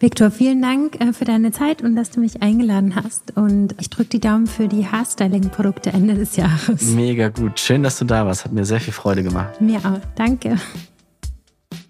Viktor, 0.00 0.30
vielen 0.30 0.60
Dank 0.62 1.00
äh, 1.00 1.12
für 1.12 1.24
deine 1.24 1.52
Zeit 1.52 1.82
und 1.82 1.94
dass 1.94 2.10
du 2.10 2.20
mich 2.20 2.42
eingeladen 2.42 2.96
hast. 2.96 3.36
Und 3.36 3.74
ich 3.80 3.88
drücke 3.88 4.10
die 4.10 4.20
Daumen 4.20 4.46
für 4.46 4.68
die 4.68 4.86
Haarstyling-Produkte 4.86 5.92
Ende 5.92 6.14
des 6.14 6.36
Jahres. 6.36 6.82
Mega 6.82 7.28
gut. 7.28 7.60
Schön, 7.60 7.82
dass 7.82 7.98
du 7.98 8.04
da 8.04 8.26
warst. 8.26 8.44
Hat 8.44 8.52
mir 8.52 8.64
sehr 8.64 8.80
viel 8.80 8.92
Freude 8.92 9.22
gemacht. 9.22 9.60
Mir 9.60 9.78
auch. 9.78 10.00
Danke. 10.16 10.56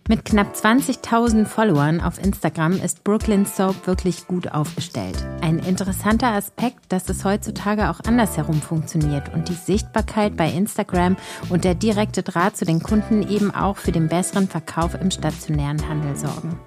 Mit 0.08 0.24
knapp 0.24 0.54
20.000 0.54 1.46
Followern 1.46 2.00
auf 2.00 2.22
Instagram 2.22 2.74
ist 2.74 3.02
Brooklyn 3.02 3.44
Soap 3.44 3.88
wirklich 3.88 4.28
gut 4.28 4.52
aufgestellt. 4.52 5.16
Ein 5.40 5.58
interessanter 5.58 6.28
Aspekt, 6.28 6.78
dass 6.90 7.08
es 7.08 7.24
heutzutage 7.24 7.90
auch 7.90 7.98
andersherum 8.06 8.62
funktioniert 8.62 9.34
und 9.34 9.48
die 9.48 9.54
Sichtbarkeit 9.54 10.36
bei 10.36 10.48
Instagram 10.48 11.16
und 11.48 11.64
der 11.64 11.74
direkte 11.74 12.22
Draht 12.22 12.56
zu 12.56 12.64
den 12.64 12.80
Kunden 12.80 13.28
eben 13.28 13.52
auch 13.52 13.78
für 13.78 13.90
den 13.90 14.06
besseren 14.06 14.46
Verkauf 14.46 14.94
im 14.94 15.10
stationären 15.10 15.88
Handel 15.88 16.16
sorgen. 16.16 16.60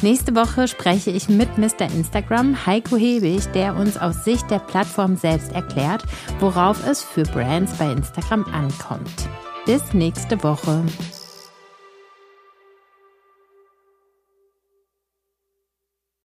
Nächste 0.00 0.36
Woche 0.36 0.68
spreche 0.68 1.10
ich 1.10 1.28
mit 1.28 1.58
Mr. 1.58 1.92
Instagram 1.92 2.64
Heiko 2.64 2.96
Hebig, 2.96 3.50
der 3.54 3.74
uns 3.74 3.96
aus 3.96 4.24
Sicht 4.24 4.48
der 4.52 4.60
Plattform 4.60 5.16
selbst 5.16 5.50
erklärt, 5.52 6.04
worauf 6.38 6.86
es 6.86 7.02
für 7.02 7.24
Brands 7.24 7.72
bei 7.72 7.90
Instagram 7.90 8.44
ankommt. 8.52 9.28
Bis 9.66 9.92
nächste 9.92 10.40
Woche. 10.44 10.84